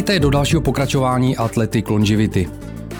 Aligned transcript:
Vítejte 0.00 0.20
do 0.20 0.30
dalšího 0.30 0.62
pokračování 0.62 1.36
Athletic 1.36 1.88
Longevity. 1.88 2.48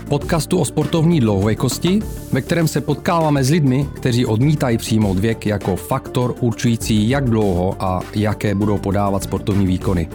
Podcastu 0.08 0.58
o 0.58 0.64
sportovní 0.64 1.20
dlouhověkosti, 1.20 2.00
ve 2.32 2.40
kterém 2.40 2.68
se 2.68 2.80
potkáváme 2.80 3.44
s 3.44 3.50
lidmi, 3.50 3.86
kteří 3.92 4.26
odmítají 4.26 4.78
přijmout 4.78 5.18
věk 5.18 5.46
jako 5.46 5.76
faktor 5.76 6.34
určující, 6.40 7.08
jak 7.08 7.30
dlouho 7.30 7.76
a 7.78 8.00
jaké 8.14 8.54
budou 8.54 8.78
podávat 8.78 9.22
sportovní 9.22 9.66
výkony. 9.66 10.08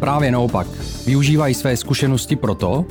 Právě 0.00 0.30
naopak, 0.30 0.66
využívají 1.06 1.54
své 1.54 1.76
zkušenosti 1.76 2.36
proto, 2.36 2.86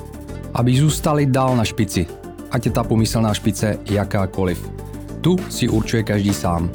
aby 0.54 0.78
zůstali 0.78 1.26
dál 1.26 1.58
na 1.58 1.66
špici, 1.66 2.08
ať 2.52 2.66
je 2.66 2.72
ta 2.72 2.84
pomyslná 2.84 3.34
špice 3.34 3.80
jakákoliv. 3.90 4.72
Tu 5.22 5.36
si 5.50 5.70
určuje 5.70 6.04
každý 6.04 6.34
sám. 6.34 6.70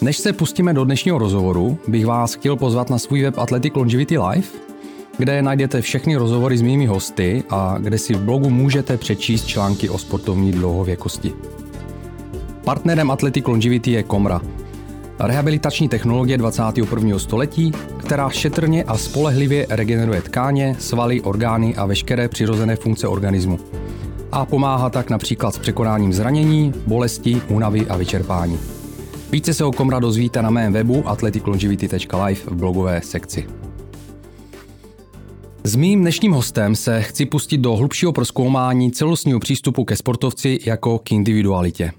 Než 0.00 0.16
se 0.16 0.32
pustíme 0.32 0.74
do 0.74 0.84
dnešního 0.84 1.18
rozhovoru, 1.18 1.78
bych 1.88 2.06
vás 2.06 2.34
chtěl 2.34 2.56
pozvat 2.56 2.90
na 2.90 2.98
svůj 2.98 3.22
web 3.22 3.38
Athletic 3.38 3.74
Longevity 3.74 4.18
Live, 4.18 4.71
kde 5.18 5.42
najdete 5.42 5.80
všechny 5.80 6.16
rozhovory 6.16 6.58
s 6.58 6.62
mými 6.62 6.86
hosty 6.86 7.44
a 7.50 7.76
kde 7.78 7.98
si 7.98 8.14
v 8.14 8.20
blogu 8.20 8.50
můžete 8.50 8.96
přečíst 8.96 9.46
články 9.46 9.88
o 9.88 9.98
sportovní 9.98 10.52
dlouhověkosti. 10.52 11.32
Partnerem 12.64 13.10
Athletic 13.10 13.46
Longevity 13.46 13.90
je 13.90 14.02
Komra, 14.02 14.40
rehabilitační 15.18 15.88
technologie 15.88 16.38
21. 16.38 17.18
století, 17.18 17.72
která 17.98 18.30
šetrně 18.30 18.84
a 18.84 18.98
spolehlivě 18.98 19.66
regeneruje 19.70 20.22
tkáně, 20.22 20.76
svaly, 20.78 21.20
orgány 21.20 21.76
a 21.76 21.86
veškeré 21.86 22.28
přirozené 22.28 22.76
funkce 22.76 23.08
organismu. 23.08 23.58
A 24.32 24.46
pomáhá 24.46 24.90
tak 24.90 25.10
například 25.10 25.54
s 25.54 25.58
překonáním 25.58 26.12
zranění, 26.12 26.72
bolesti, 26.86 27.42
únavy 27.48 27.86
a 27.86 27.96
vyčerpání. 27.96 28.58
Více 29.32 29.54
se 29.54 29.64
o 29.64 29.72
Komra 29.72 29.98
dozvíte 29.98 30.42
na 30.42 30.50
mém 30.50 30.72
webu 30.72 31.08
athleticlongevity.live 31.08 32.40
v 32.46 32.52
blogové 32.52 33.00
sekci. 33.04 33.61
S 35.64 35.76
mým 35.76 36.00
dnešním 36.00 36.32
hostem 36.32 36.76
se 36.76 37.02
chci 37.02 37.26
pustit 37.26 37.58
do 37.58 37.76
hlubšího 37.76 38.12
proskoumání 38.12 38.92
celostního 38.92 39.40
přístupu 39.40 39.84
ke 39.84 39.96
sportovci 39.96 40.58
jako 40.66 40.98
k 40.98 41.12
individualitě. 41.12 41.92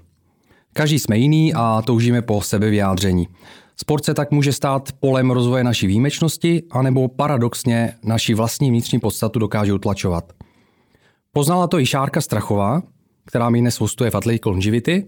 Každý 0.72 0.98
jsme 0.98 1.18
jiný 1.18 1.54
a 1.54 1.82
toužíme 1.82 2.22
po 2.22 2.42
sebevyjádření. 2.42 3.28
Sport 3.76 4.04
se 4.04 4.14
tak 4.14 4.30
může 4.30 4.52
stát 4.52 4.92
polem 5.00 5.30
rozvoje 5.30 5.64
naší 5.64 5.86
výjimečnosti, 5.86 6.62
anebo 6.70 7.08
paradoxně 7.08 7.94
naši 8.02 8.34
vlastní 8.34 8.70
vnitřní 8.70 8.98
podstatu 9.00 9.38
dokáže 9.38 9.72
utlačovat. 9.72 10.32
Poznala 11.32 11.66
to 11.66 11.80
i 11.80 11.86
Šárka 11.86 12.20
Strachová, 12.20 12.82
která 13.26 13.50
mi 13.50 13.60
dnes 13.60 13.80
hostuje 13.80 14.10
v 14.10 14.14
Athletic 14.14 14.44
Longevity. 14.44 15.06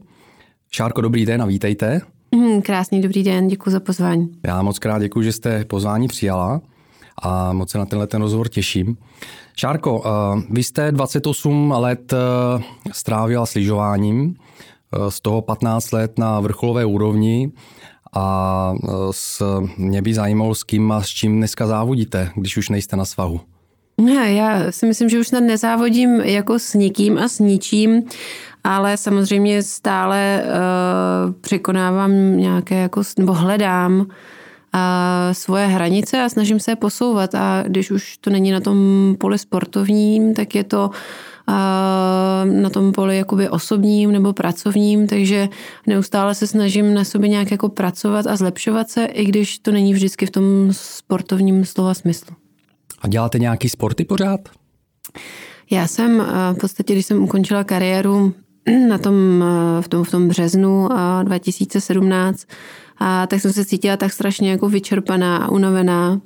Šárko, 0.70 1.00
dobrý 1.00 1.26
den 1.26 1.42
a 1.42 1.46
vítejte. 1.46 2.00
Mm, 2.34 2.62
krásný 2.62 3.00
dobrý 3.00 3.22
den, 3.22 3.48
děkuji 3.48 3.70
za 3.70 3.80
pozvání. 3.80 4.28
Já 4.46 4.62
moc 4.62 4.78
krát 4.78 4.98
děkuji, 4.98 5.22
že 5.22 5.32
jste 5.32 5.64
pozvání 5.64 6.08
přijala 6.08 6.60
a 7.22 7.52
moc 7.52 7.70
se 7.70 7.78
na 7.78 7.86
tenhle 7.86 8.06
ten 8.06 8.22
rozhovor 8.22 8.48
těším. 8.48 8.96
Šárko, 9.56 10.02
eh, 10.04 10.42
vy 10.50 10.62
jste 10.62 10.92
28 10.92 11.72
let 11.72 12.12
eh, 12.12 12.62
strávila 12.92 13.46
s 13.46 13.54
lyžováním, 13.54 14.34
eh, 14.34 15.10
z 15.10 15.20
toho 15.20 15.42
15 15.42 15.92
let 15.92 16.18
na 16.18 16.40
vrcholové 16.40 16.84
úrovni 16.84 17.52
a 18.16 18.74
s, 19.10 19.42
mě 19.76 20.02
by 20.02 20.14
zajímalo, 20.14 20.54
s 20.54 20.64
kým 20.64 20.92
a 20.92 21.02
s 21.02 21.08
čím 21.08 21.36
dneska 21.36 21.66
závodíte, 21.66 22.30
když 22.34 22.56
už 22.56 22.68
nejste 22.68 22.96
na 22.96 23.04
svahu. 23.04 23.40
Ne, 24.00 24.32
já 24.32 24.72
si 24.72 24.86
myslím, 24.86 25.08
že 25.08 25.20
už 25.20 25.28
snad 25.28 25.40
nezávodím 25.40 26.20
jako 26.20 26.58
s 26.58 26.74
nikým 26.74 27.18
a 27.18 27.28
s 27.28 27.38
ničím, 27.38 28.02
ale 28.64 28.96
samozřejmě 28.96 29.62
stále 29.62 30.42
uh, 30.44 31.32
překonávám 31.40 32.36
nějaké 32.36 32.74
jako, 32.74 33.02
nebo 33.18 33.32
hledám 33.32 34.00
uh, 34.00 34.06
svoje 35.32 35.66
hranice 35.66 36.22
a 36.22 36.28
snažím 36.28 36.60
se 36.60 36.70
je 36.70 36.76
posouvat 36.76 37.34
a 37.34 37.64
když 37.66 37.90
už 37.90 38.16
to 38.16 38.30
není 38.30 38.50
na 38.50 38.60
tom 38.60 38.76
poli 39.18 39.38
sportovním, 39.38 40.34
tak 40.34 40.54
je 40.54 40.64
to 40.64 40.90
na 42.44 42.70
tom 42.70 42.92
poli 42.92 43.16
jakoby 43.16 43.48
osobním 43.48 44.12
nebo 44.12 44.32
pracovním, 44.32 45.06
takže 45.06 45.48
neustále 45.86 46.34
se 46.34 46.46
snažím 46.46 46.94
na 46.94 47.04
sobě 47.04 47.28
nějak 47.28 47.50
jako 47.50 47.68
pracovat 47.68 48.26
a 48.26 48.36
zlepšovat 48.36 48.90
se, 48.90 49.04
i 49.04 49.24
když 49.24 49.58
to 49.58 49.72
není 49.72 49.94
vždycky 49.94 50.26
v 50.26 50.30
tom 50.30 50.68
sportovním 50.70 51.64
slova 51.64 51.94
smyslu. 51.94 52.36
A 53.02 53.08
děláte 53.08 53.38
nějaký 53.38 53.68
sporty 53.68 54.04
pořád? 54.04 54.40
Já 55.70 55.86
jsem 55.86 56.18
v 56.52 56.58
podstatě, 56.60 56.92
když 56.92 57.06
jsem 57.06 57.22
ukončila 57.22 57.64
kariéru 57.64 58.34
na 58.88 58.98
tom, 58.98 59.44
v, 59.80 59.88
tom, 59.88 60.04
v 60.04 60.10
tom 60.10 60.28
březnu 60.28 60.88
2017, 61.22 62.46
a 62.98 63.26
tak 63.26 63.40
jsem 63.40 63.52
se 63.52 63.64
cítila 63.64 63.96
tak 63.96 64.12
strašně 64.12 64.50
jako 64.50 64.68
vyčerpaná 64.68 65.36
a 65.36 65.48
unavená, 65.48 66.20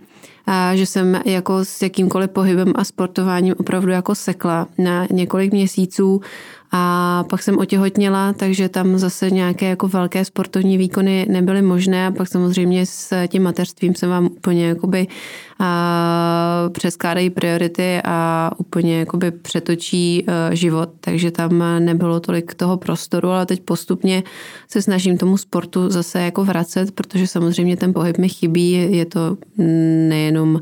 a 0.47 0.77
že 0.77 0.87
jsem 0.87 1.21
jako 1.25 1.65
s 1.65 1.83
jakýmkoliv 1.83 2.31
pohybem 2.31 2.73
a 2.75 2.85
sportováním 2.85 3.55
opravdu 3.59 3.91
jako 3.91 4.15
sekla 4.15 4.69
na 4.79 5.07
několik 5.11 5.53
měsíců 5.53 6.21
a 6.73 7.25
pak 7.29 7.43
jsem 7.43 7.59
otěhotněla, 7.59 8.33
takže 8.33 8.69
tam 8.69 8.99
zase 8.99 9.31
nějaké 9.31 9.69
jako 9.69 9.89
velké 9.89 10.25
sportovní 10.25 10.79
výkony 10.79 11.27
nebyly 11.29 11.63
možné. 11.63 12.07
A 12.07 12.11
pak 12.11 12.29
samozřejmě 12.29 12.87
s 12.87 13.27
tím 13.27 13.43
mateřstvím 13.43 13.95
se 13.95 14.07
vám 14.07 14.27
úplně 14.27 14.67
jakoby 14.67 15.07
a 15.59 16.69
přeskládají 16.73 17.31
priority 17.31 18.01
a 18.05 18.51
úplně 18.57 18.99
jakoby 18.99 19.31
přetočí 19.31 20.25
e, 20.27 20.57
život, 20.57 20.91
takže 21.01 21.31
tam 21.31 21.65
nebylo 21.79 22.21
tolik 22.21 22.55
toho 22.55 22.77
prostoru, 22.77 23.29
ale 23.29 23.47
teď 23.47 23.61
postupně 23.61 24.23
se 24.69 24.83
snažím 24.83 25.19
tomu 25.19 25.37
sportu 25.37 25.91
zase 25.91 26.21
jako 26.21 26.45
vracet, 26.45 26.91
protože 26.93 27.27
samozřejmě 27.27 27.77
ten 27.77 27.93
pohyb 27.93 28.19
mi 28.19 28.29
chybí, 28.29 28.73
je 28.97 29.05
to 29.05 29.37
nejenom 30.09 30.61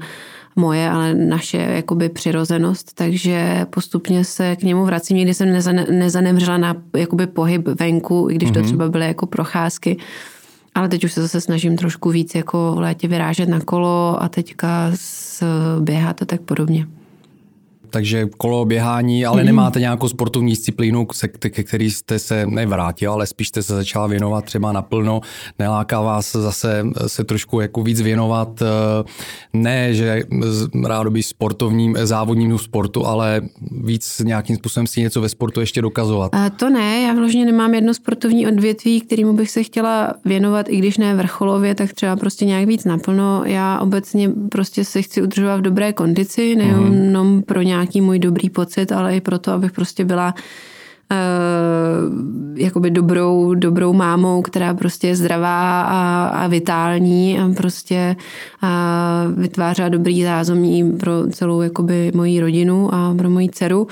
moje, 0.58 0.90
ale 0.90 1.14
naše 1.14 1.56
jakoby 1.56 2.08
přirozenost, 2.08 2.94
takže 2.94 3.66
postupně 3.70 4.24
se 4.24 4.56
k 4.56 4.62
němu 4.62 4.84
vracím. 4.84 5.16
Nikdy 5.16 5.34
jsem 5.34 5.52
nezanemřela 5.90 6.58
na 6.58 6.76
jakoby 6.96 7.26
pohyb 7.26 7.68
venku, 7.68 8.28
i 8.30 8.34
když 8.34 8.50
mm-hmm. 8.50 8.52
to 8.52 8.58
mhm. 8.58 8.68
třeba 8.68 8.88
byly 8.88 9.06
jako 9.06 9.26
procházky. 9.26 9.96
Ale 10.74 10.88
teď 10.88 11.04
už 11.04 11.12
se 11.12 11.22
zase 11.22 11.40
snažím 11.40 11.76
trošku 11.76 12.10
víc 12.10 12.34
jako 12.34 12.72
v 12.76 12.78
létě 12.78 13.08
vyrážet 13.08 13.48
na 13.48 13.60
kolo 13.60 14.22
a 14.22 14.28
teďka 14.28 14.92
běhat 15.80 16.22
a 16.22 16.24
tak 16.24 16.40
podobně 16.40 16.86
takže 17.90 18.28
kolo 18.36 18.64
běhání, 18.64 19.26
ale 19.26 19.42
mm. 19.42 19.46
nemáte 19.46 19.80
nějakou 19.80 20.08
sportovní 20.08 20.52
disciplínu, 20.52 21.06
ke 21.38 21.62
který 21.62 21.90
jste 21.90 22.18
se 22.18 22.46
nevrátil, 22.46 23.12
ale 23.12 23.26
spíš 23.26 23.48
jste 23.48 23.62
se 23.62 23.74
začala 23.74 24.06
věnovat 24.06 24.44
třeba 24.44 24.72
naplno. 24.72 25.20
Neláká 25.58 26.00
vás 26.00 26.32
zase 26.32 26.84
se 27.06 27.24
trošku 27.24 27.60
jako 27.60 27.82
víc 27.82 28.00
věnovat, 28.00 28.62
eh, 28.62 28.66
ne, 29.52 29.94
že 29.94 30.22
rádoby 30.86 31.22
sportovním, 31.22 31.96
závodnímu 32.02 32.58
sportu, 32.58 33.06
ale 33.06 33.40
víc 33.70 34.22
nějakým 34.24 34.56
způsobem 34.56 34.86
si 34.86 35.00
něco 35.00 35.20
ve 35.20 35.28
sportu 35.28 35.60
ještě 35.60 35.82
dokazovat. 35.82 36.34
A 36.34 36.50
to 36.50 36.70
ne, 36.70 37.02
já 37.02 37.12
vložně 37.12 37.44
nemám 37.44 37.74
jedno 37.74 37.94
sportovní 37.94 38.46
odvětví, 38.46 39.00
kterému 39.00 39.32
bych 39.32 39.50
se 39.50 39.62
chtěla 39.62 40.14
věnovat, 40.24 40.66
i 40.68 40.76
když 40.76 40.98
ne 40.98 41.14
vrcholově, 41.14 41.74
tak 41.74 41.92
třeba 41.92 42.16
prostě 42.16 42.44
nějak 42.44 42.66
víc 42.66 42.84
naplno. 42.84 43.42
Já 43.44 43.78
obecně 43.80 44.30
prostě 44.50 44.84
se 44.84 45.02
chci 45.02 45.22
udržovat 45.22 45.56
v 45.56 45.62
dobré 45.62 45.92
kondici, 45.92 46.56
nejenom 46.56 47.34
mm. 47.34 47.42
pro 47.42 47.62
nějak 47.62 47.77
nějaký 47.78 48.00
můj 48.00 48.18
dobrý 48.18 48.50
pocit, 48.50 48.92
ale 48.92 49.16
i 49.16 49.20
proto, 49.20 49.52
abych 49.52 49.72
prostě 49.72 50.04
byla 50.04 50.34
uh, 51.10 52.58
jakoby 52.58 52.90
dobrou, 52.90 53.54
dobrou 53.54 53.92
mámou, 53.92 54.42
která 54.42 54.74
prostě 54.74 55.06
je 55.06 55.16
zdravá 55.16 55.82
a, 55.82 56.28
a 56.28 56.46
vitální 56.46 57.40
a 57.40 57.48
prostě 57.56 58.16
uh, 58.62 59.40
vytváří 59.42 59.82
dobrý 59.88 60.24
zázemí 60.24 60.92
pro 60.92 61.12
celou 61.30 61.60
jakoby 61.60 62.12
moji 62.14 62.40
rodinu 62.40 62.94
a 62.94 63.14
pro 63.18 63.30
moji 63.30 63.48
dceru. 63.48 63.82
Uh, 63.82 63.88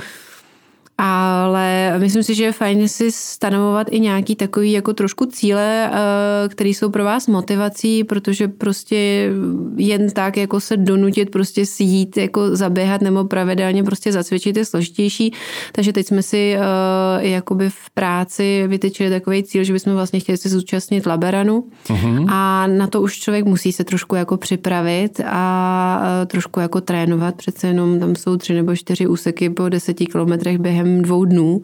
ale 0.98 1.94
myslím 1.98 2.22
si, 2.22 2.34
že 2.34 2.44
je 2.44 2.52
fajn 2.52 2.88
si 2.88 3.12
stanovovat 3.12 3.86
i 3.90 4.00
nějaký 4.00 4.36
takový 4.36 4.72
jako 4.72 4.92
trošku 4.92 5.26
cíle, 5.26 5.90
eh, 5.92 6.48
které 6.48 6.70
jsou 6.70 6.90
pro 6.90 7.04
vás 7.04 7.26
motivací, 7.26 8.04
protože 8.04 8.48
prostě 8.48 9.30
jen 9.76 10.10
tak 10.10 10.36
jako 10.36 10.60
se 10.60 10.76
donutit 10.76 11.30
prostě 11.30 11.66
si 11.66 11.82
jít 11.82 12.16
jako 12.16 12.56
zaběhat 12.56 13.00
nebo 13.00 13.24
pravidelně 13.24 13.84
prostě 13.84 14.12
zacvičit 14.12 14.56
je 14.56 14.64
složitější. 14.64 15.32
Takže 15.72 15.92
teď 15.92 16.06
jsme 16.06 16.22
si 16.22 16.56
uh, 16.56 17.24
jakoby 17.24 17.70
v 17.70 17.90
práci 17.94 18.64
vytyčili 18.66 19.10
takový 19.10 19.42
cíl, 19.42 19.64
že 19.64 19.72
bychom 19.72 19.92
vlastně 19.92 20.20
chtěli 20.20 20.38
se 20.38 20.48
zúčastnit 20.48 21.06
Laberanu 21.06 21.64
uh-huh. 21.86 22.26
a 22.28 22.66
na 22.66 22.86
to 22.86 23.02
už 23.02 23.18
člověk 23.18 23.44
musí 23.44 23.72
se 23.72 23.84
trošku 23.84 24.14
jako 24.14 24.36
připravit 24.36 25.20
a 25.26 26.00
uh, 26.00 26.26
trošku 26.26 26.60
jako 26.60 26.80
trénovat. 26.80 27.34
Přece 27.34 27.66
jenom 27.66 28.00
tam 28.00 28.16
jsou 28.16 28.36
tři 28.36 28.54
nebo 28.54 28.76
čtyři 28.76 29.06
úseky 29.06 29.50
po 29.50 29.68
deseti 29.68 30.06
kilometrech 30.06 30.58
během 30.58 30.85
během 30.86 31.02
dvou 31.02 31.24
dnů. 31.24 31.62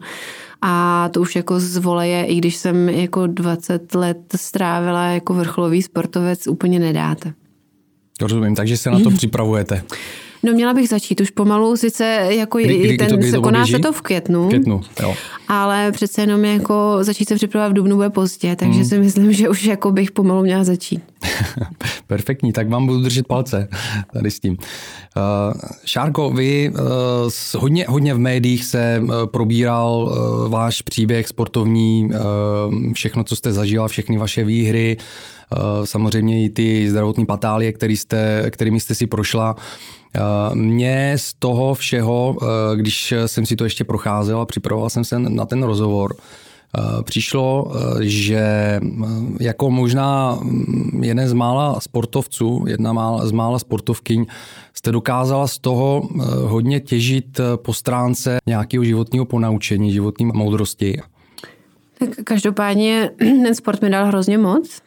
A 0.61 1.09
to 1.13 1.21
už 1.21 1.35
jako 1.35 1.59
z 1.59 1.77
voleje, 1.77 2.25
i 2.25 2.35
když 2.35 2.55
jsem 2.55 2.89
jako 2.89 3.27
20 3.27 3.95
let 3.95 4.17
strávila 4.35 5.05
jako 5.05 5.33
vrcholový 5.33 5.81
sportovec, 5.81 6.47
úplně 6.47 6.79
nedáte. 6.79 7.33
Rozumím, 8.21 8.55
takže 8.55 8.77
se 8.77 8.91
na 8.91 8.99
to 8.99 9.09
připravujete. 9.17 9.83
No 10.43 10.53
měla 10.53 10.73
bych 10.73 10.89
začít 10.89 11.21
už 11.21 11.29
pomalu, 11.29 11.77
sice 11.77 12.27
jako 12.29 12.57
kdy, 12.57 12.79
kdy, 12.79 12.97
ten, 12.97 13.19
kdy 13.19 13.31
to, 13.31 13.41
koná 13.41 13.67
se 13.67 13.79
to 13.79 13.93
v 13.93 14.01
květnu, 14.01 14.45
v 14.45 14.47
květnu 14.47 14.81
jo. 15.01 15.15
ale 15.47 15.91
přece 15.91 16.21
jenom 16.21 16.45
jako 16.45 16.97
začít 17.01 17.27
se 17.27 17.35
připravovat 17.35 17.69
v 17.71 17.73
dubnu 17.73 17.95
bude 17.95 18.09
pozdě, 18.09 18.55
takže 18.55 18.79
hmm. 18.79 18.85
si 18.85 18.99
myslím, 18.99 19.33
že 19.33 19.49
už 19.49 19.63
jako 19.63 19.91
bych 19.91 20.11
pomalu 20.11 20.41
měla 20.41 20.63
začít. 20.63 21.01
Perfektní, 22.07 22.53
tak 22.53 22.69
vám 22.69 22.85
budu 22.85 23.01
držet 23.01 23.27
palce 23.27 23.67
tady 24.13 24.31
s 24.31 24.39
tím. 24.39 24.53
Uh, 24.53 25.61
Šárko, 25.85 26.29
vy 26.29 26.69
uh, 26.69 27.61
hodně, 27.61 27.85
hodně 27.89 28.13
v 28.13 28.19
médiích 28.19 28.65
se 28.65 29.01
uh, 29.01 29.09
probíral 29.25 29.93
uh, 29.93 30.51
váš 30.51 30.81
příběh 30.81 31.27
sportovní, 31.27 32.05
uh, 32.05 32.93
všechno, 32.93 33.23
co 33.23 33.35
jste 33.35 33.53
zažila, 33.53 33.87
všechny 33.87 34.17
vaše 34.17 34.43
výhry, 34.43 34.97
samozřejmě 35.83 36.45
i 36.45 36.49
ty 36.49 36.89
zdravotní 36.89 37.25
patálie, 37.25 37.71
který 37.71 37.97
jste, 37.97 38.45
kterými 38.49 38.79
jste 38.79 38.95
si 38.95 39.07
prošla. 39.07 39.55
Mně 40.53 41.13
z 41.17 41.33
toho 41.33 41.73
všeho, 41.73 42.37
když 42.75 43.13
jsem 43.25 43.45
si 43.45 43.55
to 43.55 43.63
ještě 43.63 43.83
procházel 43.83 44.41
a 44.41 44.45
připravoval 44.45 44.89
jsem 44.89 45.03
se 45.03 45.19
na 45.19 45.45
ten 45.45 45.63
rozhovor, 45.63 46.15
přišlo, 47.03 47.71
že 47.99 48.79
jako 49.39 49.71
možná 49.71 50.39
jeden 51.01 51.27
z 51.29 51.33
mála 51.33 51.79
sportovců, 51.79 52.65
jedna 52.67 53.17
z 53.27 53.31
mála 53.31 53.59
sportovkyň, 53.59 54.25
jste 54.73 54.91
dokázala 54.91 55.47
z 55.47 55.59
toho 55.59 56.09
hodně 56.45 56.79
těžit 56.79 57.39
po 57.55 57.73
stránce 57.73 58.37
nějakého 58.45 58.83
životního 58.83 59.25
ponaučení, 59.25 59.91
životní 59.91 60.25
moudrosti. 60.25 61.01
Tak 61.99 62.09
každopádně 62.23 63.11
ten 63.17 63.55
sport 63.55 63.81
mi 63.81 63.89
dal 63.89 64.05
hrozně 64.05 64.37
moc. 64.37 64.81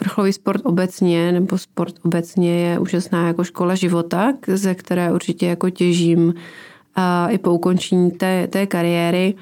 Vrcholový 0.00 0.32
sport 0.32 0.60
obecně, 0.64 1.32
nebo 1.32 1.58
sport 1.58 1.94
obecně 2.02 2.60
je 2.60 2.78
úžasná 2.78 3.26
jako 3.26 3.44
škola 3.44 3.74
života, 3.74 4.32
ze 4.46 4.74
které 4.74 5.12
určitě 5.12 5.46
jako 5.46 5.70
těžím 5.70 6.34
i 7.28 7.38
po 7.38 7.52
ukončení 7.52 8.10
té, 8.10 8.46
té 8.46 8.66
kariéry. 8.66 9.34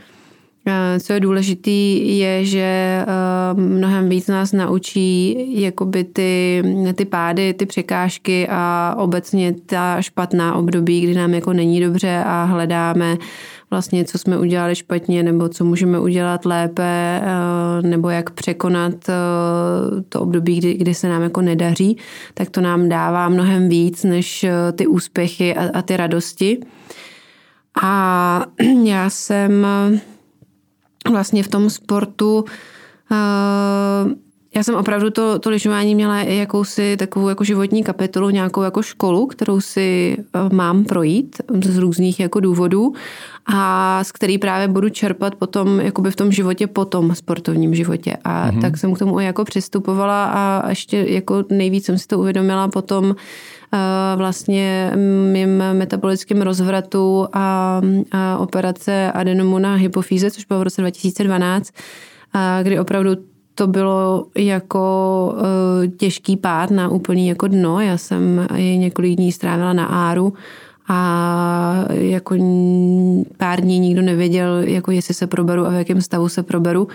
Co 1.00 1.12
je 1.12 1.20
důležité, 1.20 1.70
je, 1.70 2.44
že 2.44 3.00
mnohem 3.54 4.08
víc 4.08 4.26
nás 4.26 4.52
naučí 4.52 5.36
jakoby 5.62 6.04
ty, 6.04 6.62
ty 6.94 7.04
pády, 7.04 7.54
ty 7.54 7.66
překážky 7.66 8.48
a 8.50 8.94
obecně 8.98 9.54
ta 9.66 10.02
špatná 10.02 10.54
období, 10.54 11.00
kdy 11.00 11.14
nám 11.14 11.34
jako 11.34 11.52
není 11.52 11.80
dobře 11.80 12.22
a 12.26 12.44
hledáme 12.44 13.16
vlastně, 13.70 14.04
co 14.04 14.18
jsme 14.18 14.38
udělali 14.38 14.76
špatně, 14.76 15.22
nebo 15.22 15.48
co 15.48 15.64
můžeme 15.64 15.98
udělat 15.98 16.44
lépe, 16.44 17.22
nebo 17.82 18.10
jak 18.10 18.30
překonat 18.30 18.94
to 20.08 20.20
období, 20.20 20.58
kdy, 20.58 20.74
kdy 20.74 20.94
se 20.94 21.08
nám 21.08 21.22
jako 21.22 21.40
nedaří, 21.42 21.96
tak 22.34 22.50
to 22.50 22.60
nám 22.60 22.88
dává 22.88 23.28
mnohem 23.28 23.68
víc 23.68 24.04
než 24.04 24.46
ty 24.76 24.86
úspěchy 24.86 25.54
a, 25.54 25.78
a 25.78 25.82
ty 25.82 25.96
radosti. 25.96 26.58
A 27.82 28.46
já 28.84 29.10
jsem 29.10 29.66
vlastně 31.10 31.42
v 31.42 31.48
tom 31.48 31.70
sportu 31.70 32.44
já 34.56 34.62
jsem 34.62 34.74
opravdu 34.74 35.10
to, 35.10 35.38
to 35.38 35.50
lyžování 35.50 35.94
měla 35.94 36.18
jakousi 36.18 36.96
takovou 36.96 37.28
jako 37.28 37.44
životní 37.44 37.84
kapitolu, 37.84 38.30
nějakou 38.30 38.62
jako 38.62 38.82
školu, 38.82 39.26
kterou 39.26 39.60
si 39.60 40.16
uh, 40.18 40.52
mám 40.52 40.84
projít 40.84 41.36
z 41.64 41.78
různých 41.78 42.20
jako 42.20 42.40
důvodů 42.40 42.92
a 43.46 44.04
z 44.04 44.12
který 44.12 44.38
právě 44.38 44.68
budu 44.68 44.88
čerpat 44.88 45.34
potom 45.34 45.80
jakoby 45.80 46.10
v 46.10 46.16
tom 46.16 46.32
životě, 46.32 46.66
po 46.66 46.84
tom 46.84 47.14
sportovním 47.14 47.74
životě. 47.74 48.16
A 48.24 48.50
mm-hmm. 48.50 48.60
tak 48.60 48.76
jsem 48.76 48.94
k 48.94 48.98
tomu 48.98 49.20
jako 49.20 49.44
přistupovala 49.44 50.24
a 50.24 50.68
ještě 50.68 51.06
jako 51.08 51.44
nejvíc 51.50 51.84
jsem 51.84 51.98
si 51.98 52.06
to 52.06 52.18
uvědomila 52.18 52.68
potom 52.68 53.16
vlastně 54.16 54.92
mým 55.32 55.62
metabolickým 55.72 56.42
rozvratu 56.42 57.28
a, 57.32 57.80
a 58.12 58.38
operace 58.38 59.12
adenomu 59.12 59.58
na 59.58 59.74
hypofýze, 59.74 60.30
což 60.30 60.44
bylo 60.44 60.60
v 60.60 60.62
roce 60.62 60.80
2012, 60.80 61.70
a 62.32 62.62
kdy 62.62 62.80
opravdu 62.80 63.10
to 63.58 63.66
bylo 63.66 64.26
jako 64.34 65.34
uh, 65.36 65.96
těžký 65.96 66.36
pád 66.36 66.70
na 66.70 66.88
úplný 66.88 67.28
jako 67.28 67.48
dno. 67.48 67.80
Já 67.80 67.98
jsem 67.98 68.46
je 68.54 68.76
několik 68.76 69.16
dní 69.16 69.32
strávila 69.32 69.72
na 69.72 69.84
áru 69.86 70.32
a 70.88 71.84
jako 71.88 72.34
pár 73.36 73.60
dní 73.60 73.78
nikdo 73.78 74.02
nevěděl, 74.02 74.58
jako 74.58 74.90
jestli 74.90 75.14
se 75.14 75.26
proberu 75.26 75.66
a 75.66 75.70
v 75.70 75.74
jakém 75.74 76.02
stavu 76.02 76.28
se 76.28 76.42
proberu. 76.42 76.88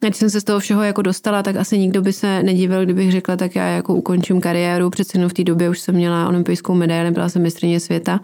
Když 0.00 0.16
jsem 0.16 0.30
se 0.30 0.40
z 0.40 0.44
toho 0.44 0.58
všeho 0.58 0.82
jako 0.82 1.02
dostala, 1.02 1.42
tak 1.42 1.56
asi 1.56 1.78
nikdo 1.78 2.02
by 2.02 2.12
se 2.12 2.42
nedivil, 2.42 2.84
kdybych 2.84 3.12
řekla, 3.12 3.36
tak 3.36 3.56
já 3.56 3.66
jako 3.66 3.94
ukončím 3.94 4.40
kariéru. 4.40 4.90
Přece 4.90 5.18
jenom 5.18 5.30
v 5.30 5.34
té 5.34 5.44
době 5.44 5.70
už 5.70 5.80
jsem 5.80 5.94
měla 5.94 6.28
olympijskou 6.28 6.74
medaili, 6.74 7.10
byla 7.10 7.28
jsem 7.28 7.42
mistrně 7.42 7.80
světa. 7.80 8.20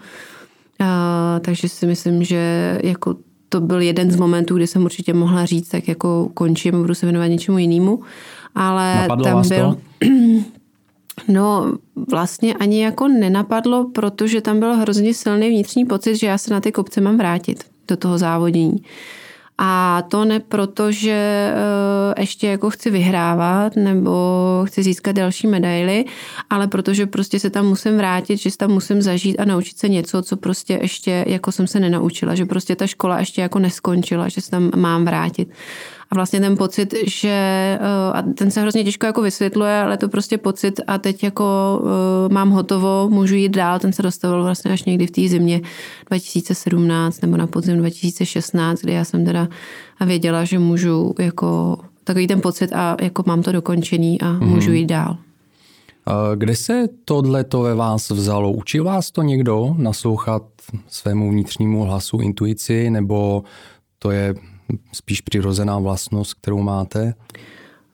A, 0.80 1.40
takže 1.44 1.68
si 1.68 1.86
myslím, 1.86 2.24
že 2.24 2.78
jako 2.84 3.14
to 3.54 3.60
byl 3.60 3.80
jeden 3.80 4.10
z 4.10 4.16
momentů, 4.16 4.56
kdy 4.56 4.66
jsem 4.66 4.84
určitě 4.84 5.14
mohla 5.14 5.46
říct, 5.46 5.68
tak 5.68 5.88
jako 5.88 6.28
končím, 6.34 6.80
budu 6.80 6.94
se 6.94 7.06
věnovat 7.06 7.26
něčemu 7.26 7.58
jinému. 7.58 8.02
Ale 8.54 8.94
Napadlo 9.02 9.24
tam 9.24 9.34
vás 9.34 9.48
byl... 9.48 9.78
To? 10.00 10.06
No, 11.28 11.74
vlastně 12.10 12.54
ani 12.54 12.82
jako 12.82 13.08
nenapadlo, 13.08 13.90
protože 13.94 14.40
tam 14.40 14.60
byl 14.60 14.74
hrozně 14.76 15.14
silný 15.14 15.48
vnitřní 15.48 15.84
pocit, 15.84 16.16
že 16.16 16.26
já 16.26 16.38
se 16.38 16.54
na 16.54 16.60
ty 16.60 16.72
kopce 16.72 17.00
mám 17.00 17.16
vrátit 17.16 17.64
do 17.88 17.96
toho 17.96 18.18
závodění. 18.18 18.82
A 19.58 20.02
to 20.08 20.24
ne 20.24 20.40
proto, 20.40 20.92
že 20.92 21.52
eh, 21.54 22.20
ještě 22.20 22.46
jako 22.46 22.70
chci 22.70 22.90
vyhrávat 22.90 23.76
nebo 23.76 24.12
chci 24.66 24.82
získat 24.82 25.12
další 25.16 25.46
medaily, 25.46 26.04
ale 26.50 26.68
protože 26.68 27.06
prostě 27.06 27.40
se 27.40 27.50
tam 27.50 27.66
musím 27.66 27.96
vrátit, 27.96 28.36
že 28.36 28.50
se 28.50 28.58
tam 28.58 28.70
musím 28.70 29.02
zažít 29.02 29.40
a 29.40 29.44
naučit 29.44 29.78
se 29.78 29.88
něco, 29.88 30.22
co 30.22 30.36
prostě 30.36 30.78
ještě 30.82 31.24
jako 31.28 31.52
jsem 31.52 31.66
se 31.66 31.80
nenaučila, 31.80 32.34
že 32.34 32.46
prostě 32.46 32.76
ta 32.76 32.86
škola 32.86 33.18
ještě 33.18 33.40
jako 33.40 33.58
neskončila, 33.58 34.28
že 34.28 34.40
se 34.40 34.50
tam 34.50 34.70
mám 34.76 35.04
vrátit. 35.04 35.48
Vlastně 36.14 36.40
ten 36.40 36.56
pocit, 36.56 36.94
že 37.06 37.28
eh, 37.28 38.12
a 38.12 38.22
ten 38.22 38.50
se 38.50 38.60
hrozně 38.60 38.84
těžko 38.84 39.06
jako 39.06 39.22
vysvětluje, 39.22 39.80
ale 39.80 39.96
to 39.96 40.08
prostě 40.08 40.38
pocit 40.38 40.80
a 40.86 40.98
teď 40.98 41.24
jako 41.24 41.80
eh, 41.84 42.34
mám 42.34 42.50
hotovo, 42.50 43.08
můžu 43.10 43.34
jít 43.34 43.48
dál, 43.48 43.78
ten 43.78 43.92
se 43.92 44.02
dostavil 44.02 44.44
vlastně 44.44 44.72
až 44.72 44.84
někdy 44.84 45.06
v 45.06 45.10
té 45.10 45.28
zimě 45.28 45.60
2017 46.08 47.20
nebo 47.22 47.36
na 47.36 47.46
podzim 47.46 47.78
2016, 47.78 48.80
kdy 48.80 48.92
já 48.92 49.04
jsem 49.04 49.24
teda 49.24 49.48
věděla, 50.06 50.44
že 50.44 50.58
můžu 50.58 51.14
jako 51.18 51.78
takový 52.04 52.26
ten 52.26 52.40
pocit 52.40 52.72
a 52.72 52.96
jako 53.00 53.22
mám 53.26 53.42
to 53.42 53.52
dokončený 53.52 54.20
a 54.20 54.32
mm-hmm. 54.32 54.46
můžu 54.46 54.72
jít 54.72 54.86
dál. 54.86 55.16
Kde 56.34 56.56
se 56.56 56.84
tohle 57.04 57.44
to 57.44 57.60
ve 57.60 57.74
vás 57.74 58.10
vzalo? 58.10 58.52
Učil 58.52 58.84
vás 58.84 59.10
to 59.10 59.22
někdo 59.22 59.74
naslouchat 59.78 60.42
svému 60.88 61.30
vnitřnímu 61.30 61.84
hlasu, 61.84 62.20
intuici, 62.20 62.90
nebo 62.90 63.44
to 63.98 64.10
je 64.10 64.34
spíš 64.92 65.20
přirozená 65.20 65.78
vlastnost, 65.78 66.34
kterou 66.34 66.62
máte? 66.62 67.14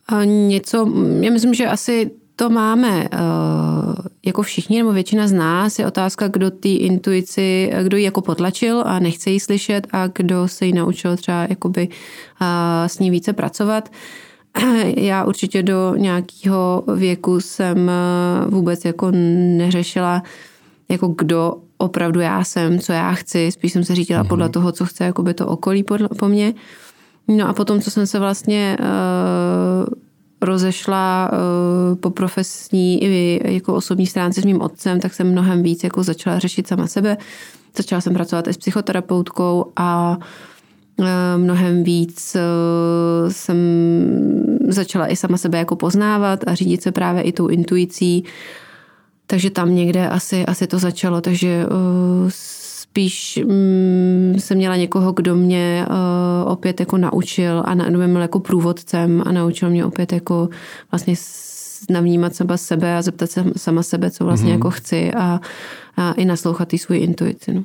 A 0.09 0.25
něco, 0.25 0.93
já 1.21 1.31
myslím, 1.31 1.55
že 1.55 1.67
asi 1.67 2.11
to 2.37 2.51
máme 2.51 3.09
uh, 3.13 3.95
jako 4.27 4.43
všichni, 4.43 4.79
nebo 4.79 4.93
většina 4.93 5.29
z 5.29 5.33
nás, 5.33 5.79
je 5.79 5.87
otázka, 5.87 6.29
kdo 6.29 6.51
ty 6.51 6.75
intuici, 6.75 7.73
kdo 7.83 7.97
ji 7.97 8.05
jako 8.05 8.21
potlačil 8.21 8.83
a 8.87 8.99
nechce 8.99 9.31
ji 9.31 9.41
slyšet 9.41 9.87
a 9.93 10.07
kdo 10.07 10.49
se 10.49 10.67
ji 10.67 10.73
naučil 10.73 11.17
třeba 11.17 11.47
jakoby 11.49 11.89
uh, 11.89 12.47
s 12.87 12.99
ní 12.99 13.11
více 13.11 13.33
pracovat. 13.33 13.89
Já 14.97 15.25
určitě 15.25 15.63
do 15.63 15.95
nějakého 15.97 16.85
věku 16.97 17.41
jsem 17.41 17.91
vůbec 18.47 18.85
jako 18.85 19.11
neřešila, 19.57 20.23
jako 20.89 21.09
kdo 21.09 21.57
opravdu 21.81 22.21
já 22.21 22.45
jsem, 22.45 22.79
co 22.79 22.93
já 22.93 23.13
chci, 23.13 23.53
spíš 23.53 23.73
jsem 23.73 23.85
se 23.85 23.95
řídila 23.95 24.23
mm-hmm. 24.23 24.29
podle 24.29 24.49
toho, 24.49 24.73
co 24.73 24.87
chce 24.87 25.05
jakoby 25.05 25.35
to 25.35 25.47
okolí 25.47 25.83
podle, 25.83 26.09
po 26.09 26.29
mně. 26.29 26.55
No 27.29 27.49
a 27.49 27.53
potom, 27.53 27.81
co 27.81 27.91
jsem 27.91 28.07
se 28.07 28.19
vlastně 28.19 28.77
uh, 28.81 29.95
rozešla 30.41 31.31
uh, 31.33 31.99
po 31.99 32.11
profesní 32.11 33.05
i 33.05 33.41
jako 33.55 33.75
osobní 33.75 34.07
stránce 34.07 34.41
s 34.41 34.45
mým 34.45 34.61
otcem, 34.61 35.01
tak 35.01 35.15
jsem 35.15 35.33
mnohem 35.33 35.63
víc 35.63 35.85
jako 35.85 36.03
začala 36.03 36.39
řešit 36.39 36.69
sama 36.69 36.87
sebe. 36.87 37.17
Začala 37.77 38.01
jsem 38.01 38.15
pracovat 38.15 38.49
i 38.49 38.53
s 38.53 38.57
psychoterapeutkou 38.57 39.73
a 39.77 40.19
uh, 40.97 41.07
mnohem 41.37 41.85
víc 41.85 42.37
uh, 42.37 43.31
jsem 43.33 43.57
začala 44.69 45.07
i 45.07 45.17
sama 45.17 45.37
sebe 45.37 45.59
jako 45.59 45.77
poznávat 45.77 46.41
a 46.47 46.55
řídit 46.55 46.83
se 46.83 46.93
právě 46.93 47.23
i 47.23 47.33
tou 47.33 47.49
intuicí. 47.49 48.23
Uh, 48.23 48.31
takže 49.31 49.51
tam 49.51 49.75
někde 49.75 50.09
asi, 50.09 50.47
asi 50.47 50.67
to 50.67 50.79
začalo, 50.79 51.21
takže 51.21 51.67
uh, 51.67 52.29
spíš 52.29 53.41
um, 53.45 54.35
jsem 54.39 54.57
měla 54.57 54.77
někoho, 54.77 55.13
kdo 55.13 55.37
mě 55.37 55.87
uh, 55.89 56.53
opět 56.53 56.81
jako 56.81 56.97
naučil 56.99 57.63
a 57.67 57.75
na, 57.75 57.91
byl 57.91 58.21
jako 58.21 58.41
průvodcem 58.41 59.23
a 59.27 59.33
naučil 59.33 59.71
mě 59.71 59.85
opět 59.85 60.13
jako 60.13 60.49
vlastně 60.91 61.15
navnímat 61.91 62.35
sama 62.35 62.57
sebe 62.57 62.97
a 62.97 63.03
zeptat 63.03 63.31
se 63.31 63.45
sama 63.57 63.83
sebe, 63.83 64.11
co 64.11 64.25
vlastně 64.25 64.51
mm-hmm. 64.51 64.55
jako 64.55 64.71
chci 64.71 65.13
a, 65.13 65.41
a 65.97 66.13
i 66.13 66.25
naslouchat 66.25 66.69
ty 66.69 66.79
svůj 66.79 66.99
intuici. 66.99 67.55
No. 67.55 67.65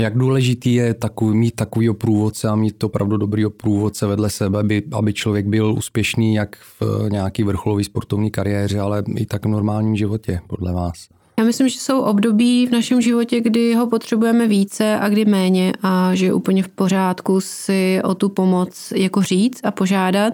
Jak 0.00 0.18
důležitý 0.18 0.74
je 0.74 0.94
takový, 0.94 1.36
mít 1.36 1.54
takovýho 1.54 1.94
průvodce 1.94 2.48
a 2.48 2.54
mít 2.54 2.84
opravdu 2.84 3.16
dobrýho 3.16 3.50
průvodce 3.50 4.06
vedle 4.06 4.30
sebe, 4.30 4.58
aby, 4.58 4.82
aby 4.92 5.12
člověk 5.12 5.46
byl 5.46 5.74
úspěšný 5.78 6.34
jak 6.34 6.56
v 6.80 7.08
nějaký 7.10 7.42
vrcholový 7.42 7.84
sportovní 7.84 8.30
kariéře, 8.30 8.80
ale 8.80 9.04
i 9.16 9.26
tak 9.26 9.44
v 9.44 9.48
normálním 9.48 9.96
životě, 9.96 10.40
podle 10.46 10.72
vás? 10.72 11.08
Já 11.38 11.44
myslím, 11.44 11.68
že 11.68 11.78
jsou 11.78 12.00
období 12.00 12.66
v 12.66 12.70
našem 12.70 13.00
životě, 13.00 13.40
kdy 13.40 13.74
ho 13.74 13.86
potřebujeme 13.86 14.48
více 14.48 14.98
a 14.98 15.08
kdy 15.08 15.24
méně 15.24 15.72
a 15.82 16.14
že 16.14 16.26
je 16.26 16.32
úplně 16.32 16.62
v 16.62 16.68
pořádku 16.68 17.40
si 17.40 18.00
o 18.04 18.14
tu 18.14 18.28
pomoc 18.28 18.92
jako 18.96 19.22
říct 19.22 19.60
a 19.64 19.70
požádat. 19.70 20.32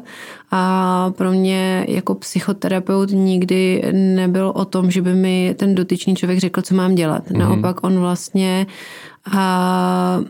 A 0.50 1.12
pro 1.16 1.32
mě 1.32 1.86
jako 1.88 2.14
psychoterapeut 2.14 3.10
nikdy 3.10 3.82
nebyl 3.92 4.52
o 4.54 4.64
tom, 4.64 4.90
že 4.90 5.02
by 5.02 5.14
mi 5.14 5.54
ten 5.58 5.74
dotyčný 5.74 6.16
člověk 6.16 6.38
řekl, 6.38 6.62
co 6.62 6.74
mám 6.74 6.94
dělat. 6.94 7.26
Mm-hmm. 7.26 7.38
Naopak 7.38 7.84
on 7.84 7.98
vlastně 7.98 8.66
a 9.30 10.20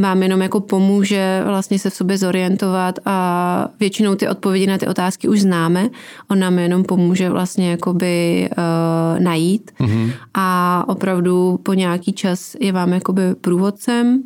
vám 0.00 0.22
jenom 0.22 0.42
jako 0.42 0.60
pomůže 0.60 1.42
vlastně 1.44 1.78
se 1.78 1.90
v 1.90 1.94
sobě 1.94 2.18
zorientovat 2.18 2.98
a 3.04 3.68
většinou 3.80 4.14
ty 4.14 4.28
odpovědi 4.28 4.66
na 4.66 4.78
ty 4.78 4.86
otázky 4.86 5.28
už 5.28 5.40
známe. 5.40 5.88
On 6.30 6.38
nám 6.38 6.58
jenom 6.58 6.84
pomůže 6.84 7.30
vlastně 7.30 7.70
jakoby 7.70 8.48
uh, 8.50 9.22
najít 9.22 9.70
mm-hmm. 9.80 10.12
a 10.34 10.84
opravdu 10.88 11.60
po 11.62 11.74
nějaký 11.74 12.12
čas 12.12 12.56
je 12.60 12.72
vám 12.72 12.92
jakoby 12.92 13.22
průvodcem 13.40 14.22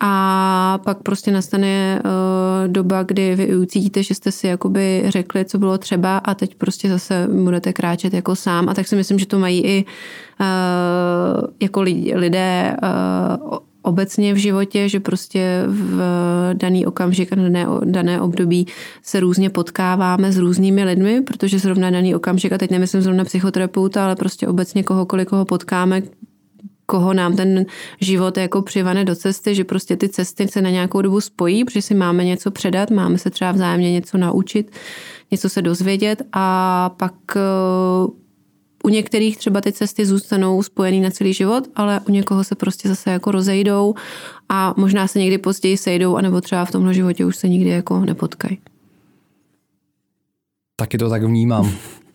a 0.00 0.78
pak 0.84 1.02
prostě 1.02 1.30
nastane 1.30 2.02
uh, 2.04 2.72
doba, 2.72 3.02
kdy 3.02 3.36
vy 3.36 3.56
ucítíte, 3.56 4.02
že 4.02 4.14
jste 4.14 4.32
si 4.32 4.46
jakoby 4.46 5.04
řekli, 5.06 5.44
co 5.44 5.58
bylo 5.58 5.78
třeba 5.78 6.18
a 6.18 6.34
teď 6.34 6.54
prostě 6.54 6.88
zase 6.88 7.28
budete 7.44 7.72
kráčet 7.72 8.14
jako 8.14 8.36
sám. 8.36 8.68
A 8.68 8.74
tak 8.74 8.88
si 8.88 8.96
myslím, 8.96 9.18
že 9.18 9.26
to 9.26 9.38
mají 9.38 9.66
i 9.66 9.84
uh, 10.40 11.46
jako 11.60 11.82
lidé 12.14 12.76
uh, 12.82 13.58
obecně 13.82 14.34
v 14.34 14.36
životě, 14.36 14.88
že 14.88 15.00
prostě 15.00 15.64
v 15.66 16.00
daný 16.54 16.86
okamžik 16.86 17.32
a 17.32 17.36
dané, 17.36 17.66
dané 17.84 18.20
období 18.20 18.66
se 19.02 19.20
různě 19.20 19.50
potkáváme 19.50 20.32
s 20.32 20.38
různými 20.38 20.84
lidmi, 20.84 21.20
protože 21.20 21.58
zrovna 21.58 21.90
daný 21.90 22.14
okamžik, 22.14 22.52
a 22.52 22.58
teď 22.58 22.70
nemyslím 22.70 23.02
zrovna 23.02 23.24
psychoterapeuta, 23.24 24.04
ale 24.04 24.16
prostě 24.16 24.48
obecně 24.48 24.82
kohokoliv, 24.82 25.28
koho 25.28 25.44
potkáme, 25.44 26.02
koho 26.86 27.14
nám 27.14 27.36
ten 27.36 27.66
život 28.00 28.36
jako 28.36 28.62
přivane 28.62 29.04
do 29.04 29.16
cesty, 29.16 29.54
že 29.54 29.64
prostě 29.64 29.96
ty 29.96 30.08
cesty 30.08 30.48
se 30.48 30.62
na 30.62 30.70
nějakou 30.70 31.02
dobu 31.02 31.20
spojí, 31.20 31.64
protože 31.64 31.82
si 31.82 31.94
máme 31.94 32.24
něco 32.24 32.50
předat, 32.50 32.90
máme 32.90 33.18
se 33.18 33.30
třeba 33.30 33.52
vzájemně 33.52 33.92
něco 33.92 34.18
naučit, 34.18 34.70
něco 35.30 35.48
se 35.48 35.62
dozvědět 35.62 36.22
a 36.32 36.90
pak 36.96 37.14
eh, 37.36 37.40
u 38.84 38.88
některých 38.88 39.38
třeba 39.38 39.60
ty 39.60 39.72
cesty 39.72 40.06
zůstanou 40.06 40.62
spojený 40.62 41.00
na 41.00 41.10
celý 41.10 41.32
život, 41.32 41.64
ale 41.74 42.00
u 42.08 42.10
někoho 42.10 42.44
se 42.44 42.54
prostě 42.54 42.88
zase 42.88 43.10
jako 43.10 43.30
rozejdou 43.30 43.94
a 44.48 44.74
možná 44.76 45.06
se 45.06 45.18
někdy 45.18 45.38
později 45.38 45.76
sejdou, 45.76 46.16
anebo 46.16 46.40
třeba 46.40 46.64
v 46.64 46.70
tomhle 46.70 46.94
životě 46.94 47.24
už 47.24 47.36
se 47.36 47.48
nikdy 47.48 47.70
jako 47.70 48.00
nepotkají. 48.00 48.58
Taky 50.76 50.98
to 50.98 51.10
tak 51.10 51.22
vnímám. 51.22 51.72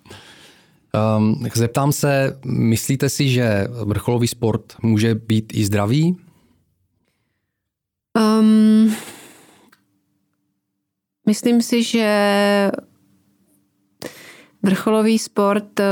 Um, 1.17 1.47
zeptám 1.55 1.91
se, 1.91 2.39
myslíte 2.45 3.09
si, 3.09 3.29
že 3.29 3.67
vrcholový 3.85 4.27
sport 4.27 4.73
může 4.81 5.15
být 5.15 5.53
i 5.53 5.65
zdravý? 5.65 6.17
Um, 8.17 8.95
myslím 11.27 11.61
si, 11.61 11.83
že 11.83 12.71
vrcholový 14.63 15.19
sport 15.19 15.79
eh, 15.79 15.83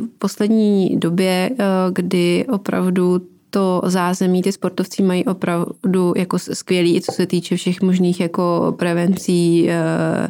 v 0.00 0.18
poslední 0.18 0.96
době, 0.98 1.50
eh, 1.52 1.64
kdy 1.92 2.46
opravdu 2.52 3.20
to 3.50 3.82
zázemí 3.84 4.42
ty 4.42 4.52
sportovci 4.52 5.02
mají 5.02 5.24
opravdu 5.24 6.12
jako 6.16 6.38
skvělý, 6.38 7.00
co 7.00 7.12
se 7.12 7.26
týče 7.26 7.56
všech 7.56 7.82
možných 7.82 8.20
jako 8.20 8.74
prevencí, 8.78 9.68
uh, 9.68 10.28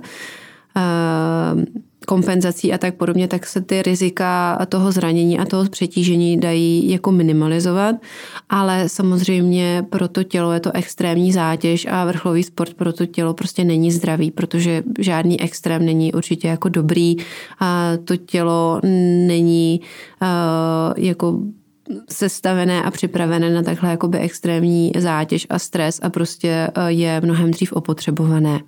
uh, 1.57 1.65
kompenzací 2.07 2.73
a 2.73 2.79
tak 2.79 2.95
podobně, 2.95 3.29
tak 3.29 3.47
se 3.47 3.61
ty 3.61 3.83
rizika 3.83 4.59
toho 4.69 4.93
zranění 4.93 5.39
a 5.39 5.45
toho 5.45 5.69
přetížení 5.69 6.41
dají 6.41 6.91
jako 6.91 7.13
minimalizovat, 7.13 7.97
ale 8.49 8.89
samozřejmě 8.89 9.85
pro 9.91 10.09
to 10.09 10.23
tělo 10.23 10.53
je 10.53 10.61
to 10.61 10.77
extrémní 10.77 11.33
zátěž 11.33 11.87
a 11.91 12.05
vrcholový 12.05 12.43
sport 12.43 12.75
pro 12.75 12.93
to 12.93 13.07
tělo 13.07 13.35
prostě 13.35 13.65
není 13.65 13.93
zdravý, 13.93 14.31
protože 14.31 14.83
žádný 14.99 15.41
extrém 15.41 15.87
není 15.87 16.13
určitě 16.13 16.49
jako 16.49 16.69
dobrý 16.69 17.17
a 17.61 17.93
to 18.05 18.17
tělo 18.17 18.81
není 19.27 19.81
uh, 20.23 21.05
jako 21.05 21.41
sestavené 22.11 22.83
a 22.83 22.91
připravené 22.91 23.51
na 23.51 23.63
takhle 23.63 23.91
jakoby 23.91 24.19
extrémní 24.19 24.93
zátěž 24.99 25.47
a 25.51 25.59
stres 25.59 26.01
a 26.03 26.11
prostě 26.11 26.71
je 26.87 27.21
mnohem 27.21 27.51
dřív 27.51 27.73
opotřebované. 27.73 28.61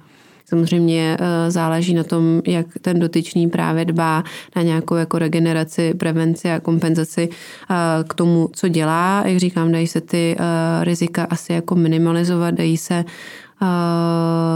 Samozřejmě 0.48 1.16
eh, 1.20 1.50
záleží 1.50 1.94
na 1.94 2.04
tom, 2.04 2.42
jak 2.46 2.66
ten 2.80 2.98
dotyčný 2.98 3.48
právě 3.48 3.84
dbá 3.84 4.24
na 4.56 4.62
nějakou 4.62 4.94
jako 4.94 5.18
regeneraci, 5.18 5.94
prevenci 5.94 6.50
a 6.50 6.60
kompenzaci 6.60 7.28
eh, 7.70 7.74
k 8.08 8.14
tomu, 8.14 8.50
co 8.52 8.68
dělá. 8.68 9.22
Jak 9.26 9.38
říkám, 9.38 9.72
dají 9.72 9.86
se 9.86 10.00
ty 10.00 10.36
eh, 10.38 10.84
rizika 10.84 11.24
asi 11.24 11.52
jako 11.52 11.74
minimalizovat, 11.74 12.54
dají 12.54 12.76
se 12.76 13.04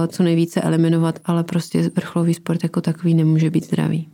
co 0.08 0.22
nejvíce 0.22 0.60
eliminovat, 0.60 1.18
ale 1.24 1.44
prostě 1.44 1.90
vrcholový 1.96 2.34
sport 2.34 2.62
jako 2.62 2.80
takový 2.80 3.14
nemůže 3.14 3.50
být 3.50 3.64
zdravý. 3.64 4.08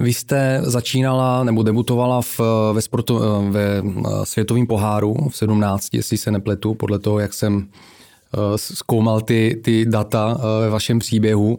Vy 0.00 0.12
jste 0.12 0.60
začínala 0.62 1.44
nebo 1.44 1.62
debutovala 1.62 2.22
v, 2.22 2.40
ve, 2.72 2.82
sportu, 2.82 3.20
ve 3.50 3.82
světovém 4.24 4.66
poháru 4.66 5.28
v 5.28 5.36
17, 5.36 5.88
jestli 5.94 6.16
se 6.16 6.30
nepletu, 6.30 6.74
podle 6.74 6.98
toho, 6.98 7.18
jak 7.18 7.34
jsem 7.34 7.68
zkoumal 8.56 9.20
ty, 9.20 9.60
ty 9.64 9.86
data 9.86 10.38
eh, 10.38 10.60
ve 10.60 10.70
vašem 10.70 10.98
příběhu 10.98 11.58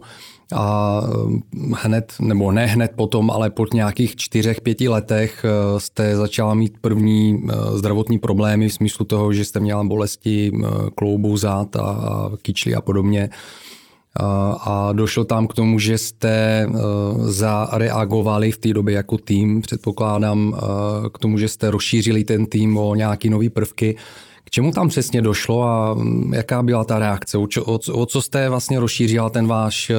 a 0.54 1.00
eh, 1.04 1.66
hned, 1.74 2.12
nebo 2.20 2.52
ne 2.52 2.66
hned 2.66 2.92
potom, 2.96 3.30
ale 3.30 3.50
po 3.50 3.66
nějakých 3.74 4.16
čtyřech, 4.16 4.60
pěti 4.60 4.88
letech 4.88 5.44
jste 5.78 6.16
začala 6.16 6.54
mít 6.54 6.74
první 6.80 7.42
zdravotní 7.74 8.18
problémy 8.18 8.68
v 8.68 8.74
smyslu 8.74 9.04
toho, 9.04 9.32
že 9.32 9.44
jste 9.44 9.60
měla 9.60 9.84
bolesti 9.84 10.52
kloubů, 10.94 11.36
zad 11.36 11.76
a 11.76 12.30
kyčly 12.42 12.74
a 12.74 12.80
podobně. 12.80 13.30
A 14.60 14.90
došlo 14.92 15.24
tam 15.24 15.46
k 15.46 15.54
tomu, 15.54 15.78
že 15.78 15.98
jste 15.98 16.66
zareagovali 17.24 18.50
v 18.52 18.58
té 18.58 18.72
době 18.72 18.94
jako 18.94 19.18
tým, 19.18 19.60
předpokládám, 19.60 20.56
k 21.12 21.18
tomu, 21.18 21.38
že 21.38 21.48
jste 21.48 21.70
rozšířili 21.70 22.24
ten 22.24 22.46
tým 22.46 22.78
o 22.78 22.94
nějaké 22.94 23.30
nové 23.30 23.50
prvky. 23.50 23.96
K 24.46 24.50
čemu 24.50 24.72
tam 24.72 24.88
přesně 24.88 25.22
došlo 25.22 25.62
a 25.62 25.94
mm, 25.94 26.34
jaká 26.34 26.62
byla 26.62 26.84
ta 26.84 26.98
reakce? 26.98 27.38
O, 27.92 28.06
co 28.06 28.22
jste 28.22 28.48
vlastně 28.48 28.80
rozšířila 28.80 29.30
ten 29.30 29.46
váš 29.46 29.90
uh, 29.90 29.96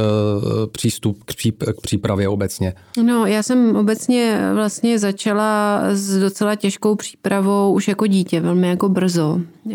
přístup 0.67 1.23
k, 1.23 1.33
k 1.77 1.81
přípravě 1.81 2.29
obecně? 2.29 2.73
No, 3.03 3.25
já 3.25 3.43
jsem 3.43 3.75
obecně 3.75 4.39
vlastně 4.53 4.99
začala 4.99 5.81
s 5.91 6.19
docela 6.19 6.55
těžkou 6.55 6.95
přípravou 6.95 7.73
už 7.73 7.87
jako 7.87 8.07
dítě, 8.07 8.39
velmi 8.39 8.67
jako 8.67 8.89
brzo, 8.89 9.41
uh, 9.65 9.73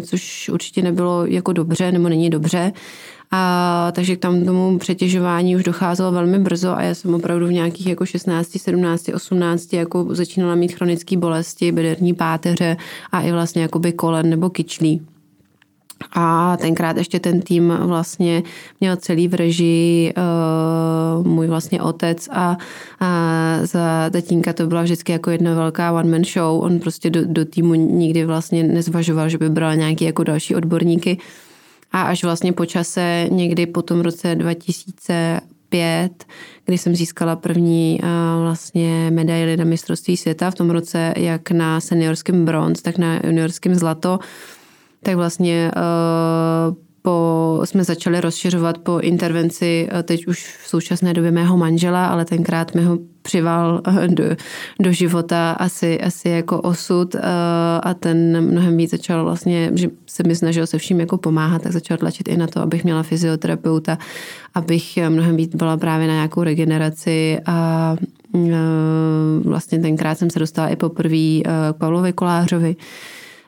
což 0.00 0.48
určitě 0.48 0.82
nebylo 0.82 1.26
jako 1.26 1.52
dobře, 1.52 1.92
nebo 1.92 2.08
není 2.08 2.30
dobře. 2.30 2.72
A 3.34 3.92
takže 3.94 4.16
k 4.16 4.18
tam 4.18 4.44
tomu 4.44 4.78
přetěžování 4.78 5.56
už 5.56 5.64
docházelo 5.64 6.12
velmi 6.12 6.38
brzo 6.38 6.76
a 6.76 6.82
já 6.82 6.94
jsem 6.94 7.14
opravdu 7.14 7.46
v 7.46 7.52
nějakých 7.52 7.86
jako 7.86 8.06
16, 8.06 8.58
17, 8.58 9.08
18 9.14 9.72
jako 9.72 10.06
začínala 10.10 10.54
mít 10.54 10.72
chronické 10.72 11.16
bolesti, 11.16 11.72
bederní 11.72 12.14
páteře 12.14 12.76
a 13.12 13.20
i 13.20 13.32
vlastně 13.32 13.62
jakoby 13.62 13.92
kolen 13.92 14.30
nebo 14.30 14.50
kyčlí. 14.50 15.06
A 16.12 16.56
tenkrát 16.56 16.96
ještě 16.96 17.20
ten 17.20 17.40
tým 17.40 17.78
vlastně 17.80 18.42
měl 18.80 18.96
celý 18.96 19.28
v 19.28 19.34
režii 19.34 20.14
uh, 20.14 21.26
můj 21.26 21.46
vlastně 21.46 21.82
otec 21.82 22.28
a, 22.32 22.56
a 23.00 23.58
za 23.62 24.10
tatínka 24.10 24.52
to 24.52 24.66
byla 24.66 24.82
vždycky 24.82 25.12
jako 25.12 25.30
jedna 25.30 25.54
velká 25.54 25.92
one 25.92 26.10
man 26.10 26.24
show. 26.24 26.62
On 26.62 26.78
prostě 26.78 27.10
do, 27.10 27.20
do 27.24 27.44
týmu 27.44 27.74
nikdy 27.74 28.24
vlastně 28.24 28.62
nezvažoval, 28.62 29.28
že 29.28 29.38
by 29.38 29.50
bral 29.50 29.76
nějaký 29.76 30.04
jako 30.04 30.24
další 30.24 30.54
odborníky. 30.54 31.18
A 31.92 32.02
až 32.02 32.24
vlastně 32.24 32.52
po 32.52 32.66
čase, 32.66 33.26
někdy 33.30 33.66
po 33.66 33.82
tom 33.82 34.00
roce 34.00 34.34
2005, 34.34 36.24
kdy 36.64 36.78
jsem 36.78 36.96
získala 36.96 37.36
první 37.36 38.00
vlastně 38.42 39.10
medaili 39.10 39.56
na 39.56 39.64
mistrovství 39.64 40.16
světa 40.16 40.50
v 40.50 40.54
tom 40.54 40.70
roce, 40.70 41.14
jak 41.16 41.50
na 41.50 41.80
seniorském 41.80 42.44
bronz, 42.44 42.82
tak 42.82 42.98
na 42.98 43.20
juniorském 43.24 43.74
zlato, 43.74 44.18
tak 45.02 45.16
vlastně 45.16 45.70
po, 47.02 47.60
jsme 47.64 47.84
začali 47.84 48.20
rozšiřovat 48.20 48.78
po 48.78 48.98
intervenci 48.98 49.88
teď 50.02 50.26
už 50.26 50.56
v 50.64 50.68
současné 50.68 51.14
době 51.14 51.30
mého 51.30 51.56
manžela, 51.56 52.06
ale 52.06 52.24
tenkrát 52.24 52.74
mi 52.74 52.84
ho 52.84 52.98
přival 53.22 53.82
eh, 53.86 54.08
do, 54.08 54.24
do 54.80 54.92
života 54.92 55.52
asi, 55.52 56.00
asi 56.00 56.28
jako 56.28 56.60
osud 56.60 57.14
eh, 57.14 57.20
a 57.82 57.94
ten 57.94 58.40
mnohem 58.40 58.76
víc 58.76 58.90
začal 58.90 59.24
vlastně, 59.24 59.70
že 59.74 59.88
se 60.06 60.22
mi 60.26 60.36
snažil 60.36 60.66
se 60.66 60.78
vším 60.78 61.00
jako 61.00 61.18
pomáhat, 61.18 61.62
tak 61.62 61.72
začal 61.72 61.96
tlačit 61.96 62.28
i 62.28 62.36
na 62.36 62.46
to, 62.46 62.60
abych 62.60 62.84
měla 62.84 63.02
fyzioterapeuta, 63.02 63.98
abych 64.54 64.98
mnohem 65.08 65.36
víc 65.36 65.54
byla 65.54 65.76
právě 65.76 66.06
na 66.06 66.14
nějakou 66.14 66.42
regeneraci 66.42 67.38
a 67.46 67.96
eh, 68.34 68.48
vlastně 69.44 69.78
tenkrát 69.78 70.18
jsem 70.18 70.30
se 70.30 70.38
dostala 70.38 70.68
i 70.68 70.76
poprvé 70.76 71.40
k 71.72 71.72
Pavlovi 71.78 72.12
Kolářovi, 72.12 72.76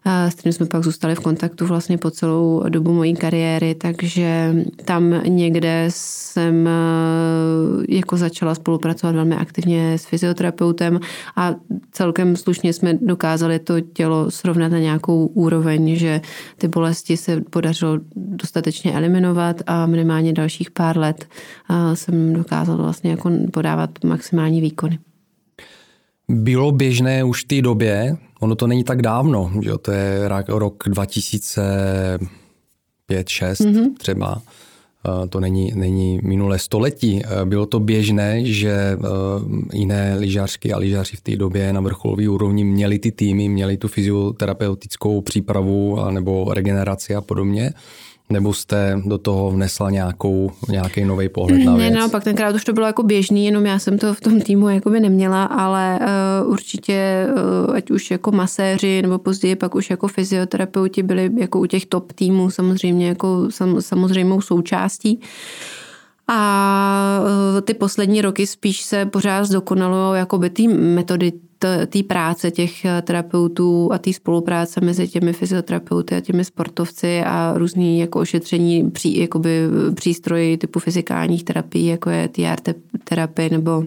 s 0.07 0.35
kterým 0.35 0.53
jsme 0.53 0.67
pak 0.67 0.85
zůstali 0.85 1.15
v 1.15 1.21
kontaktu 1.21 1.67
vlastně 1.67 1.99
po 1.99 2.11
celou 2.11 2.63
dobu 2.69 2.93
mojí 2.93 3.15
kariéry, 3.15 3.75
takže 3.75 4.55
tam 4.85 5.23
někde 5.27 5.87
jsem 5.89 6.69
jako 7.89 8.17
začala 8.17 8.55
spolupracovat 8.55 9.15
velmi 9.15 9.37
aktivně 9.37 9.99
s 9.99 10.05
fyzioterapeutem 10.05 11.01
a 11.37 11.55
celkem 11.93 12.37
slušně 12.37 12.73
jsme 12.73 12.95
dokázali 12.95 13.59
to 13.59 13.81
tělo 13.81 14.31
srovnat 14.31 14.69
na 14.69 14.79
nějakou 14.79 15.27
úroveň, 15.27 15.97
že 15.97 16.21
ty 16.57 16.69
bolesti 16.69 17.17
se 17.17 17.41
podařilo 17.41 17.99
dostatečně 18.17 18.93
eliminovat 18.93 19.63
a 19.67 19.87
minimálně 19.87 20.33
dalších 20.33 20.71
pár 20.71 20.99
let 20.99 21.29
jsem 21.95 22.33
dokázala 22.33 22.83
vlastně 22.83 23.11
jako 23.11 23.31
podávat 23.53 23.91
maximální 24.05 24.61
výkony. 24.61 24.99
Bylo 26.29 26.73
běžné 26.73 27.25
už 27.25 27.45
v 27.45 27.49
té 27.49 27.63
době, 27.63 28.17
ono 28.45 28.55
to 28.55 28.67
není 28.67 28.85
tak 28.85 29.03
dávno, 29.03 29.53
že 29.63 29.71
to 29.83 29.93
je 29.93 30.29
rok 30.49 30.85
2005-6 30.87 32.19
mm-hmm. 33.09 33.97
třeba, 33.99 34.43
to 35.29 35.41
není, 35.41 35.73
není 35.75 36.21
minulé 36.23 36.59
století. 36.59 37.23
Bylo 37.45 37.67
to 37.67 37.81
běžné, 37.81 38.45
že 38.45 38.97
jiné 39.73 40.17
lyžařky 40.19 40.73
a 40.73 40.79
lyžaři 40.79 41.17
v 41.17 41.21
té 41.21 41.37
době 41.37 41.73
na 41.73 41.81
vrcholové 41.81 42.29
úrovni 42.29 42.65
měli 42.65 42.99
ty 42.99 43.13
týmy, 43.13 43.49
měli 43.49 43.77
tu 43.77 43.89
fyzioterapeutickou 43.89 45.21
přípravu 45.21 45.99
nebo 46.11 46.55
regeneraci 46.55 47.15
a 47.15 47.21
podobně. 47.21 47.73
Nebo 48.31 48.53
jste 48.53 49.01
do 49.05 49.19
toho 49.19 49.51
vnesla 49.51 49.91
nějakou, 49.91 50.53
nějaký 50.69 51.05
nový 51.05 51.29
pohled 51.29 51.65
na 51.65 51.77
věc? 51.77 51.93
Ne, 51.93 51.99
naopak 51.99 52.25
tenkrát 52.25 52.55
už 52.55 52.65
to 52.65 52.73
bylo 52.73 52.87
jako 52.87 53.03
běžný, 53.03 53.47
jenom 53.47 53.67
já 53.67 53.79
jsem 53.79 53.99
to 53.99 54.15
v 54.15 54.21
tom 54.21 54.41
týmu 54.41 54.69
jakoby 54.69 55.01
neměla, 55.01 55.45
ale 55.45 55.99
uh, 56.45 56.53
určitě 56.53 57.27
uh, 57.67 57.75
ať 57.75 57.91
už 57.91 58.11
jako 58.11 58.33
maséři 58.33 59.03
nebo 59.03 59.19
později 59.19 59.57
pak 59.57 59.75
už 59.75 59.91
jako 59.91 60.09
fyzioterapeuti 60.09 61.03
byli 61.03 61.31
jako 61.37 61.61
u 61.61 61.67
těch 61.67 61.87
top 61.87 62.13
týmů 62.13 62.51
samozřejmě 62.51 63.09
jako 63.09 63.47
sam, 63.51 63.83
samozřejmou 63.83 64.41
součástí. 64.41 65.21
A 66.29 67.21
uh, 67.23 67.61
ty 67.61 67.75
poslední 67.75 68.23
roky 68.23 68.47
spíš 68.47 68.83
se 68.83 69.07
pořád 69.07 69.45
zdokonalují 69.45 70.19
jakoby 70.19 70.51
ty 70.51 70.69
metody 70.69 71.33
té 71.87 72.03
práce 72.03 72.51
těch 72.51 72.85
eh, 72.85 73.03
terapeutů 73.03 73.93
a 73.93 73.99
té 73.99 74.13
spolupráce 74.13 74.81
mezi 74.81 75.09
těmi 75.09 75.33
fyzioterapeuty 75.33 76.15
a 76.15 76.21
těmi 76.21 76.45
sportovci 76.45 77.23
a 77.23 77.55
různý 77.57 77.99
jako 77.99 78.21
ošetření 78.21 78.91
pří, 78.91 79.19
jakoby 79.19 79.61
přístroji 79.95 80.57
typu 80.57 80.79
fyzikálních 80.79 81.45
terapií, 81.45 81.87
jako 81.87 82.11
je 82.11 82.29
TR 82.29 82.73
terapie 83.05 83.51
nebo 83.51 83.85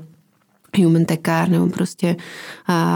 human 0.78 1.06
tekár 1.06 1.50
nebo 1.50 1.68
prostě 1.68 2.16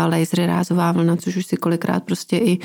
lasery 0.08 0.46
rázová 0.46 0.92
vlna, 0.92 1.16
což 1.16 1.38
už 1.38 1.46
si 1.46 1.58
kolikrát 1.58 2.04
prostě 2.04 2.38
i 2.38 2.60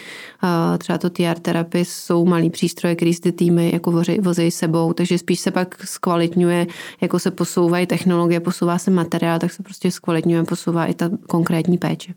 třeba 0.79 0.99
to 0.99 1.11
TR 1.11 1.39
terapie 1.43 1.85
jsou 1.85 2.25
malý 2.25 2.51
přístroje, 2.51 2.97
který 2.97 3.15
ty 3.15 3.33
týmy 3.33 3.71
jako 3.73 4.03
vozejí 4.21 4.51
sebou, 4.51 4.93
takže 4.93 5.19
spíš 5.19 5.41
se 5.41 5.51
pak 5.51 5.87
zkvalitňuje, 5.87 6.67
jako 7.01 7.19
se 7.19 7.31
posouvají 7.31 7.87
technologie, 7.87 8.41
posouvá 8.41 8.79
se 8.79 8.91
materiál, 8.91 9.39
tak 9.39 9.53
se 9.53 9.63
prostě 9.63 9.91
zkvalitňuje, 9.91 10.45
posouvá 10.45 10.87
i 10.87 10.95
ta 10.95 11.11
konkrétní 11.27 11.79
péče. 11.79 12.15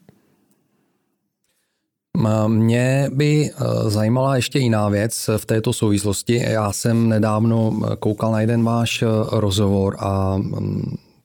Mě 2.48 3.10
by 3.14 3.50
e, 3.50 3.54
zajímala 3.90 4.36
ještě 4.36 4.60
jiná 4.60 4.90
věc 4.90 5.30
v 5.38 5.46
této 5.46 5.74
souvislosti. 5.74 6.36
Já 6.36 6.72
jsem 6.72 7.10
nedávno 7.10 7.80
koukal 8.00 8.32
na 8.32 8.42
jeden 8.42 8.64
váš 8.64 9.02
e, 9.02 9.06
rozhovor 9.32 9.96
a 10.00 10.38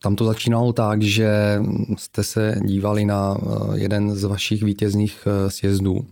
tam 0.05 0.17
to 0.17 0.25
začínalo 0.25 0.73
tak, 0.73 1.03
že 1.03 1.59
jste 1.97 2.23
se 2.23 2.55
dívali 2.65 3.05
na 3.05 3.37
eh, 3.37 3.47
jeden 3.75 4.15
z 4.17 4.25
vašich 4.25 4.63
vítězných 4.63 5.27
eh, 5.27 5.51
sjezdů 5.51 6.07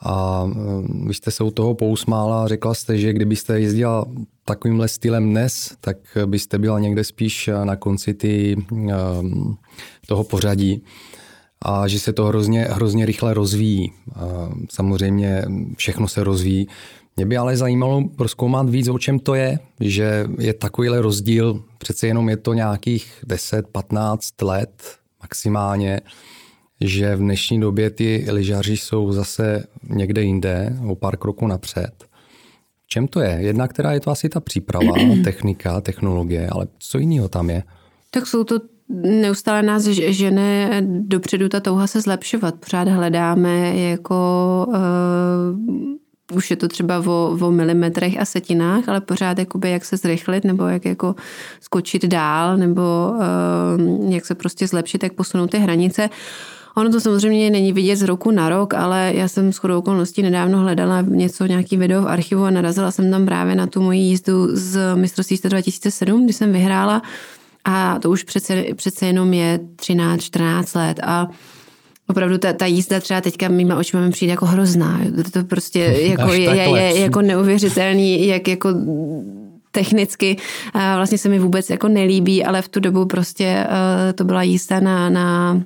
a 0.00 0.44
eh, 0.50 0.54
vy 1.06 1.14
jste 1.14 1.30
se 1.30 1.44
u 1.44 1.50
toho 1.50 1.74
pousmála 1.74 2.44
a 2.44 2.48
řekla 2.48 2.74
jste, 2.74 2.98
že 2.98 3.12
kdybyste 3.12 3.60
jezdila 3.60 4.04
takovýmhle 4.44 4.88
stylem 4.88 5.30
dnes, 5.30 5.74
tak 5.80 5.96
byste 6.26 6.58
byla 6.58 6.78
někde 6.78 7.04
spíš 7.04 7.50
na 7.64 7.76
konci 7.76 8.14
ty, 8.14 8.56
toho 10.06 10.24
pořadí 10.24 10.82
a 11.62 11.88
že 11.88 12.00
se 12.00 12.12
to 12.12 12.24
hrozně, 12.24 12.62
hrozně 12.70 13.06
rychle 13.06 13.34
rozvíjí. 13.34 13.92
Samozřejmě 14.70 15.44
všechno 15.76 16.08
se 16.08 16.24
rozvíjí. 16.24 16.68
Mě 17.16 17.26
by 17.26 17.36
ale 17.36 17.56
zajímalo 17.56 18.08
proskoumat 18.16 18.70
víc, 18.70 18.88
o 18.88 18.98
čem 18.98 19.18
to 19.18 19.34
je, 19.34 19.58
že 19.80 20.24
je 20.38 20.54
takovýhle 20.54 21.00
rozdíl, 21.00 21.64
přece 21.78 22.06
jenom 22.06 22.28
je 22.28 22.36
to 22.36 22.54
nějakých 22.54 23.24
10-15 23.26 24.46
let 24.46 24.98
maximálně, 25.22 26.00
že 26.80 27.16
v 27.16 27.18
dnešní 27.18 27.60
době 27.60 27.90
ty 27.90 28.26
lyžaři 28.30 28.76
jsou 28.76 29.12
zase 29.12 29.64
někde 29.90 30.22
jinde, 30.22 30.76
o 30.86 30.94
pár 30.94 31.16
kroků 31.16 31.46
napřed. 31.46 32.04
V 32.84 32.88
čem 32.88 33.08
to 33.08 33.20
je? 33.20 33.30
Jedna, 33.30 33.68
která 33.68 33.92
je 33.92 34.00
to 34.00 34.10
asi 34.10 34.28
ta 34.28 34.40
příprava, 34.40 34.92
technika, 35.24 35.80
technologie, 35.80 36.48
ale 36.48 36.66
co 36.78 36.98
jiného 36.98 37.28
tam 37.28 37.50
je? 37.50 37.62
Tak 38.10 38.26
jsou 38.26 38.44
to 38.44 38.60
neustále 38.88 39.62
nás 39.62 39.82
žene 39.84 40.82
dopředu 40.86 41.48
ta 41.48 41.60
touha 41.60 41.86
se 41.86 42.00
zlepšovat. 42.00 42.54
Pořád 42.54 42.88
hledáme 42.88 43.78
jako 43.78 44.16
uh, 44.68 44.74
už 46.32 46.50
je 46.50 46.56
to 46.56 46.68
třeba 46.68 46.98
o, 47.06 47.38
o 47.40 47.50
milimetrech 47.50 48.20
a 48.20 48.24
setinách, 48.24 48.88
ale 48.88 49.00
pořád 49.00 49.38
jakoby 49.38 49.70
jak 49.70 49.84
se 49.84 49.96
zrychlit 49.96 50.44
nebo 50.44 50.66
jak 50.66 50.84
jako 50.84 51.14
skočit 51.60 52.04
dál 52.04 52.56
nebo 52.56 52.82
uh, 53.12 54.12
jak 54.12 54.26
se 54.26 54.34
prostě 54.34 54.66
zlepšit, 54.66 55.02
jak 55.02 55.12
posunout 55.12 55.50
ty 55.50 55.58
hranice. 55.58 56.10
Ono 56.76 56.90
to 56.90 57.00
samozřejmě 57.00 57.50
není 57.50 57.72
vidět 57.72 57.96
z 57.96 58.02
roku 58.02 58.30
na 58.30 58.48
rok, 58.48 58.74
ale 58.74 59.12
já 59.14 59.28
jsem 59.28 59.52
s 59.52 59.58
chodou 59.58 59.78
okolností 59.78 60.22
nedávno 60.22 60.58
hledala 60.58 61.00
něco, 61.00 61.46
nějaký 61.46 61.76
video 61.76 62.02
v 62.02 62.08
archivu 62.08 62.44
a 62.44 62.50
narazila 62.50 62.90
jsem 62.90 63.10
tam 63.10 63.26
právě 63.26 63.54
na 63.54 63.66
tu 63.66 63.82
moji 63.82 64.00
jízdu 64.00 64.56
z 64.56 64.96
mistrovství 64.96 65.38
2007, 65.44 66.24
kdy 66.24 66.32
jsem 66.32 66.52
vyhrála 66.52 67.02
a 67.64 67.98
to 67.98 68.10
už 68.10 68.22
přece, 68.22 68.64
přece 68.74 69.06
jenom 69.06 69.32
je 69.32 69.60
13-14 69.76 70.78
let 70.78 71.00
a 71.02 71.28
opravdu 72.08 72.38
ta, 72.38 72.52
ta 72.52 72.66
jízda 72.66 73.00
třeba 73.00 73.20
teďka 73.20 73.48
mýma 73.48 73.76
očima 73.76 74.02
mi 74.02 74.10
přijde 74.10 74.30
jako 74.30 74.46
hrozná. 74.46 75.00
To, 75.16 75.30
to 75.30 75.44
prostě 75.44 75.78
jako 75.78 76.32
je, 76.32 76.40
je, 76.40 76.68
je, 76.68 77.00
jako 77.00 77.22
neuvěřitelný, 77.22 78.26
jak 78.26 78.48
jako 78.48 78.74
technicky 79.70 80.36
vlastně 80.72 81.18
se 81.18 81.28
mi 81.28 81.38
vůbec 81.38 81.70
jako 81.70 81.88
nelíbí, 81.88 82.44
ale 82.44 82.62
v 82.62 82.68
tu 82.68 82.80
dobu 82.80 83.06
prostě 83.06 83.66
to 84.14 84.24
byla 84.24 84.42
jízda 84.42 84.80
na, 84.80 85.10
na 85.10 85.60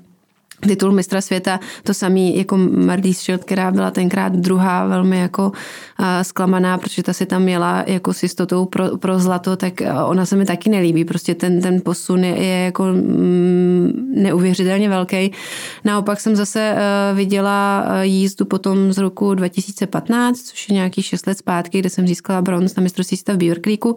titul 0.67 0.93
mistra 0.93 1.21
světa, 1.21 1.61
to 1.83 1.95
samý 1.95 2.37
jako 2.37 2.57
Mardy 2.59 3.15
Schild, 3.15 3.45
která 3.45 3.71
byla 3.71 3.91
tenkrát 3.91 4.33
druhá 4.33 4.87
velmi 4.87 5.19
jako 5.19 5.53
zklamaná, 6.23 6.79
protože 6.79 7.03
ta 7.03 7.13
si 7.13 7.27
tam 7.27 7.43
měla 7.43 7.85
jako 7.87 8.13
s 8.13 8.23
jistotou 8.23 8.65
pro, 8.65 8.97
pro 8.97 9.19
zlato, 9.19 9.57
tak 9.57 9.83
ona 10.05 10.27
se 10.27 10.37
mi 10.37 10.45
taky 10.45 10.71
nelíbí. 10.71 11.05
Prostě 11.05 11.35
ten, 11.35 11.61
ten 11.61 11.81
posun 11.85 12.25
je, 12.25 12.45
je 12.45 12.65
jako 12.65 12.85
mm, 12.85 14.13
neuvěřitelně 14.15 14.89
velký. 14.89 15.33
Naopak 15.85 16.21
jsem 16.21 16.37
zase 16.37 16.75
uh, 16.75 17.17
viděla 17.17 17.87
jízdu 18.03 18.45
potom 18.45 18.93
z 18.93 18.99
roku 18.99 19.35
2015, 19.35 20.39
což 20.39 20.69
je 20.69 20.75
nějaký 20.75 21.03
6 21.03 21.27
let 21.27 21.39
zpátky, 21.39 21.79
kde 21.79 21.91
jsem 21.91 22.09
získala 22.09 22.43
bronz 22.43 22.77
na 22.77 22.83
mistrovství 22.83 23.17
světa 23.17 23.55
v 23.55 23.61
Creeku 23.61 23.97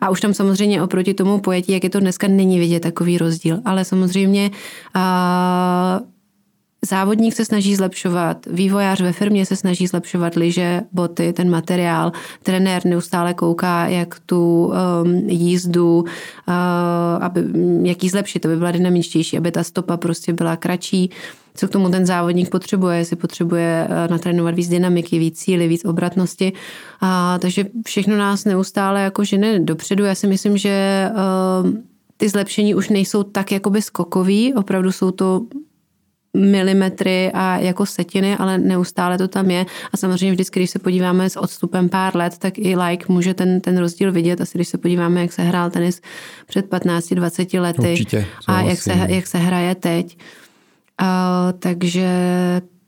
a 0.00 0.10
už 0.10 0.20
tam 0.20 0.34
samozřejmě 0.34 0.82
oproti 0.82 1.14
tomu 1.14 1.38
pojetí, 1.38 1.72
jak 1.72 1.84
je 1.84 1.90
to 1.90 2.00
dneska, 2.00 2.28
není 2.28 2.58
vidět 2.58 2.80
takový 2.80 3.18
rozdíl. 3.18 3.58
Ale 3.64 3.84
samozřejmě 3.84 4.50
závodník 6.88 7.34
se 7.34 7.44
snaží 7.44 7.76
zlepšovat, 7.76 8.46
vývojář 8.46 9.00
ve 9.00 9.12
firmě 9.12 9.46
se 9.46 9.56
snaží 9.56 9.86
zlepšovat 9.86 10.34
liže, 10.34 10.80
boty, 10.92 11.32
ten 11.32 11.50
materiál, 11.50 12.12
trenér 12.42 12.86
neustále 12.86 13.34
kouká, 13.34 13.86
jak 13.86 14.20
tu 14.26 14.64
um, 14.66 15.14
jízdu, 15.28 15.98
uh, 15.98 16.04
aby, 17.20 17.44
jak 17.82 18.04
ji 18.04 18.10
zlepšit, 18.10 18.46
aby 18.46 18.56
byla 18.56 18.70
dynamičtější, 18.70 19.38
aby 19.38 19.50
ta 19.50 19.64
stopa 19.64 19.96
prostě 19.96 20.32
byla 20.32 20.56
kratší, 20.56 21.10
co 21.54 21.68
k 21.68 21.70
tomu 21.70 21.90
ten 21.90 22.06
závodník 22.06 22.50
potřebuje, 22.50 22.98
jestli 22.98 23.16
potřebuje 23.16 23.88
uh, 23.88 24.10
natrénovat 24.10 24.54
víc 24.54 24.68
dynamiky, 24.68 25.18
víc 25.18 25.38
síly, 25.38 25.68
víc 25.68 25.84
obratnosti. 25.84 26.52
A, 27.00 27.38
takže 27.38 27.64
všechno 27.86 28.16
nás 28.16 28.44
neustále 28.44 29.02
jako 29.02 29.24
žene 29.24 29.60
dopředu. 29.60 30.04
Já 30.04 30.14
si 30.14 30.26
myslím, 30.26 30.56
že 30.56 31.08
uh, 31.64 31.70
ty 32.16 32.28
zlepšení 32.28 32.74
už 32.74 32.88
nejsou 32.88 33.22
tak 33.22 33.52
jakoby 33.52 33.82
skokový, 33.82 34.54
opravdu 34.54 34.92
jsou 34.92 35.10
to 35.10 35.40
milimetry 36.36 37.30
a 37.34 37.58
jako 37.58 37.86
setiny, 37.86 38.36
ale 38.36 38.58
neustále 38.58 39.18
to 39.18 39.28
tam 39.28 39.50
je. 39.50 39.66
A 39.92 39.96
samozřejmě 39.96 40.32
vždycky, 40.32 40.60
když 40.60 40.70
se 40.70 40.78
podíváme 40.78 41.30
s 41.30 41.36
odstupem 41.36 41.88
pár 41.88 42.16
let, 42.16 42.38
tak 42.38 42.58
i 42.58 42.76
like 42.76 43.04
může 43.08 43.34
ten, 43.34 43.60
ten 43.60 43.78
rozdíl 43.78 44.12
vidět. 44.12 44.40
Asi 44.40 44.58
když 44.58 44.68
se 44.68 44.78
podíváme, 44.78 45.20
jak 45.20 45.32
se 45.32 45.42
hrál 45.42 45.70
tenis 45.70 46.00
před 46.46 46.70
15-20 46.70 47.60
lety 47.60 47.90
Určitě, 47.90 48.26
a 48.46 48.60
jak 48.60 48.78
se, 48.78 49.06
jak 49.08 49.26
se 49.26 49.38
hraje 49.38 49.74
teď. 49.74 50.18
A, 50.98 51.52
takže 51.58 52.08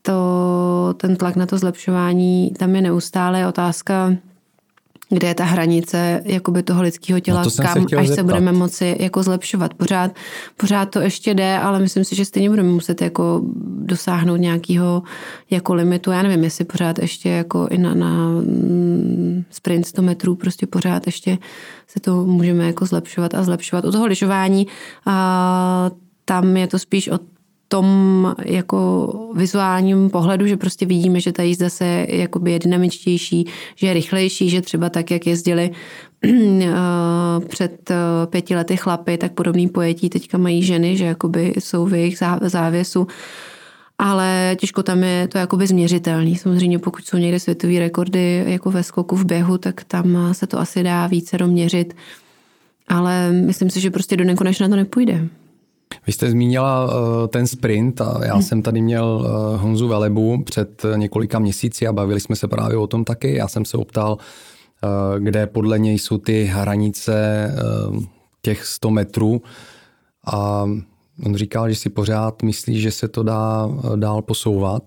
to, 0.02 0.94
ten 0.96 1.16
tlak 1.16 1.36
na 1.36 1.46
to 1.46 1.58
zlepšování 1.58 2.52
tam 2.58 2.76
je 2.76 2.82
neustále 2.82 3.48
otázka, 3.48 4.16
kde 5.14 5.28
je 5.28 5.34
ta 5.34 5.44
hranice 5.44 6.22
jakoby 6.24 6.62
toho 6.62 6.82
lidského 6.82 7.20
těla, 7.20 7.42
no 7.42 7.50
to 7.50 7.62
kam 7.62 7.88
se 7.88 7.96
až 7.96 8.06
zeptat. 8.08 8.14
se 8.14 8.22
budeme 8.22 8.52
moci 8.52 8.96
jako 9.00 9.22
zlepšovat. 9.22 9.74
Pořád, 9.74 10.10
pořád 10.56 10.86
to 10.86 11.00
ještě 11.00 11.34
jde, 11.34 11.58
ale 11.58 11.78
myslím 11.78 12.04
si, 12.04 12.16
že 12.16 12.24
stejně 12.24 12.50
budeme 12.50 12.68
muset 12.68 13.02
jako 13.02 13.40
dosáhnout 13.78 14.36
nějakého 14.36 15.02
jako 15.50 15.74
limitu. 15.74 16.10
Já 16.10 16.22
nevím, 16.22 16.44
jestli 16.44 16.64
pořád 16.64 16.98
ještě 16.98 17.28
jako 17.28 17.68
i 17.70 17.78
na, 17.78 17.94
na 17.94 18.28
mm, 18.28 19.44
sprint 19.50 19.86
100 19.86 20.02
metrů 20.02 20.34
prostě 20.36 20.66
pořád 20.66 21.06
ještě 21.06 21.38
se 21.86 22.00
to 22.00 22.24
můžeme 22.24 22.66
jako 22.66 22.86
zlepšovat 22.86 23.34
a 23.34 23.42
zlepšovat. 23.42 23.84
U 23.84 23.92
toho 23.92 24.06
lyžování 24.06 24.66
a 25.06 25.90
tam 26.24 26.56
je 26.56 26.66
to 26.66 26.78
spíš 26.78 27.08
o 27.08 27.18
tom 27.68 28.34
jako 28.44 29.12
vizuálním 29.34 30.10
pohledu, 30.10 30.46
že 30.46 30.56
prostě 30.56 30.86
vidíme, 30.86 31.20
že 31.20 31.32
ta 31.32 31.42
jízda 31.42 31.68
se 31.68 32.06
jakoby 32.08 32.52
je 32.52 32.58
dynamičtější, 32.58 33.46
že 33.76 33.86
je 33.86 33.94
rychlejší, 33.94 34.50
že 34.50 34.62
třeba 34.62 34.88
tak, 34.88 35.10
jak 35.10 35.26
jezdili 35.26 35.70
před 37.48 37.90
pěti 38.26 38.56
lety 38.56 38.76
chlapy, 38.76 39.18
tak 39.18 39.32
podobný 39.32 39.68
pojetí 39.68 40.08
teďka 40.08 40.38
mají 40.38 40.62
ženy, 40.62 40.96
že 40.96 41.04
jakoby 41.04 41.52
jsou 41.58 41.86
v 41.86 41.94
jejich 41.94 42.18
závěsu 42.42 43.06
ale 43.98 44.56
těžko 44.60 44.82
tam 44.82 45.04
je 45.04 45.28
to 45.28 45.38
jakoby 45.38 45.66
změřitelný. 45.66 46.36
Samozřejmě 46.36 46.78
pokud 46.78 47.06
jsou 47.06 47.16
někde 47.16 47.40
světové 47.40 47.78
rekordy 47.78 48.44
jako 48.46 48.70
ve 48.70 48.82
skoku 48.82 49.16
v 49.16 49.24
běhu, 49.24 49.58
tak 49.58 49.84
tam 49.84 50.34
se 50.34 50.46
to 50.46 50.58
asi 50.58 50.82
dá 50.82 51.06
více 51.06 51.38
doměřit, 51.38 51.96
ale 52.88 53.32
myslím 53.32 53.70
si, 53.70 53.80
že 53.80 53.90
prostě 53.90 54.16
do 54.16 54.24
nekonečna 54.24 54.68
to 54.68 54.76
nepůjde. 54.76 55.28
Vy 56.06 56.12
jste 56.12 56.30
zmínila 56.30 56.84
uh, 56.84 57.26
ten 57.26 57.46
sprint 57.46 58.00
a 58.00 58.20
já 58.24 58.32
hmm. 58.32 58.42
jsem 58.42 58.62
tady 58.62 58.82
měl 58.82 59.04
uh, 59.04 59.60
Honzu 59.60 59.88
Velebu 59.88 60.42
před 60.44 60.82
několika 60.96 61.38
měsíci 61.38 61.86
a 61.86 61.92
bavili 61.92 62.20
jsme 62.20 62.36
se 62.36 62.48
právě 62.48 62.76
o 62.76 62.86
tom 62.86 63.04
taky. 63.04 63.34
Já 63.36 63.48
jsem 63.48 63.64
se 63.64 63.76
optal, 63.76 64.18
kde 65.18 65.46
podle 65.46 65.78
něj 65.78 65.98
jsou 65.98 66.18
ty 66.18 66.44
hranice 66.44 67.50
těch 68.42 68.66
100 68.66 68.90
metrů 68.90 69.42
a 70.26 70.64
On 71.22 71.34
říkal, 71.34 71.68
že 71.68 71.74
si 71.74 71.90
pořád 71.90 72.42
myslí, 72.42 72.80
že 72.80 72.90
se 72.90 73.08
to 73.08 73.22
dá 73.22 73.70
dál 73.96 74.22
posouvat 74.22 74.82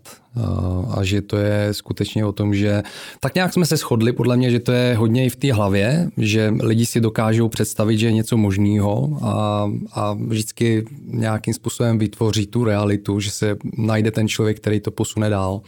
a 0.91 1.03
že 1.03 1.21
to 1.21 1.37
je 1.37 1.73
skutečně 1.73 2.25
o 2.25 2.31
tom, 2.31 2.55
že 2.55 2.83
tak 3.19 3.35
nějak 3.35 3.53
jsme 3.53 3.65
se 3.65 3.77
shodli, 3.77 4.13
podle 4.13 4.37
mě, 4.37 4.51
že 4.51 4.59
to 4.59 4.71
je 4.71 4.95
hodně 4.95 5.25
i 5.25 5.29
v 5.29 5.35
té 5.35 5.53
hlavě, 5.53 6.09
že 6.17 6.53
lidi 6.61 6.85
si 6.85 7.01
dokážou 7.01 7.49
představit, 7.49 7.97
že 7.97 8.07
je 8.07 8.11
něco 8.11 8.37
možného 8.37 9.19
a, 9.21 9.71
a 9.91 10.13
vždycky 10.13 10.85
nějakým 11.05 11.53
způsobem 11.53 11.97
vytvoří 11.97 12.47
tu 12.47 12.63
realitu, 12.63 13.19
že 13.19 13.31
se 13.31 13.57
najde 13.77 14.11
ten 14.11 14.27
člověk, 14.27 14.57
který 14.57 14.79
to 14.79 14.91
posune 14.91 15.29
dál. 15.29 15.61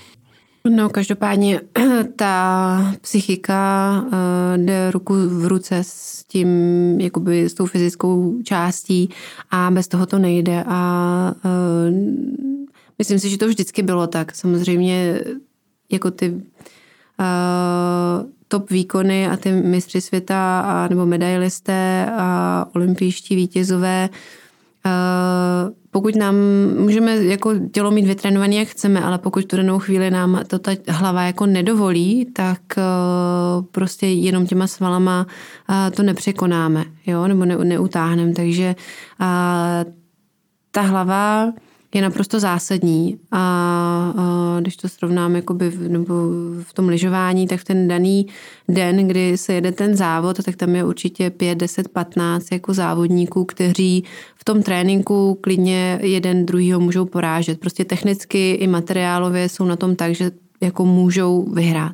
No, 0.67 0.89
každopádně 0.89 1.61
ta 2.15 2.95
psychika 3.01 4.03
uh, 4.05 4.65
jde 4.65 4.91
ruku 4.91 5.13
v 5.13 5.45
ruce 5.45 5.77
s 5.81 6.23
tím, 6.23 6.49
jakoby 7.01 7.49
s 7.49 7.53
tou 7.53 7.65
fyzickou 7.65 8.41
částí 8.43 9.09
a 9.51 9.71
bez 9.71 9.87
toho 9.87 10.05
to 10.05 10.19
nejde 10.19 10.63
a 10.67 11.33
uh, 11.45 11.93
myslím 12.97 13.19
si, 13.19 13.29
že 13.29 13.37
to 13.37 13.47
vždycky 13.47 13.83
bylo 13.83 14.07
tak. 14.07 14.35
Samozřejmě 14.35 15.21
jako 15.91 16.11
ty 16.11 16.29
uh, 16.29 16.39
top 18.47 18.69
výkony 18.69 19.27
a 19.27 19.37
ty 19.37 19.51
mistři 19.51 20.01
světa 20.01 20.61
a, 20.61 20.87
nebo 20.87 21.05
medailisté 21.05 22.11
a 22.17 22.65
olympijští 22.75 23.35
vítězové 23.35 24.09
uh, 24.11 24.17
pokud 25.91 26.15
nám 26.15 26.35
můžeme 26.77 27.15
jako 27.15 27.53
tělo 27.71 27.91
mít 27.91 28.05
vytrénované, 28.05 28.55
jak 28.55 28.67
chceme, 28.67 29.01
ale 29.01 29.17
pokud 29.17 29.45
tu 29.45 29.57
danou 29.57 29.79
chvíli 29.79 30.11
nám 30.11 30.41
to 30.47 30.59
ta 30.59 30.71
hlava 30.87 31.23
jako 31.23 31.45
nedovolí, 31.45 32.25
tak 32.25 32.61
uh, 32.77 33.65
prostě 33.65 34.07
jenom 34.07 34.47
těma 34.47 34.67
svalama 34.67 35.27
uh, 35.69 35.75
to 35.95 36.03
nepřekonáme, 36.03 36.85
jo, 37.07 37.27
nebo 37.27 37.45
ne, 37.45 37.57
neutáhneme. 37.57 38.33
Takže 38.33 38.75
uh, 39.21 39.93
ta 40.71 40.81
hlava 40.81 41.53
je 41.93 42.01
naprosto 42.01 42.39
zásadní 42.39 43.19
a, 43.31 43.39
a 44.17 44.59
když 44.59 44.77
to 44.77 44.89
srovnám 44.89 45.35
jakoby 45.35 45.69
v, 45.69 45.89
nebo 45.89 46.13
v 46.63 46.73
tom 46.73 46.89
lyžování, 46.89 47.47
tak 47.47 47.59
v 47.59 47.63
ten 47.63 47.87
daný 47.87 48.27
den, 48.67 49.07
kdy 49.07 49.37
se 49.37 49.53
jede 49.53 49.71
ten 49.71 49.95
závod, 49.95 50.43
tak 50.43 50.55
tam 50.55 50.75
je 50.75 50.83
určitě 50.83 51.29
5, 51.29 51.55
10, 51.55 51.87
15 51.87 52.51
jako 52.51 52.73
závodníků, 52.73 53.45
kteří 53.45 54.03
v 54.35 54.43
tom 54.43 54.63
tréninku 54.63 55.37
klidně 55.41 55.99
jeden 56.01 56.45
druhýho 56.45 56.79
můžou 56.79 57.05
porážet. 57.05 57.59
Prostě 57.59 57.85
technicky 57.85 58.51
i 58.51 58.67
materiálově 58.67 59.49
jsou 59.49 59.65
na 59.65 59.75
tom 59.75 59.95
tak, 59.95 60.15
že 60.15 60.31
jako 60.61 60.85
můžou 60.85 61.45
vyhrát. 61.53 61.93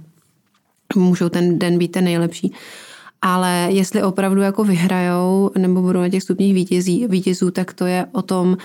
Můžou 0.96 1.30
ten 1.30 1.60
den 1.60 1.78
být 1.78 1.92
ten 1.92 2.04
nejlepší. 2.04 2.54
Ale 3.22 3.68
jestli 3.72 4.04
opravdu 4.04 4.42
jako 4.42 4.64
vyhrajou 4.64 5.52
nebo 5.58 5.82
budou 5.82 6.00
na 6.00 6.10
těch 6.10 6.24
stupních 6.24 6.54
vítězí, 6.54 7.08
vítězů, 7.08 7.52
tak 7.52 7.74
to 7.74 7.86
je 7.86 8.06
o 8.12 8.22
tom, 8.22 8.58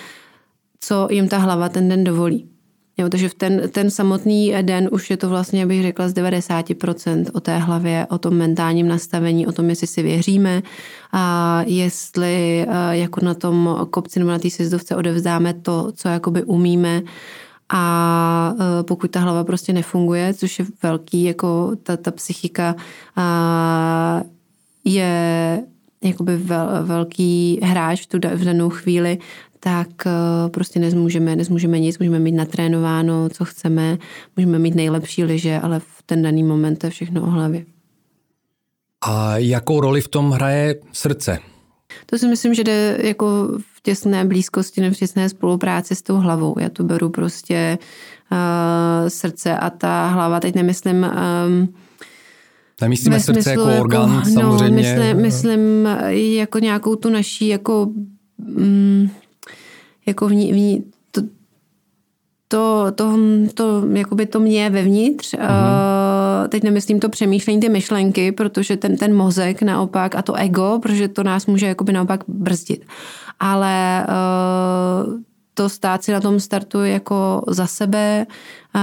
co 0.80 1.08
jim 1.10 1.28
ta 1.28 1.38
hlava 1.38 1.68
ten 1.68 1.88
den 1.88 2.04
dovolí. 2.04 2.46
Jo, 2.96 3.08
takže 3.08 3.28
v 3.28 3.34
ten, 3.34 3.62
ten 3.72 3.90
samotný 3.90 4.54
den 4.62 4.88
už 4.92 5.10
je 5.10 5.16
to 5.16 5.28
vlastně, 5.28 5.66
bych 5.66 5.82
řekla, 5.82 6.08
z 6.08 6.14
90% 6.14 7.26
o 7.32 7.40
té 7.40 7.58
hlavě, 7.58 8.06
o 8.10 8.18
tom 8.18 8.34
mentálním 8.34 8.88
nastavení, 8.88 9.46
o 9.46 9.52
tom, 9.52 9.70
jestli 9.70 9.86
si 9.86 10.02
věříme 10.02 10.62
a 11.12 11.62
jestli 11.66 12.66
jako 12.90 13.24
na 13.24 13.34
tom 13.34 13.86
kopci 13.90 14.18
nebo 14.18 14.30
na 14.30 14.38
té 14.38 14.50
sjezdovce 14.50 14.96
odevzdáme 14.96 15.54
to, 15.54 15.92
co 15.92 16.08
jakoby 16.08 16.44
umíme 16.44 17.02
a 17.68 18.54
pokud 18.82 19.10
ta 19.10 19.20
hlava 19.20 19.44
prostě 19.44 19.72
nefunguje, 19.72 20.34
což 20.34 20.58
je 20.58 20.64
velký, 20.82 21.22
jako 21.22 21.72
ta, 21.82 21.96
ta 21.96 22.10
psychika 22.10 22.76
je 24.84 25.62
jakoby 26.02 26.36
vel, 26.36 26.68
velký 26.82 27.60
hráč 27.62 28.02
v 28.02 28.06
tu 28.06 28.18
v 28.18 28.44
danou 28.44 28.70
chvíli, 28.70 29.18
tak 29.60 29.88
eh, 30.06 30.10
prostě 30.48 30.80
nezmůžeme, 30.80 31.36
nezmůžeme 31.36 31.78
nic, 31.78 31.98
můžeme 31.98 32.18
mít 32.18 32.32
natrénováno, 32.32 33.28
co 33.28 33.44
chceme, 33.44 33.98
můžeme 34.36 34.58
mít 34.58 34.74
nejlepší 34.74 35.24
liže, 35.24 35.60
ale 35.62 35.80
v 35.80 36.02
ten 36.06 36.22
daný 36.22 36.42
moment 36.42 36.76
to 36.76 36.86
je 36.86 36.90
všechno 36.90 37.22
o 37.22 37.26
hlavě. 37.26 37.64
A 39.00 39.36
jakou 39.36 39.80
roli 39.80 40.00
v 40.00 40.08
tom 40.08 40.30
hraje 40.30 40.74
srdce? 40.92 41.38
To 42.06 42.18
si 42.18 42.28
myslím, 42.28 42.54
že 42.54 42.64
jde 42.64 42.98
jako 43.02 43.48
v 43.74 43.82
těsné 43.82 44.24
blízkosti 44.24 44.80
nebo 44.80 44.94
v 44.94 44.98
těsné 44.98 45.28
spolupráci 45.28 45.94
s 45.94 46.02
tou 46.02 46.16
hlavou. 46.16 46.54
Já 46.60 46.68
tu 46.68 46.84
beru 46.84 47.10
prostě 47.10 47.78
uh, 48.32 49.08
srdce 49.08 49.56
a 49.56 49.70
ta 49.70 50.08
hlava, 50.08 50.40
teď 50.40 50.54
nemyslím 50.54 51.06
um, 51.46 51.74
Nemyslíme 52.80 53.20
srdce 53.20 53.50
jako 53.50 53.78
orgán, 53.80 54.14
jako, 54.14 54.30
samozřejmě. 54.30 54.96
No, 54.96 55.04
myslím, 55.04 55.22
myslím 55.22 55.88
jako 56.12 56.58
nějakou 56.58 56.96
tu 56.96 57.10
naší 57.10 57.48
jako 57.48 57.90
um, 58.38 59.10
jako 60.06 60.28
v 60.28 60.32
ní, 60.32 60.52
v 60.52 60.56
ní 60.56 60.84
to, 61.10 61.22
to, 62.48 62.92
to, 62.94 63.18
to, 63.54 63.82
jakoby 63.92 64.26
to 64.26 64.40
mě 64.40 64.70
vevnitř. 64.70 65.34
Uh-huh. 65.34 65.40
Uh, 66.42 66.48
teď 66.48 66.62
nemyslím 66.62 67.00
to 67.00 67.08
přemýšlení, 67.08 67.60
ty 67.60 67.68
myšlenky, 67.68 68.32
protože 68.32 68.76
ten, 68.76 68.96
ten 68.96 69.16
mozek 69.16 69.62
naopak 69.62 70.14
a 70.14 70.22
to 70.22 70.34
ego, 70.34 70.78
protože 70.82 71.08
to 71.08 71.22
nás 71.22 71.46
může 71.46 71.66
jakoby 71.66 71.92
naopak 71.92 72.24
brzdit. 72.28 72.84
Ale 73.40 74.06
uh, 74.08 75.20
to 75.54 75.68
stát 75.68 76.04
si 76.04 76.12
na 76.12 76.20
tom 76.20 76.40
startu 76.40 76.84
jako 76.84 77.42
za 77.48 77.66
sebe, 77.66 78.26
uh, 78.74 78.80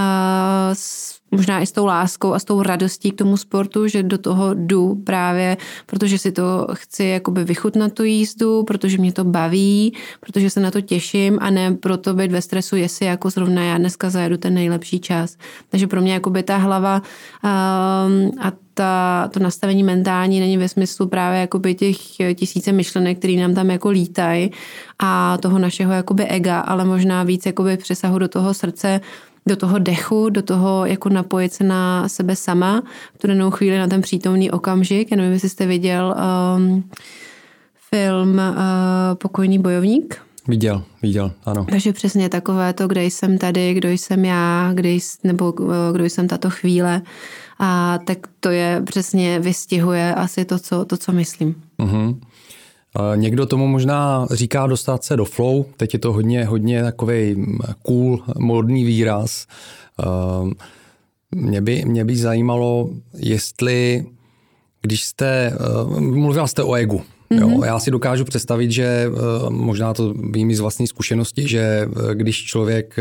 s 0.74 1.17
možná 1.32 1.62
i 1.62 1.66
s 1.66 1.72
tou 1.72 1.86
láskou 1.86 2.34
a 2.34 2.40
s 2.40 2.44
tou 2.44 2.62
radostí 2.62 3.12
k 3.12 3.18
tomu 3.18 3.38
sportu, 3.38 3.88
že 3.88 4.04
do 4.04 4.18
toho 4.18 4.54
jdu 4.54 4.96
právě, 4.96 5.58
protože 5.86 6.18
si 6.18 6.32
to 6.32 6.68
chci 6.74 7.04
jakoby 7.04 7.44
vychutnat 7.44 7.94
tu 7.94 8.04
jízdu, 8.04 8.64
protože 8.64 8.98
mě 8.98 9.14
to 9.14 9.24
baví, 9.24 9.94
protože 10.20 10.50
se 10.50 10.60
na 10.60 10.72
to 10.72 10.82
těším 10.82 11.38
a 11.42 11.50
ne 11.50 11.76
proto 11.76 12.14
být 12.14 12.32
ve 12.32 12.42
stresu, 12.42 12.76
jestli 12.76 13.06
jako 13.06 13.30
zrovna 13.30 13.64
já 13.64 13.78
dneska 13.78 14.10
zajedu 14.10 14.38
ten 14.38 14.54
nejlepší 14.54 15.00
čas. 15.00 15.38
Takže 15.70 15.88
pro 15.88 16.02
mě 16.02 16.14
jakoby 16.14 16.44
ta 16.44 16.58
hlava 16.58 17.02
um, 17.44 18.32
a 18.42 18.52
ta, 18.78 19.30
to 19.34 19.40
nastavení 19.40 19.84
mentální 19.84 20.40
není 20.40 20.58
ve 20.58 20.70
smyslu 20.70 21.08
právě 21.08 21.40
jakoby 21.40 21.76
těch 21.76 21.98
tisíce 22.36 22.72
myšlenek, 22.72 23.18
které 23.18 23.34
nám 23.34 23.54
tam 23.54 23.72
jako 23.72 23.90
lítají 23.90 24.52
a 25.00 25.38
toho 25.38 25.60
našeho 25.60 25.94
jakoby 25.94 26.26
ega, 26.26 26.60
ale 26.60 26.86
možná 26.86 27.24
víc 27.24 27.46
jakoby 27.46 27.78
přesahu 27.78 28.20
do 28.20 28.28
toho 28.28 28.54
srdce, 28.54 29.02
do 29.48 29.56
toho 29.56 29.80
dechu, 29.80 30.30
do 30.30 30.42
toho 30.42 30.86
jako 30.86 31.10
napojit 31.10 31.54
se 31.54 31.64
na 31.64 32.10
sebe 32.10 32.36
sama 32.36 32.84
v 33.16 33.18
tu 33.18 33.28
danou 33.28 33.52
chvíli 33.52 33.78
na 33.78 33.88
ten 33.88 34.02
přítomný 34.02 34.52
okamžik. 34.52 35.12
Já 35.12 35.18
nevím, 35.18 35.34
jestli 35.34 35.50
jste 35.50 35.66
viděl 35.66 36.16
um, 36.58 36.90
film 37.90 38.34
uh, 38.34 38.56
Pokojný 39.14 39.60
bojovník. 39.60 40.22
Viděl, 40.48 40.84
viděl, 41.02 41.32
ano. 41.46 41.66
Takže 41.70 41.94
přesně 41.94 42.30
takové 42.30 42.74
to, 42.74 42.88
kde 42.88 43.04
jsem 43.04 43.38
tady, 43.38 43.74
kdo 43.74 43.90
jsem 43.90 44.26
já, 44.26 44.72
kde, 44.74 44.90
nebo 45.24 45.52
uh, 45.52 45.74
kdo 45.94 46.06
jsem 46.06 46.28
tato 46.28 46.50
chvíle. 46.50 47.02
A 47.60 48.00
tak 48.06 48.18
to 48.40 48.50
je 48.50 48.82
přesně 48.86 49.40
vystihuje 49.40 50.16
asi 50.16 50.46
to, 50.46 50.60
co, 50.60 50.86
to, 50.86 50.98
co 50.98 51.12
myslím. 51.12 51.56
Uh-huh. 51.80 52.18
Někdo 53.16 53.46
tomu 53.46 53.68
možná 53.68 54.28
říká 54.32 54.68
dostat 54.68 55.04
se 55.04 55.18
do 55.18 55.26
flow, 55.26 55.66
teď 55.78 55.94
je 55.94 56.00
to 56.00 56.14
hodně, 56.14 56.46
hodně 56.46 56.84
takový 56.84 57.46
cool, 57.82 58.24
modný 58.38 58.84
výraz. 58.84 59.48
Ehm, 60.06 60.52
mě 61.32 61.62
by, 61.62 61.84
mě 61.86 62.06
by 62.06 62.16
zajímalo, 62.16 62.90
jestli 63.18 64.06
když 64.82 65.04
jste, 65.04 65.58
uh, 65.86 66.00
mluvila 66.00 66.48
jste 66.48 66.64
o 66.64 66.74
egu, 66.74 67.02
Mm-hmm. 67.32 67.42
Jo, 67.42 67.48
mhm. 67.48 67.64
já 67.64 67.80
si 67.80 67.92
dokážu 67.92 68.26
představit, 68.26 68.72
že 68.72 69.12
možná 69.50 69.94
to 69.94 70.14
vím 70.14 70.56
z 70.56 70.60
vlastní 70.60 70.88
zkušenosti, 70.88 71.48
že 71.48 71.90
když 72.14 72.44
člověk 72.44 72.96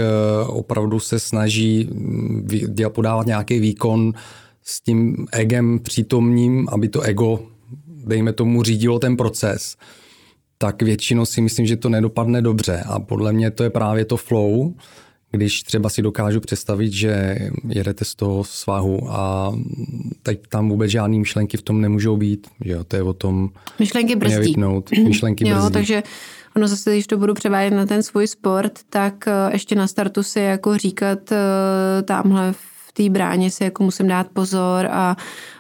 opravdu 0.47 1.01
se 1.01 1.19
snaží 1.19 1.89
mm, 1.93 2.49
podávat 2.89 3.27
nějaký 3.27 3.61
výkon 3.61 4.13
s 4.63 4.81
tím 4.81 5.27
egem 5.33 5.79
přítomním, 5.79 6.69
aby 6.73 6.89
to 6.89 7.01
ego, 7.01 7.41
dejme 8.07 8.33
tomu, 8.33 8.63
řídilo 8.63 8.99
ten 8.99 9.17
proces, 9.17 9.77
tak 10.59 10.83
většinou 10.83 11.25
si 11.25 11.41
myslím, 11.41 11.67
že 11.67 11.77
to 11.77 11.89
nedopadne 11.89 12.43
dobře. 12.43 12.83
A 12.87 13.01
podle 13.01 13.33
mě 13.33 13.51
to 13.51 13.63
je 13.63 13.71
právě 13.71 14.05
to 14.05 14.17
flow, 14.17 14.75
když 15.31 15.63
třeba 15.63 15.89
si 15.89 16.03
dokážu 16.03 16.41
představit, 16.41 16.93
že 16.93 17.39
jedete 17.69 18.05
z 18.05 18.15
toho 18.15 18.45
svahu 18.45 19.11
a 19.11 19.53
teď 20.23 20.41
tam 20.49 20.69
vůbec 20.69 20.91
žádný 20.91 21.19
myšlenky 21.19 21.57
v 21.57 21.63
tom 21.63 21.81
nemůžou 21.81 22.17
být, 22.17 22.47
že 22.65 22.73
jo, 22.73 22.85
to 22.85 22.97
je 22.97 23.03
o 23.03 23.13
tom 23.13 23.51
myšlenky 23.79 24.17
brzdí. 24.17 24.39
Vypnout. 24.39 24.91
Myšlenky 24.91 25.45
jo, 25.49 25.57
brzdí. 25.57 25.73
takže 25.73 26.03
ono 26.57 26.69
zase, 26.69 26.93
když 26.93 27.07
to 27.07 27.19
budu 27.19 27.35
převádět 27.35 27.75
na 27.75 27.87
ten 27.87 28.03
svůj 28.03 28.27
sport, 28.27 28.73
tak 28.91 29.29
eh, 29.29 29.33
ještě 29.53 29.75
na 29.75 29.87
startu 29.87 30.23
si 30.23 30.41
jako 30.41 30.77
říkat 30.77 31.33
eh, 31.33 32.03
tamhle 32.03 32.53
v 32.53 32.93
té 32.93 33.11
bráně 33.11 33.51
si 33.51 33.65
jako 33.65 33.83
musím 33.83 34.09
dát 34.09 34.27
pozor 34.33 34.89
a, 34.91 35.17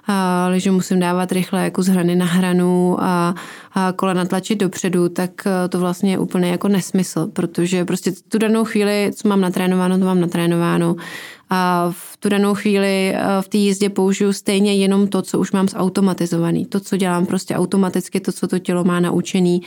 a 0.09 0.49
že 0.57 0.71
musím 0.71 1.01
dávat 1.01 1.33
rychle 1.33 1.65
jako 1.65 1.83
z 1.83 1.89
hrany 1.89 2.17
na 2.17 2.27
hranu 2.27 2.97
a, 3.01 3.35
a 3.75 3.93
kolena 3.93 4.25
tlačit 4.25 4.59
dopředu, 4.59 5.09
tak 5.09 5.31
e, 5.47 5.69
to 5.69 5.81
vlastně 5.81 6.11
je 6.11 6.19
úplně 6.19 6.51
jako 6.51 6.69
nesmysl, 6.69 7.27
protože 7.27 7.85
prostě 7.85 8.13
tu 8.29 8.39
danou 8.39 8.65
chvíli, 8.65 9.11
co 9.15 9.29
mám 9.29 9.41
natrénováno, 9.41 9.99
to 9.99 10.05
mám 10.05 10.21
natrénováno 10.21 10.97
a 11.51 11.91
v 11.91 12.17
tu 12.17 12.29
danou 12.29 12.55
chvíli 12.55 13.15
e, 13.15 13.19
v 13.41 13.49
té 13.49 13.59
jízdě 13.59 13.91
použiju 13.91 14.33
stejně 14.33 14.75
jenom 14.75 15.09
to, 15.09 15.23
co 15.23 15.39
už 15.39 15.53
mám 15.53 15.69
zautomatizovaný. 15.69 16.67
To, 16.67 16.81
co 16.81 16.97
dělám 16.97 17.27
prostě 17.27 17.55
automaticky, 17.57 18.21
to, 18.21 18.33
co 18.33 18.49
to 18.49 18.59
tělo 18.59 18.85
má 18.85 19.01
naučený. 19.01 19.63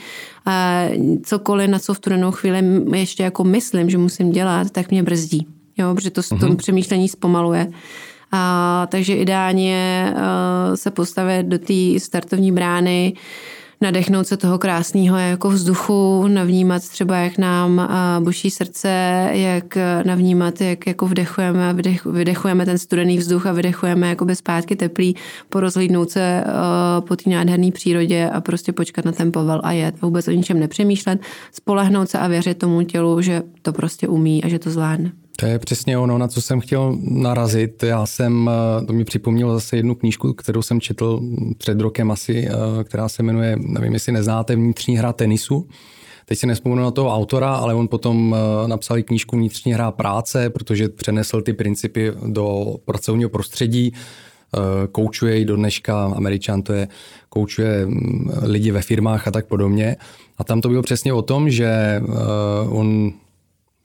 A 0.46 0.84
cokoliv, 1.22 1.70
na 1.70 1.78
co 1.78 1.94
v 1.94 2.00
tu 2.00 2.10
danou 2.10 2.30
chvíli 2.30 2.62
ještě 2.94 3.22
jako 3.22 3.44
myslím, 3.44 3.90
že 3.90 3.98
musím 3.98 4.30
dělat, 4.30 4.70
tak 4.70 4.90
mě 4.90 5.02
brzdí 5.02 5.46
jo, 5.80 5.94
protože 5.94 6.10
to, 6.10 6.20
mm-hmm. 6.20 6.48
to 6.48 6.56
přemýšlení 6.56 7.08
zpomaluje. 7.08 7.72
A, 8.32 8.86
takže 8.90 9.16
ideálně 9.16 10.12
uh, 10.12 10.74
se 10.74 10.90
postavit 10.90 11.46
do 11.46 11.58
té 11.58 12.00
startovní 12.00 12.52
brány, 12.52 13.14
nadechnout 13.80 14.26
se 14.26 14.36
toho 14.36 14.58
krásného 14.58 15.16
jako 15.18 15.50
vzduchu, 15.50 16.28
navnímat 16.28 16.88
třeba, 16.88 17.16
jak 17.16 17.38
nám 17.38 17.78
uh, 17.78 18.24
buší 18.24 18.50
srdce, 18.50 18.88
jak 19.32 19.78
navnímat, 20.04 20.60
jak 20.60 20.86
jako 20.86 21.06
vdechujeme 21.06 21.68
a 21.68 21.72
vydech, 21.72 22.04
vydechujeme 22.04 22.66
ten 22.66 22.78
studený 22.78 23.18
vzduch 23.18 23.46
a 23.46 23.52
vydechujeme 23.52 24.08
jako 24.08 24.26
zpátky 24.34 24.76
teplý, 24.76 25.16
porozhlídnout 25.48 26.10
se 26.10 26.44
uh, 26.46 27.06
po 27.06 27.16
té 27.16 27.30
nádherné 27.30 27.70
přírodě 27.70 28.30
a 28.32 28.40
prostě 28.40 28.72
počkat 28.72 29.04
na 29.04 29.12
ten 29.12 29.32
povel 29.32 29.60
a 29.64 29.72
jet. 29.72 30.02
Vůbec 30.02 30.28
o 30.28 30.30
ničem 30.30 30.60
nepřemýšlet, 30.60 31.20
spolehnout 31.52 32.08
se 32.08 32.18
a 32.18 32.28
věřit 32.28 32.58
tomu 32.58 32.82
tělu, 32.82 33.20
že 33.22 33.42
to 33.62 33.72
prostě 33.72 34.08
umí 34.08 34.44
a 34.44 34.48
že 34.48 34.58
to 34.58 34.70
zvládne. 34.70 35.12
To 35.40 35.46
je 35.46 35.58
přesně 35.58 35.98
ono, 35.98 36.18
na 36.18 36.28
co 36.28 36.42
jsem 36.42 36.60
chtěl 36.60 36.96
narazit. 37.02 37.82
Já 37.82 38.06
jsem, 38.06 38.50
eh, 38.50 38.86
to 38.86 38.92
mi 38.92 39.04
připomnělo 39.04 39.54
zase 39.54 39.76
jednu 39.76 39.94
knížku, 39.94 40.32
kterou 40.32 40.62
jsem 40.62 40.80
četl 40.80 41.20
před 41.58 41.80
rokem 41.80 42.10
asi, 42.10 42.48
eh, 42.48 42.84
která 42.84 43.08
se 43.08 43.22
jmenuje, 43.22 43.56
nevím, 43.58 43.92
jestli 43.92 44.12
neznáte, 44.12 44.56
Vnitřní 44.56 44.96
hra 44.96 45.12
tenisu. 45.12 45.68
Teď 46.26 46.38
si 46.38 46.46
nespomenu 46.46 46.82
na 46.82 46.90
toho 46.90 47.14
autora, 47.14 47.54
ale 47.54 47.74
on 47.74 47.88
potom 47.88 48.36
eh, 48.36 48.68
napsal 48.68 48.98
i 48.98 49.02
knížku 49.02 49.36
Vnitřní 49.36 49.72
hra 49.72 49.90
práce, 49.90 50.50
protože 50.50 50.88
přenesl 50.88 51.42
ty 51.42 51.52
principy 51.52 52.12
do 52.26 52.76
pracovního 52.84 53.30
prostředí. 53.30 53.92
Koučuje 54.92 55.40
i 55.40 55.44
do 55.44 55.56
dneška, 55.56 56.12
američan 56.16 56.62
to 56.62 56.72
je, 56.72 56.88
koučuje 57.28 57.86
mm, 57.86 58.30
lidi 58.42 58.70
ve 58.70 58.82
firmách 58.82 59.28
a 59.28 59.30
tak 59.30 59.46
podobně. 59.46 59.96
A 60.38 60.44
tam 60.44 60.60
to 60.60 60.68
bylo 60.68 60.82
přesně 60.82 61.12
o 61.12 61.22
tom, 61.22 61.50
že 61.50 62.02
on 62.68 63.12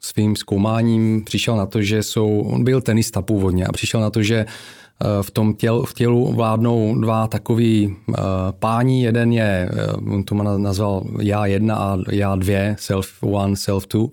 svým 0.05 0.35
zkoumáním 0.35 1.23
přišel 1.23 1.57
na 1.57 1.65
to, 1.65 1.81
že 1.81 2.03
jsou, 2.03 2.39
on 2.39 2.63
byl 2.63 2.81
tenista 2.81 3.21
původně 3.21 3.65
a 3.65 3.71
přišel 3.71 4.01
na 4.01 4.09
to, 4.09 4.23
že 4.23 4.45
eh, 4.45 5.05
v 5.21 5.31
tom 5.31 5.53
těl, 5.53 5.83
v 5.83 5.93
tělu 5.93 6.33
vládnou 6.33 6.95
dva 7.01 7.27
takový 7.27 7.87
uh, 7.87 8.15
páni. 8.59 9.03
Jeden 9.03 9.31
je, 9.31 9.69
uh, 9.97 10.13
on 10.13 10.23
to 10.23 10.35
nazval 10.35 11.03
já 11.21 11.45
jedna 11.45 11.75
a 11.75 11.97
já 12.11 12.35
dvě, 12.35 12.75
self 12.79 13.23
one, 13.23 13.55
self 13.55 13.87
two. 13.87 14.07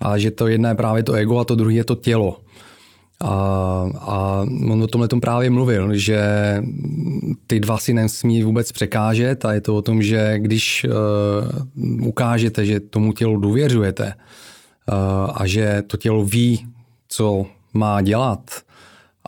A 0.00 0.18
že 0.18 0.30
to 0.30 0.46
jedna 0.46 0.68
je 0.68 0.74
právě 0.74 1.02
to 1.02 1.12
ego 1.12 1.38
a 1.38 1.44
to 1.44 1.54
druhé 1.54 1.74
je 1.74 1.84
to 1.84 1.94
tělo. 1.94 2.38
A, 3.20 3.32
a 4.00 4.46
on 4.70 4.82
o 4.82 4.86
tomhle 4.86 5.08
tom 5.08 5.20
právě 5.20 5.50
mluvil, 5.50 5.94
že 5.96 6.20
ty 7.46 7.60
dva 7.60 7.78
si 7.78 7.94
nesmí 7.94 8.42
vůbec 8.42 8.72
překážet 8.72 9.44
a 9.44 9.52
je 9.52 9.60
to 9.60 9.76
o 9.76 9.82
tom, 9.82 10.02
že 10.02 10.38
když 10.38 10.86
uh, 10.86 12.06
ukážete, 12.08 12.66
že 12.66 12.80
tomu 12.80 13.12
tělu 13.12 13.40
důvěřujete, 13.40 14.14
a 15.34 15.46
že 15.46 15.82
to 15.86 15.96
tělo 15.96 16.24
ví, 16.24 16.66
co 17.08 17.46
má 17.74 18.02
dělat 18.02 18.50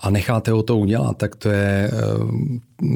a 0.03 0.11
necháte 0.11 0.51
ho 0.51 0.63
to 0.63 0.79
udělat, 0.79 1.17
tak 1.17 1.37
to 1.37 1.49
je 1.49 1.91
eh, 1.93 1.99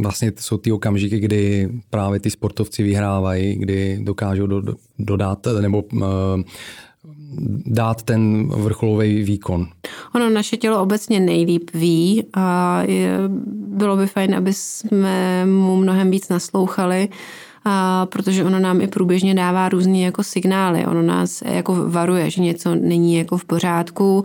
vlastně 0.02 0.32
jsou 0.38 0.56
ty 0.56 0.72
okamžiky, 0.72 1.18
kdy 1.18 1.70
právě 1.90 2.20
ty 2.20 2.30
sportovci 2.30 2.82
vyhrávají, 2.82 3.54
kdy 3.54 3.98
dokážou 4.02 4.46
do, 4.46 4.60
do, 4.60 4.74
dodat 4.98 5.46
nebo 5.60 5.82
uh, 5.82 6.00
dát 7.66 8.02
ten 8.02 8.48
vrcholový 8.48 9.22
výkon. 9.22 9.66
Ono 10.14 10.30
naše 10.30 10.56
tělo 10.56 10.82
obecně 10.82 11.20
nejlíp 11.20 11.70
ví 11.74 12.24
a 12.34 12.78
je, 12.82 13.18
bylo 13.54 13.96
by 13.96 14.06
fajn, 14.06 14.34
aby 14.34 14.52
jsme 14.52 15.46
mu 15.46 15.76
mnohem 15.76 16.10
víc 16.10 16.28
naslouchali 16.28 17.08
a 17.64 18.06
protože 18.06 18.44
ono 18.44 18.58
nám 18.58 18.80
i 18.80 18.86
průběžně 18.86 19.34
dává 19.34 19.68
různé 19.68 19.98
jako 19.98 20.22
signály. 20.22 20.86
Ono 20.86 21.02
nás 21.02 21.42
jako 21.42 21.88
varuje, 21.88 22.30
že 22.30 22.42
něco 22.42 22.74
není 22.74 23.16
jako 23.16 23.38
v 23.38 23.44
pořádku 23.44 24.24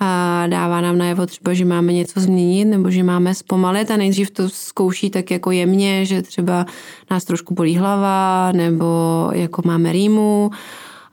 a 0.00 0.44
dává 0.46 0.80
nám 0.80 0.98
najevo 0.98 1.26
třeba, 1.26 1.54
že 1.54 1.64
máme 1.64 1.92
něco 1.92 2.20
změnit 2.20 2.64
nebo 2.64 2.90
že 2.90 3.02
máme 3.02 3.34
zpomalit 3.34 3.90
a 3.90 3.96
nejdřív 3.96 4.30
to 4.30 4.48
zkouší 4.48 5.10
tak 5.10 5.30
jako 5.30 5.50
jemně, 5.50 6.04
že 6.04 6.22
třeba 6.22 6.66
nás 7.10 7.24
trošku 7.24 7.54
bolí 7.54 7.76
hlava 7.76 8.52
nebo 8.52 8.86
jako 9.32 9.62
máme 9.64 9.92
rýmu 9.92 10.50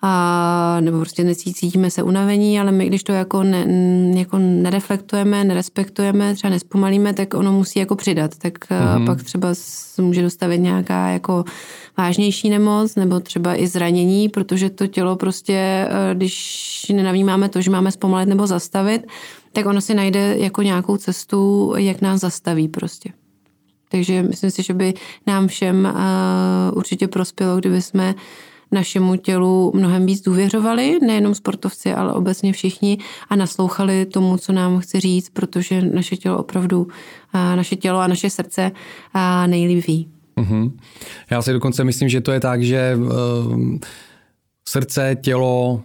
a, 0.07 0.77
nebo 0.81 0.97
prostě 0.97 1.23
necítíme 1.23 1.91
se 1.91 2.03
unavení, 2.03 2.59
ale 2.59 2.71
my 2.71 2.85
když 2.85 3.03
to 3.03 3.11
jako, 3.11 3.43
ne, 3.43 3.65
jako 4.19 4.37
nereflektujeme, 4.37 5.43
nerespektujeme, 5.43 6.33
třeba 6.33 6.51
nespomalíme, 6.51 7.13
tak 7.13 7.33
ono 7.33 7.51
musí 7.51 7.79
jako 7.79 7.95
přidat. 7.95 8.37
Tak 8.37 8.53
mm-hmm. 8.69 9.05
pak 9.05 9.23
třeba 9.23 9.53
může 10.01 10.21
dostavit 10.21 10.57
nějaká 10.61 11.09
jako 11.09 11.43
vážnější 11.97 12.49
nemoc 12.49 12.95
nebo 12.95 13.19
třeba 13.19 13.55
i 13.55 13.67
zranění, 13.67 14.29
protože 14.29 14.69
to 14.69 14.87
tělo 14.87 15.15
prostě, 15.15 15.53
e, 15.53 16.15
když 16.15 16.85
nenavnímáme 16.93 17.49
to, 17.49 17.61
že 17.61 17.71
máme 17.71 17.91
zpomalit 17.91 18.29
nebo 18.29 18.47
zastavit, 18.47 19.07
tak 19.53 19.65
ono 19.65 19.81
si 19.81 19.93
najde 19.93 20.35
jako 20.37 20.61
nějakou 20.61 20.97
cestu, 20.97 21.73
jak 21.77 22.01
nás 22.01 22.21
zastaví 22.21 22.67
prostě. 22.67 23.09
Takže 23.89 24.21
myslím 24.21 24.51
si, 24.51 24.63
že 24.63 24.73
by 24.73 24.93
nám 25.27 25.47
všem 25.47 25.93
uh, 25.93 26.77
určitě 26.77 27.07
prospělo, 27.07 27.57
kdyby 27.57 27.81
jsme 27.81 28.15
našemu 28.75 29.15
tělu 29.15 29.71
mnohem 29.75 30.05
víc 30.05 30.21
důvěřovali, 30.21 30.99
nejenom 31.01 31.35
sportovci, 31.35 31.93
ale 31.93 32.13
obecně 32.13 32.53
všichni 32.53 32.97
a 33.29 33.35
naslouchali 33.35 34.05
tomu, 34.05 34.37
co 34.37 34.53
nám 34.53 34.79
chce 34.79 34.99
říct, 34.99 35.29
protože 35.29 35.81
naše 35.81 36.17
tělo 36.17 36.37
opravdu, 36.37 36.87
naše 37.33 37.75
tělo 37.75 37.99
a 37.99 38.07
naše 38.07 38.29
srdce 38.29 38.71
nejlíp 39.47 39.87
ví. 39.87 40.07
Mm-hmm. 40.37 40.71
Já 41.29 41.41
si 41.41 41.53
dokonce 41.53 41.83
myslím, 41.83 42.09
že 42.09 42.21
to 42.21 42.31
je 42.31 42.39
tak, 42.39 42.63
že 42.63 42.97
uh, 42.97 43.77
srdce, 44.67 45.17
tělo, 45.21 45.81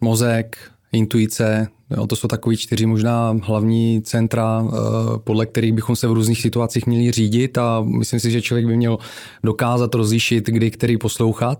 mozek, 0.00 0.56
intuice, 0.92 1.68
jo, 1.90 2.06
to 2.06 2.16
jsou 2.16 2.28
takový 2.28 2.56
čtyři 2.56 2.86
možná 2.86 3.36
hlavní 3.42 4.02
centra, 4.02 4.62
uh, 4.62 4.70
podle 5.24 5.46
kterých 5.46 5.72
bychom 5.72 5.96
se 5.96 6.08
v 6.08 6.12
různých 6.12 6.42
situacích 6.42 6.86
měli 6.86 7.10
řídit 7.10 7.58
a 7.58 7.82
myslím 7.82 8.20
si, 8.20 8.30
že 8.30 8.42
člověk 8.42 8.66
by 8.66 8.76
měl 8.76 8.98
dokázat 9.44 9.94
rozlišit, 9.94 10.46
kdy 10.46 10.70
který 10.70 10.98
poslouchat. 10.98 11.58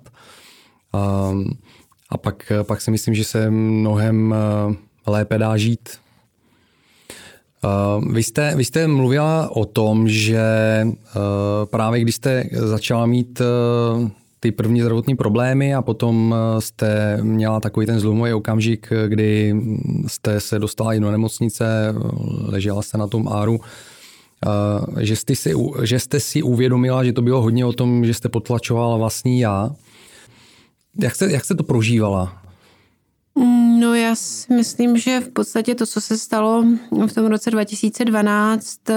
A, 0.93 1.33
a 2.11 2.19
pak, 2.19 2.53
pak 2.63 2.81
si 2.81 2.91
myslím, 2.91 3.15
že 3.15 3.25
se 3.25 3.51
mnohem 3.51 4.35
eh, 4.35 4.75
lépe 5.07 5.39
dá 5.39 5.57
žít. 5.57 5.89
Vy 8.13 8.23
jste, 8.23 8.53
vy 8.57 8.65
jste 8.65 8.87
mluvila 8.87 9.57
o 9.57 9.65
tom, 9.65 10.09
že 10.09 10.41
eh, 10.87 10.91
právě 11.65 12.01
když 12.01 12.15
jste 12.15 12.45
začala 12.53 13.07
mít 13.07 13.41
eh, 13.41 14.11
ty 14.41 14.53
první 14.53 14.81
zdravotní 14.81 15.17
problémy 15.17 15.75
a 15.75 15.83
potom 15.83 16.35
jste 16.59 17.19
měla 17.23 17.61
takový 17.61 17.87
ten 17.87 18.01
zlomový 18.01 18.33
okamžik, 18.33 18.93
kdy 19.09 19.55
jste 20.07 20.41
se 20.41 20.59
dostala 20.59 20.95
i 20.95 21.01
do 21.01 21.11
nemocnice, 21.11 21.95
ležela 22.43 22.83
jste 22.83 22.99
na 22.99 23.07
tom 23.07 23.29
áru, 23.29 23.61
že 25.01 25.17
jste, 25.17 25.37
si, 25.37 25.53
že 25.83 25.99
jste 25.99 26.21
si 26.21 26.43
uvědomila, 26.43 27.05
že 27.05 27.13
to 27.13 27.23
bylo 27.23 27.43
hodně 27.43 27.65
o 27.65 27.73
tom, 27.73 28.05
že 28.05 28.15
jste 28.15 28.29
potlačovala 28.29 28.97
vlastní 28.97 29.41
já. 29.41 29.71
Jak 30.99 31.15
jste, 31.15 31.33
jak 31.33 31.45
jste 31.45 31.55
to 31.55 31.63
prožívala? 31.65 32.43
No 33.81 33.95
já 33.95 34.15
si 34.15 34.55
myslím, 34.55 34.97
že 34.97 35.21
v 35.21 35.29
podstatě 35.29 35.75
to, 35.75 35.87
co 35.87 36.01
se 36.01 36.19
stalo 36.19 36.65
v 37.07 37.13
tom 37.13 37.27
roce 37.27 37.51
2012, 37.51 38.91
eh, 38.91 38.97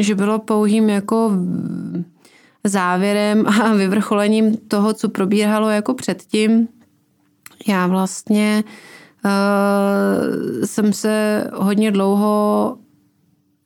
že 0.00 0.14
bylo 0.14 0.38
pouhým 0.38 0.88
jako 0.88 1.30
závěrem 2.64 3.46
a 3.46 3.74
vyvrcholením 3.74 4.56
toho, 4.56 4.92
co 4.92 5.08
probíhalo 5.08 5.68
jako 5.68 5.94
předtím. 5.94 6.68
Já 7.68 7.86
vlastně 7.86 8.64
uh, 9.24 10.64
jsem 10.64 10.92
se 10.92 11.46
hodně 11.54 11.90
dlouho 11.90 12.76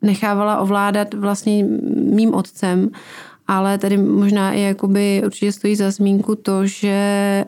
nechávala 0.02 0.58
ovládat 0.58 1.14
vlastně 1.14 1.64
mým 1.94 2.34
otcem, 2.34 2.90
ale 3.48 3.78
tady 3.78 3.96
možná 3.96 4.52
i 4.52 4.60
jakoby 4.60 5.22
určitě 5.26 5.52
stojí 5.52 5.76
za 5.76 5.90
zmínku 5.90 6.34
to, 6.34 6.66
že 6.66 7.44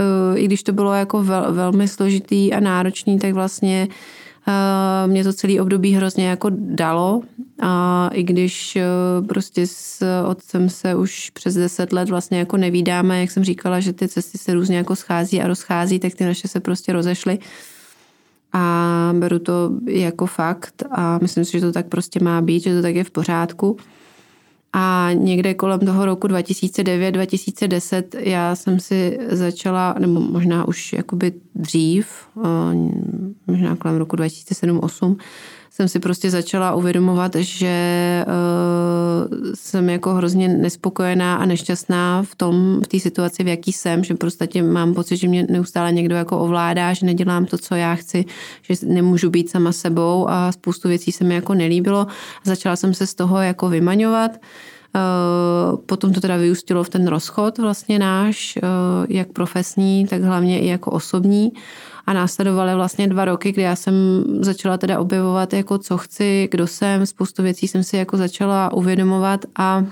uh, 0.00 0.38
i 0.38 0.44
když 0.44 0.62
to 0.62 0.72
bylo 0.72 0.94
jako 0.94 1.22
vel, 1.22 1.52
velmi 1.52 1.88
složitý 1.88 2.52
a 2.52 2.60
náročný, 2.60 3.18
tak 3.18 3.32
vlastně 3.32 3.88
uh, 3.90 5.12
mě 5.12 5.24
to 5.24 5.32
celý 5.32 5.60
období 5.60 5.92
hrozně 5.92 6.28
jako 6.28 6.50
dalo 6.52 7.22
a 7.60 8.10
i 8.12 8.22
když 8.22 8.78
uh, 9.20 9.26
prostě 9.26 9.66
s 9.66 10.04
otcem 10.28 10.68
se 10.68 10.94
už 10.94 11.30
přes 11.30 11.54
deset 11.54 11.92
let 11.92 12.08
vlastně 12.08 12.38
jako 12.38 12.56
nevídáme, 12.56 13.20
jak 13.20 13.30
jsem 13.30 13.44
říkala, 13.44 13.80
že 13.80 13.92
ty 13.92 14.08
cesty 14.08 14.38
se 14.38 14.54
různě 14.54 14.76
jako 14.76 14.96
schází 14.96 15.42
a 15.42 15.48
rozchází, 15.48 15.98
tak 15.98 16.14
ty 16.14 16.24
naše 16.24 16.48
se 16.48 16.60
prostě 16.60 16.92
rozešly 16.92 17.38
a 18.52 19.12
beru 19.18 19.38
to 19.38 19.70
jako 19.86 20.26
fakt 20.26 20.82
a 20.90 21.18
myslím 21.22 21.44
si, 21.44 21.52
že 21.52 21.60
to 21.60 21.72
tak 21.72 21.86
prostě 21.86 22.20
má 22.20 22.40
být, 22.40 22.62
že 22.62 22.76
to 22.76 22.82
tak 22.82 22.94
je 22.94 23.04
v 23.04 23.10
pořádku. 23.10 23.76
A 24.78 25.08
někde 25.12 25.54
kolem 25.54 25.80
toho 25.80 26.06
roku 26.06 26.26
2009-2010 26.26 28.04
já 28.18 28.56
jsem 28.56 28.80
si 28.80 29.18
začala, 29.28 29.94
nebo 29.98 30.20
možná 30.20 30.68
už 30.68 30.92
jakoby 30.92 31.32
dřív, 31.54 32.06
možná 33.46 33.76
kolem 33.76 33.96
roku 33.96 34.16
2007-2008, 34.16 35.16
jsem 35.76 35.88
si 35.88 35.98
prostě 35.98 36.30
začala 36.30 36.74
uvědomovat, 36.74 37.34
že 37.34 38.24
uh, 38.26 39.36
jsem 39.54 39.90
jako 39.90 40.14
hrozně 40.14 40.48
nespokojená 40.48 41.36
a 41.36 41.46
nešťastná 41.46 42.22
v 42.22 42.34
tom, 42.34 42.80
v 42.84 42.88
té 42.88 43.00
situaci, 43.00 43.44
v 43.44 43.48
jaký 43.48 43.72
jsem, 43.72 44.04
že 44.04 44.14
prostě 44.14 44.62
mám 44.62 44.94
pocit, 44.94 45.16
že 45.16 45.28
mě 45.28 45.46
neustále 45.50 45.92
někdo 45.92 46.16
jako 46.16 46.38
ovládá, 46.38 46.92
že 46.92 47.06
nedělám 47.06 47.46
to, 47.46 47.58
co 47.58 47.74
já 47.74 47.94
chci, 47.94 48.24
že 48.62 48.74
nemůžu 48.86 49.30
být 49.30 49.50
sama 49.50 49.72
sebou 49.72 50.30
a 50.30 50.52
spoustu 50.52 50.88
věcí 50.88 51.12
se 51.12 51.24
mi 51.24 51.34
jako 51.34 51.54
nelíbilo. 51.54 52.06
Začala 52.44 52.76
jsem 52.76 52.94
se 52.94 53.06
z 53.06 53.14
toho 53.14 53.40
jako 53.40 53.68
vymaňovat. 53.68 54.30
Uh, 54.32 55.76
potom 55.86 56.12
to 56.12 56.20
teda 56.20 56.36
vyústilo 56.36 56.84
v 56.84 56.88
ten 56.88 57.06
rozchod 57.06 57.58
vlastně 57.58 57.98
náš, 57.98 58.58
uh, 58.62 59.06
jak 59.08 59.28
profesní, 59.32 60.06
tak 60.06 60.22
hlavně 60.22 60.60
i 60.60 60.66
jako 60.66 60.90
osobní 60.90 61.52
a 62.06 62.12
následovaly 62.12 62.74
vlastně 62.74 63.08
dva 63.08 63.24
roky, 63.24 63.52
kdy 63.52 63.62
já 63.62 63.76
jsem 63.76 64.24
začala 64.40 64.78
teda 64.78 65.00
objevovat, 65.00 65.52
jako 65.52 65.78
co 65.78 65.98
chci, 65.98 66.48
kdo 66.50 66.66
jsem, 66.66 67.06
spoustu 67.06 67.42
věcí 67.42 67.68
jsem 67.68 67.84
si 67.84 67.96
jako 67.96 68.16
začala 68.16 68.72
uvědomovat 68.72 69.44
a 69.56 69.78
uh, 69.78 69.90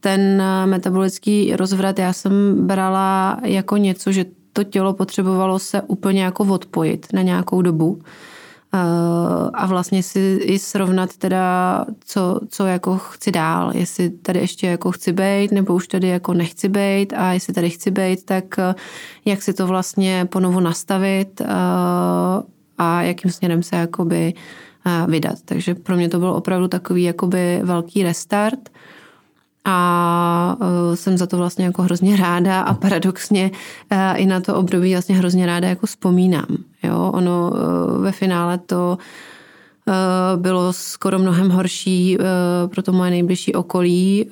ten 0.00 0.42
metabolický 0.64 1.56
rozvrat 1.56 1.98
já 1.98 2.12
jsem 2.12 2.66
brala 2.66 3.38
jako 3.42 3.76
něco, 3.76 4.12
že 4.12 4.24
to 4.52 4.64
tělo 4.64 4.92
potřebovalo 4.92 5.58
se 5.58 5.82
úplně 5.82 6.24
jako 6.24 6.44
odpojit 6.44 7.06
na 7.12 7.22
nějakou 7.22 7.62
dobu 7.62 7.98
a 9.54 9.66
vlastně 9.66 10.02
si 10.02 10.38
i 10.42 10.58
srovnat 10.58 11.16
teda, 11.16 11.84
co, 12.04 12.40
co 12.48 12.66
jako 12.66 12.98
chci 12.98 13.30
dál, 13.30 13.72
jestli 13.74 14.10
tady 14.10 14.38
ještě 14.38 14.66
jako 14.66 14.92
chci 14.92 15.12
být, 15.12 15.52
nebo 15.52 15.74
už 15.74 15.88
tady 15.88 16.08
jako 16.08 16.34
nechci 16.34 16.68
být 16.68 17.12
a 17.12 17.32
jestli 17.32 17.54
tady 17.54 17.70
chci 17.70 17.90
být, 17.90 18.24
tak 18.24 18.58
eh, 18.58 18.74
jak 19.24 19.42
si 19.42 19.54
to 19.54 19.66
vlastně 19.66 20.28
ponovu 20.30 20.60
nastavit 20.60 21.40
a, 21.40 21.44
eh, 21.48 22.52
a 22.78 23.02
jakým 23.02 23.30
směrem 23.30 23.62
se 23.62 23.76
jakoby 23.76 24.34
eh, 24.86 25.06
vydat. 25.06 25.38
Takže 25.44 25.74
pro 25.74 25.96
mě 25.96 26.08
to 26.08 26.18
byl 26.18 26.30
opravdu 26.30 26.68
takový 26.68 27.02
jakoby 27.02 27.60
velký 27.62 28.02
restart 28.02 28.70
a 29.64 30.56
jsem 30.94 31.18
za 31.18 31.26
to 31.26 31.36
vlastně 31.36 31.64
jako 31.64 31.82
hrozně 31.82 32.16
ráda 32.16 32.60
a 32.60 32.74
paradoxně 32.74 33.50
i 34.14 34.26
na 34.26 34.40
to 34.40 34.56
období 34.56 34.92
vlastně 34.92 35.16
hrozně 35.16 35.46
ráda 35.46 35.68
jako 35.68 35.86
vzpomínám. 35.86 36.46
Jo, 36.82 37.10
ono 37.14 37.52
ve 38.00 38.12
finále 38.12 38.58
to 38.58 38.98
bylo 40.36 40.72
skoro 40.72 41.18
mnohem 41.18 41.50
horší 41.50 42.18
pro 42.66 42.82
to 42.82 42.92
moje 42.92 43.10
nejbližší 43.10 43.54
okolí. 43.54 44.30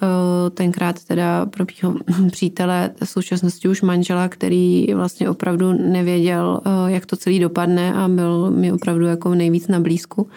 Tenkrát 0.54 1.04
teda 1.04 1.46
pro 1.46 1.64
mého 1.82 1.98
přítele, 2.30 2.90
v 3.04 3.08
současnosti 3.08 3.68
už 3.68 3.82
manžela, 3.82 4.28
který 4.28 4.94
vlastně 4.94 5.30
opravdu 5.30 5.72
nevěděl, 5.72 6.60
jak 6.86 7.06
to 7.06 7.16
celý 7.16 7.38
dopadne 7.38 7.94
a 7.94 8.08
byl 8.08 8.50
mi 8.50 8.72
opravdu 8.72 9.06
jako 9.06 9.34
nejvíc 9.34 9.68
na 9.68 9.80
blízku. 9.80 10.28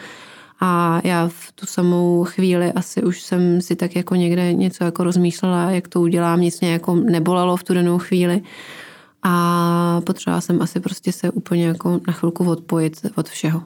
A 0.60 1.02
já 1.04 1.28
v 1.28 1.52
tu 1.52 1.65
samou 1.65 2.24
chvíli 2.24 2.72
asi 2.72 3.04
už 3.04 3.22
jsem 3.22 3.62
si 3.62 3.76
tak 3.76 3.96
jako 3.96 4.15
někde 4.15 4.54
něco 4.54 4.84
jako 4.84 5.04
rozmýšlela, 5.04 5.72
jak 5.72 5.88
to 5.88 6.02
udělám, 6.02 6.41
nic 6.41 6.62
mě 6.62 6.72
jako 6.72 6.96
nebolelo 6.96 7.58
v 7.58 7.63
tu 7.63 7.74
danou 7.74 7.98
chvíli. 7.98 8.41
A 9.24 10.02
potřebovala 10.06 10.41
jsem 10.41 10.62
asi 10.62 10.80
prostě 10.80 11.12
se 11.12 11.32
úplně 11.32 11.65
jako 11.65 12.00
na 12.08 12.13
chvilku 12.13 12.50
odpojit 12.50 13.06
od 13.15 13.30
všeho. 13.30 13.62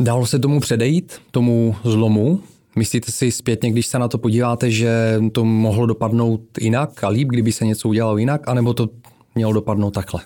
Dalo 0.00 0.26
se 0.26 0.38
tomu 0.38 0.60
předejít, 0.60 1.20
tomu 1.30 1.76
zlomu? 1.84 2.40
Myslíte 2.76 3.12
si 3.12 3.30
zpětně, 3.30 3.70
když 3.70 3.86
se 3.86 3.98
na 3.98 4.08
to 4.08 4.18
podíváte, 4.18 4.70
že 4.70 5.20
to 5.32 5.44
mohlo 5.44 5.86
dopadnout 5.86 6.40
jinak 6.60 7.04
a 7.04 7.08
líp, 7.08 7.28
kdyby 7.28 7.52
se 7.52 7.66
něco 7.66 7.88
udělalo 7.88 8.16
jinak, 8.18 8.48
anebo 8.48 8.74
to 8.74 8.88
mělo 9.34 9.52
dopadnout 9.52 9.90
takhle? 9.90 10.22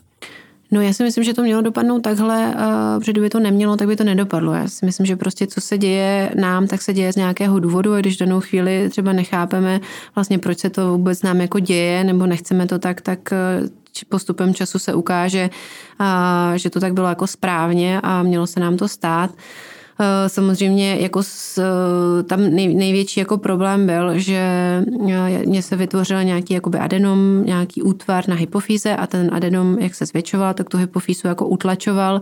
No 0.71 0.81
já 0.81 0.93
si 0.93 1.03
myslím, 1.03 1.25
že 1.25 1.35
to 1.35 1.43
mělo 1.43 1.63
dopadnout 1.63 2.01
takhle, 2.01 2.47
uh, 2.47 2.99
protože 2.99 3.13
kdyby 3.13 3.31
to 3.31 3.41
nemělo, 3.41 3.77
tak 3.77 3.89
by 3.89 3.97
to 3.97 4.05
nedopadlo. 4.05 4.53
Já 4.53 4.69
si 4.69 4.87
myslím, 4.87 5.07
že 5.07 5.17
prostě 5.17 5.47
co 5.47 5.61
se 5.61 5.79
děje 5.79 6.33
nám, 6.35 6.67
tak 6.67 6.83
se 6.83 6.93
děje 6.93 7.13
z 7.13 7.17
nějakého 7.17 7.61
důvodu 7.61 7.95
a 7.95 8.01
když 8.01 8.17
danou 8.17 8.41
chvíli 8.41 8.89
třeba 8.91 9.13
nechápeme 9.13 9.81
vlastně, 10.15 10.39
proč 10.39 10.59
se 10.59 10.71
to 10.71 10.93
vůbec 10.93 11.23
nám 11.23 11.41
jako 11.41 11.59
děje, 11.59 12.05
nebo 12.05 12.27
nechceme 12.27 12.67
to 12.67 12.79
tak, 12.79 13.01
tak 13.01 13.19
uh, 13.63 13.69
postupem 14.09 14.55
času 14.55 14.79
se 14.79 14.95
ukáže, 14.95 15.51
uh, 16.01 16.57
že 16.57 16.71
to 16.71 16.81
tak 16.81 16.95
bylo 16.95 17.09
jako 17.09 17.27
správně 17.27 18.01
a 18.03 18.23
mělo 18.23 18.47
se 18.47 18.61
nám 18.61 18.77
to 18.77 18.89
stát. 18.89 19.31
Eh, 19.99 20.29
samozřejmě 20.29 20.97
jako 21.01 21.23
s, 21.23 21.59
eh, 21.59 22.23
tam 22.23 22.41
nej, 22.41 22.75
největší 22.75 23.21
jako 23.21 23.39
problém 23.39 23.87
byl, 23.87 24.19
že 24.19 24.37
eh, 25.09 25.47
mě 25.47 25.63
se 25.63 25.77
vytvořil 25.77 26.25
nějaký 26.25 26.55
jakoby 26.55 26.79
adenom, 26.79 27.45
nějaký 27.45 27.83
útvar 27.83 28.29
na 28.29 28.37
hypofýze 28.37 28.97
a 28.97 29.07
ten 29.07 29.31
adenom, 29.35 29.79
jak 29.79 29.95
se 29.95 30.07
zvětšoval, 30.07 30.55
tak 30.55 30.69
tu 30.69 30.79
hypofýzu 30.79 31.29
jako 31.29 31.47
utlačoval 31.47 32.21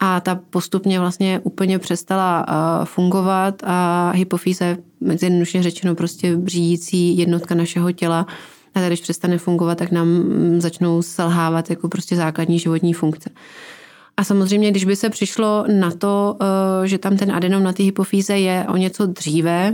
a 0.00 0.20
ta 0.20 0.40
postupně 0.50 1.00
vlastně 1.00 1.40
úplně 1.42 1.78
přestala 1.78 2.46
fungovat 2.84 3.62
a 3.64 4.10
hypofýze, 4.14 4.76
jednoduše 5.22 5.62
řečeno 5.62 5.94
prostě 5.94 6.36
břídící 6.36 7.18
jednotka 7.18 7.54
našeho 7.54 7.92
těla, 7.92 8.26
a 8.74 8.86
když 8.86 9.00
přestane 9.00 9.38
fungovat, 9.38 9.78
tak 9.78 9.90
nám 9.90 10.08
mm, 10.08 10.60
začnou 10.60 11.02
selhávat 11.02 11.70
jako 11.70 11.88
prostě 11.88 12.16
základní 12.16 12.58
životní 12.58 12.92
funkce. 12.92 13.30
A 14.16 14.24
samozřejmě, 14.24 14.70
když 14.70 14.84
by 14.84 14.96
se 14.96 15.10
přišlo 15.10 15.64
na 15.72 15.90
to, 15.90 16.36
eh, 16.40 16.88
že 16.88 16.98
tam 16.98 17.16
ten 17.16 17.32
adenom 17.32 17.62
na 17.62 17.72
té 17.72 17.82
hypofýze 17.82 18.38
je 18.38 18.66
o 18.68 18.76
něco 18.76 19.06
dříve, 19.06 19.72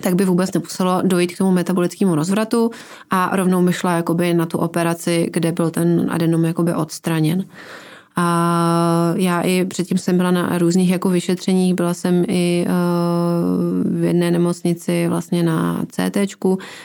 tak 0.00 0.14
by 0.14 0.24
vůbec 0.24 0.52
nemuselo 0.52 1.02
dojít 1.02 1.34
k 1.34 1.38
tomu 1.38 1.50
metabolickému 1.50 2.14
rozvratu 2.14 2.70
a 3.10 3.36
rovnou 3.36 3.62
by 3.62 3.72
šla 3.72 3.92
jakoby 3.92 4.34
na 4.34 4.46
tu 4.46 4.58
operaci, 4.58 5.30
kde 5.32 5.52
byl 5.52 5.70
ten 5.70 6.06
adenom 6.10 6.44
jakoby 6.44 6.74
odstraněn. 6.74 7.44
A 8.16 9.14
já 9.16 9.40
i 9.40 9.64
předtím 9.64 9.98
jsem 9.98 10.16
byla 10.16 10.30
na 10.30 10.58
různých 10.58 10.90
jako 10.90 11.08
vyšetřeních, 11.08 11.74
byla 11.74 11.94
jsem 11.94 12.24
i 12.28 12.66
eh, 12.66 12.70
v 13.98 14.04
jedné 14.04 14.30
nemocnici 14.30 15.08
vlastně 15.08 15.42
na 15.42 15.84
CT, 15.88 16.16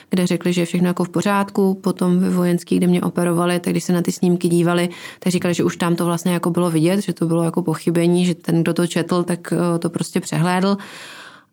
kde 0.09 0.27
řekli, 0.27 0.53
že 0.53 0.61
je 0.61 0.65
všechno 0.65 0.87
jako 0.87 1.03
v 1.03 1.09
pořádku. 1.09 1.73
Potom 1.73 2.19
ve 2.19 2.29
vojenský, 2.29 2.77
kde 2.77 2.87
mě 2.87 3.01
operovali, 3.01 3.59
tak 3.59 3.73
když 3.73 3.83
se 3.83 3.93
na 3.93 4.01
ty 4.01 4.11
snímky 4.11 4.47
dívali, 4.47 4.89
tak 5.19 5.31
říkali, 5.31 5.53
že 5.53 5.63
už 5.63 5.77
tam 5.77 5.95
to 5.95 6.05
vlastně 6.05 6.33
jako 6.33 6.49
bylo 6.49 6.71
vidět, 6.71 7.01
že 7.01 7.13
to 7.13 7.25
bylo 7.25 7.43
jako 7.43 7.63
pochybení, 7.63 8.25
že 8.25 8.35
ten, 8.35 8.61
kdo 8.61 8.73
to 8.73 8.87
četl, 8.87 9.23
tak 9.23 9.53
eh, 9.53 9.79
to 9.79 9.89
prostě 9.89 10.19
přehlédl 10.19 10.77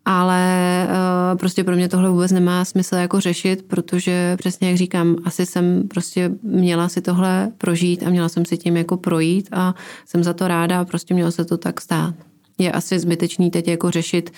ale 0.05 0.87
uh, 0.89 1.39
prostě 1.39 1.65
pro 1.65 1.77
mě 1.77 1.89
tohle 1.89 2.11
vůbec 2.11 2.33
nemá 2.33 2.65
smysl 2.65 2.95
jako 2.95 3.21
řešit, 3.21 3.65
protože 3.69 4.37
přesně 4.39 4.69
jak 4.69 4.77
říkám, 4.77 5.17
asi 5.25 5.47
jsem 5.47 5.89
prostě 5.89 6.31
měla 6.43 6.89
si 6.89 7.01
tohle 7.01 7.53
prožít 7.59 8.03
a 8.03 8.11
měla 8.11 8.29
jsem 8.29 8.45
si 8.45 8.57
tím 8.57 8.77
jako 8.77 8.97
projít 8.97 9.49
a 9.53 9.75
jsem 10.07 10.25
za 10.25 10.33
to 10.33 10.49
ráda 10.49 10.81
a 10.81 10.85
prostě 10.85 11.15
mělo 11.15 11.33
se 11.33 11.45
to 11.45 11.57
tak 11.57 11.81
stát. 11.81 12.15
Je 12.59 12.73
asi 12.73 12.99
zbytečný 12.99 13.51
teď 13.51 13.69
jako 13.69 13.91
řešit, 13.91 14.31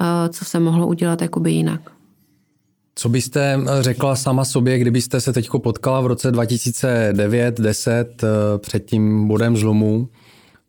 uh, 0.00 0.06
co 0.28 0.44
se 0.44 0.60
mohlo 0.60 0.86
udělat 0.86 1.22
jakoby 1.22 1.52
jinak. 1.52 1.80
Co 2.94 3.08
byste 3.08 3.58
eh, 3.62 3.82
řekla 3.82 4.16
sama 4.16 4.44
sobě, 4.44 4.78
kdybyste 4.78 5.20
se 5.20 5.32
teď 5.32 5.48
potkala 5.62 6.00
v 6.00 6.06
roce 6.06 6.32
2009-10 6.32 8.04
před 8.58 8.84
tím 8.84 9.28
bodem 9.28 9.56
zlomu? 9.56 10.08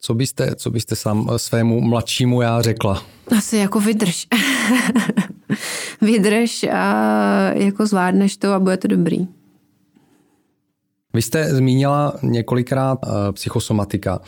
Co 0.05 0.13
byste, 0.13 0.55
co 0.55 0.69
byste 0.69 0.95
sám 0.95 1.29
svému 1.37 1.81
mladšímu 1.81 2.41
já 2.41 2.61
řekla? 2.61 3.03
Asi 3.37 3.57
jako 3.57 3.79
vydrž. 3.79 4.27
vydrž 6.01 6.63
a 6.63 6.93
jako 7.53 7.85
zvládneš 7.85 8.37
to 8.37 8.53
a 8.53 8.59
bude 8.59 8.77
to 8.77 8.87
dobrý. 8.87 9.27
Vy 11.13 11.21
jste 11.21 11.55
zmínila 11.55 12.13
několikrát 12.21 12.99
uh, 13.05 13.11
psychosomatika. 13.31 14.21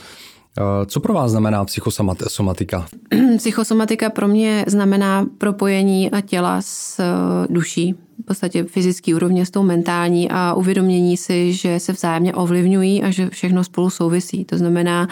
Co 0.85 0.99
pro 0.99 1.13
vás 1.13 1.31
znamená 1.31 1.65
psychosomatika? 1.65 2.85
Psychosomatika 3.37 4.09
pro 4.09 4.27
mě 4.27 4.65
znamená 4.67 5.25
propojení 5.37 6.11
těla 6.25 6.61
s 6.61 7.01
duší, 7.49 7.95
v 8.23 8.25
podstatě 8.25 8.63
fyzický 8.63 9.13
úrovně 9.13 9.45
s 9.45 9.51
tou 9.51 9.63
mentální 9.63 10.29
a 10.31 10.53
uvědomění 10.53 11.17
si, 11.17 11.53
že 11.53 11.79
se 11.79 11.93
vzájemně 11.93 12.33
ovlivňují 12.33 13.03
a 13.03 13.11
že 13.11 13.29
všechno 13.29 13.63
spolu 13.63 13.89
souvisí. 13.89 14.45
To 14.45 14.57
znamená, 14.57 15.07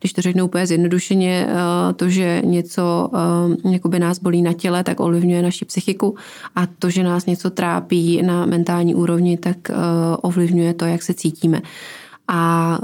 když 0.00 0.12
to 0.12 0.22
řeknu 0.22 0.44
úplně 0.44 0.66
zjednodušeně, 0.66 1.46
eh, 1.48 1.92
to, 1.92 2.08
že 2.08 2.42
něco 2.44 3.10
eh, 3.64 3.70
jakoby 3.70 3.98
nás 3.98 4.18
bolí 4.18 4.42
na 4.42 4.52
těle, 4.52 4.84
tak 4.84 5.00
ovlivňuje 5.00 5.42
naši 5.42 5.64
psychiku 5.64 6.16
a 6.56 6.66
to, 6.78 6.90
že 6.90 7.02
nás 7.02 7.26
něco 7.26 7.50
trápí 7.50 8.22
na 8.22 8.46
mentální 8.46 8.94
úrovni, 8.94 9.36
tak 9.36 9.70
eh, 9.70 9.74
ovlivňuje 10.22 10.74
to, 10.74 10.84
jak 10.84 11.02
se 11.02 11.14
cítíme. 11.14 11.60
A 12.28 12.78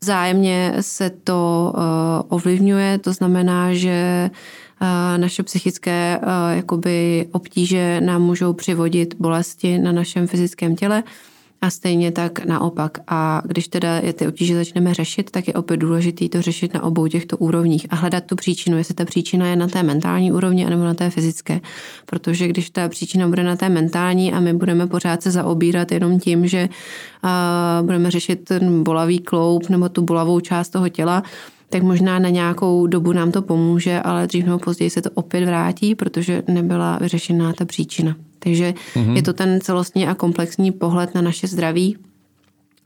vzájemně 0.00 0.74
se 0.80 1.10
to 1.10 1.72
ovlivňuje, 2.28 2.98
to 2.98 3.12
znamená, 3.12 3.74
že 3.74 4.30
naše 5.16 5.42
psychické 5.42 6.20
jakoby 6.50 7.26
obtíže 7.32 8.00
nám 8.00 8.22
můžou 8.22 8.52
přivodit 8.52 9.14
bolesti 9.18 9.78
na 9.78 9.92
našem 9.92 10.26
fyzickém 10.26 10.76
těle 10.76 11.02
a 11.60 11.70
stejně 11.70 12.12
tak 12.12 12.44
naopak. 12.44 12.98
A 13.08 13.42
když 13.44 13.68
teda 13.68 13.96
je 13.96 14.12
ty 14.12 14.26
obtíže 14.28 14.54
začneme 14.54 14.94
řešit, 14.94 15.30
tak 15.30 15.48
je 15.48 15.54
opět 15.54 15.76
důležité 15.76 16.28
to 16.28 16.42
řešit 16.42 16.74
na 16.74 16.82
obou 16.82 17.06
těchto 17.06 17.36
úrovních 17.36 17.86
a 17.90 17.96
hledat 17.96 18.24
tu 18.24 18.36
příčinu, 18.36 18.78
jestli 18.78 18.94
ta 18.94 19.04
příčina 19.04 19.46
je 19.46 19.56
na 19.56 19.68
té 19.68 19.82
mentální 19.82 20.32
úrovni 20.32 20.66
anebo 20.66 20.84
na 20.84 20.94
té 20.94 21.10
fyzické. 21.10 21.60
Protože 22.06 22.48
když 22.48 22.70
ta 22.70 22.88
příčina 22.88 23.28
bude 23.28 23.42
na 23.42 23.56
té 23.56 23.68
mentální 23.68 24.32
a 24.32 24.40
my 24.40 24.54
budeme 24.54 24.86
pořád 24.86 25.22
se 25.22 25.30
zaobírat 25.30 25.92
jenom 25.92 26.20
tím, 26.20 26.46
že 26.46 26.68
budeme 27.82 28.10
řešit 28.10 28.44
ten 28.44 28.82
bolavý 28.82 29.18
kloup 29.18 29.68
nebo 29.68 29.88
tu 29.88 30.02
bolavou 30.02 30.40
část 30.40 30.68
toho 30.68 30.88
těla, 30.88 31.22
tak 31.70 31.82
možná 31.82 32.18
na 32.18 32.28
nějakou 32.28 32.86
dobu 32.86 33.12
nám 33.12 33.32
to 33.32 33.42
pomůže, 33.42 34.00
ale 34.00 34.26
dřív 34.26 34.44
nebo 34.44 34.58
později 34.58 34.90
se 34.90 35.02
to 35.02 35.10
opět 35.14 35.44
vrátí, 35.44 35.94
protože 35.94 36.42
nebyla 36.48 36.98
vyřešená 37.00 37.52
ta 37.52 37.64
příčina. 37.64 38.16
Takže 38.38 38.74
mm-hmm. 38.94 39.16
je 39.16 39.22
to 39.22 39.32
ten 39.32 39.60
celostní 39.60 40.06
a 40.06 40.14
komplexní 40.14 40.72
pohled 40.72 41.14
na 41.14 41.22
naše 41.22 41.46
zdraví. 41.46 41.96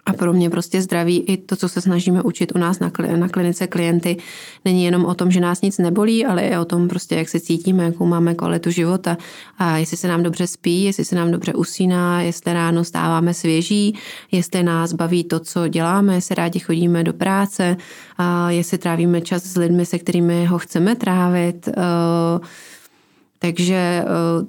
A 0.07 0.12
pro 0.12 0.32
mě 0.32 0.50
prostě 0.50 0.82
zdraví 0.82 1.20
i 1.20 1.36
to, 1.36 1.57
co 1.57 1.68
se 1.68 1.80
snažíme 1.80 2.22
učit 2.22 2.53
u 2.55 2.59
nás 2.59 2.78
na, 2.78 2.92
na 3.16 3.28
klinice 3.28 3.66
klienty, 3.66 4.16
není 4.64 4.84
jenom 4.84 5.05
o 5.05 5.14
tom, 5.14 5.30
že 5.30 5.40
nás 5.40 5.62
nic 5.62 5.78
nebolí, 5.78 6.26
ale 6.26 6.42
i 6.42 6.57
o 6.57 6.64
tom 6.64 6.88
prostě, 6.88 7.14
jak 7.14 7.28
se 7.28 7.40
cítíme, 7.40 7.84
jakou 7.84 8.07
máme 8.07 8.34
kvalitu 8.34 8.70
života 8.70 9.16
a 9.59 9.76
jestli 9.76 9.96
se 9.96 10.09
nám 10.09 10.22
dobře 10.22 10.46
spí, 10.46 10.84
jestli 10.84 11.05
se 11.05 11.16
nám 11.16 11.30
dobře 11.30 11.55
usíná, 11.55 12.22
jestli 12.22 12.53
ráno 12.53 12.84
stáváme 12.84 13.34
svěží, 13.34 13.94
jestli 14.32 14.62
nás 14.62 14.92
baví 14.92 15.24
to, 15.24 15.40
co 15.40 15.68
děláme, 15.68 16.14
jestli 16.14 16.34
rádi 16.34 16.59
chodíme 16.59 17.05
do 17.05 17.12
práce, 17.12 17.76
a 18.18 18.50
jestli 18.50 18.78
trávíme 18.78 19.20
čas 19.20 19.42
s 19.42 19.57
lidmi, 19.57 19.86
se 19.86 19.98
kterými 19.98 20.46
ho 20.46 20.59
chceme 20.59 20.96
trávit, 20.96 21.68
uh, 21.68 22.46
takže 23.43 23.74
eh, 23.74 24.05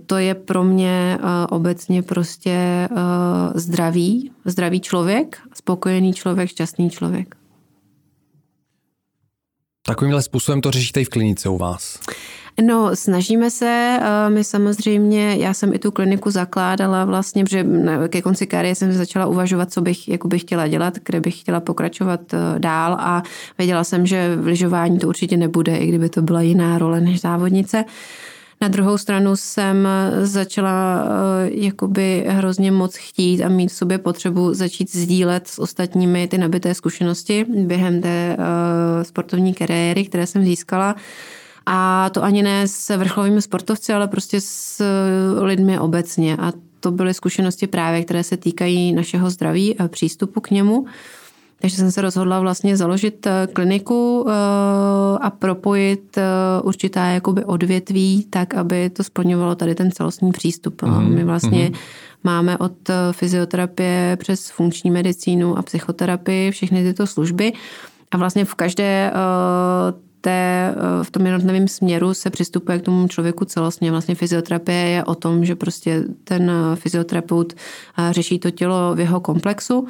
to 0.05 0.17
je 0.17 0.35
pro 0.35 0.63
mě 0.63 1.17
eh, 1.19 1.47
obecně 1.49 2.01
prostě 2.01 2.51
eh, 2.51 2.89
zdravý, 3.55 4.31
zdravý 4.45 4.81
člověk, 4.81 5.37
spokojený 5.53 6.13
člověk, 6.13 6.49
šťastný 6.49 6.89
člověk. 6.89 7.35
Takovýmhle 9.85 10.21
způsobem 10.21 10.61
to 10.61 10.71
řešíte 10.71 11.01
i 11.01 11.05
v 11.05 11.09
klinice 11.09 11.49
u 11.49 11.57
vás? 11.57 11.99
No, 12.61 12.95
snažíme 12.95 13.51
se. 13.51 13.99
My 14.29 14.43
samozřejmě, 14.43 15.35
já 15.35 15.53
jsem 15.53 15.73
i 15.73 15.79
tu 15.79 15.91
kliniku 15.91 16.31
zakládala 16.31 17.05
vlastně, 17.05 17.43
protože 17.43 17.65
ke 18.07 18.21
konci 18.21 18.47
kariéry 18.47 18.75
jsem 18.75 18.93
začala 18.93 19.25
uvažovat, 19.25 19.73
co 19.73 19.81
bych 19.81 20.07
jako 20.07 20.27
bych 20.27 20.41
chtěla 20.41 20.67
dělat, 20.67 20.93
kde 21.05 21.19
bych 21.19 21.39
chtěla 21.39 21.59
pokračovat 21.59 22.19
dál 22.57 22.93
a 22.99 23.23
věděla 23.57 23.83
jsem, 23.83 24.05
že 24.05 24.35
v 24.35 24.45
lyžování 24.45 24.99
to 24.99 25.07
určitě 25.07 25.37
nebude, 25.37 25.77
i 25.77 25.87
kdyby 25.87 26.09
to 26.09 26.21
byla 26.21 26.41
jiná 26.41 26.77
role 26.77 27.01
než 27.01 27.21
závodnice. 27.21 27.85
Na 28.63 28.69
druhou 28.69 28.97
stranu 28.97 29.35
jsem 29.35 29.87
začala 30.21 31.05
eh, 31.05 31.49
jakoby 31.53 32.25
hrozně 32.27 32.71
moc 32.71 32.95
chtít 32.95 33.43
a 33.43 33.49
mít 33.49 33.67
v 33.67 33.73
sobě 33.73 33.97
potřebu 33.97 34.53
začít 34.53 34.95
sdílet 34.95 35.47
s 35.47 35.59
ostatními 35.59 36.27
ty 36.27 36.37
nabité 36.37 36.73
zkušenosti 36.73 37.45
během 37.49 38.01
té 38.01 38.37
eh, 38.39 39.03
sportovní 39.03 39.53
kariéry, 39.53 40.05
které 40.05 40.27
jsem 40.27 40.45
získala. 40.45 40.95
A 41.65 42.09
to 42.09 42.23
ani 42.23 42.43
ne 42.43 42.67
s 42.67 42.97
vrcholovými 42.97 43.41
sportovci, 43.41 43.93
ale 43.93 44.07
prostě 44.07 44.41
s 44.41 44.83
lidmi 45.39 45.79
obecně. 45.79 46.37
A 46.37 46.51
to 46.79 46.91
byly 46.91 47.13
zkušenosti 47.13 47.67
právě, 47.67 48.03
které 48.03 48.23
se 48.23 48.37
týkají 48.37 48.93
našeho 48.93 49.29
zdraví 49.29 49.77
a 49.77 49.87
přístupu 49.87 50.41
k 50.41 50.51
němu. 50.51 50.85
Takže 51.63 51.77
jsem 51.77 51.91
se 51.91 52.01
rozhodla 52.01 52.39
vlastně 52.39 52.77
založit 52.77 53.27
eh, 53.27 53.47
kliniku 53.53 54.25
eh, 54.27 54.31
a 55.21 55.29
propojit 55.29 56.17
eh, 56.17 56.23
určitá 56.63 57.05
jakoby 57.05 57.45
odvětví 57.45 58.27
tak, 58.29 58.53
aby 58.53 58.89
to 58.89 59.03
splňovalo 59.03 59.55
tady 59.55 59.75
ten 59.75 59.91
celostní 59.91 60.31
přístup. 60.31 60.81
Mm-hmm. 60.81 61.09
My 61.09 61.23
vlastně 61.23 61.69
mm-hmm. 61.69 61.77
máme 62.23 62.57
od 62.57 62.89
fyzioterapie 63.11 64.17
přes 64.19 64.49
funkční 64.49 64.91
medicínu 64.91 65.57
a 65.57 65.61
psychoterapii 65.61 66.51
všechny 66.51 66.83
tyto 66.83 67.07
služby 67.07 67.53
a 68.11 68.17
vlastně 68.17 68.45
v 68.45 68.55
každé 68.55 69.13
té, 70.21 70.75
v 71.03 71.11
tom 71.11 71.25
jednotlivém 71.25 71.67
směru 71.67 72.13
se 72.13 72.29
přistupuje 72.29 72.79
k 72.79 72.81
tomu 72.81 73.07
člověku 73.07 73.45
celostně. 73.45 73.91
Vlastně 73.91 74.15
fyzioterapie 74.15 74.89
je 74.89 75.03
o 75.03 75.15
tom, 75.15 75.45
že 75.45 75.55
prostě 75.55 76.03
ten 76.23 76.51
fyzioterapeut 76.75 77.53
řeší 78.11 78.39
to 78.39 78.51
tělo 78.51 78.95
v 78.95 78.99
jeho 78.99 79.19
komplexu 79.19 79.87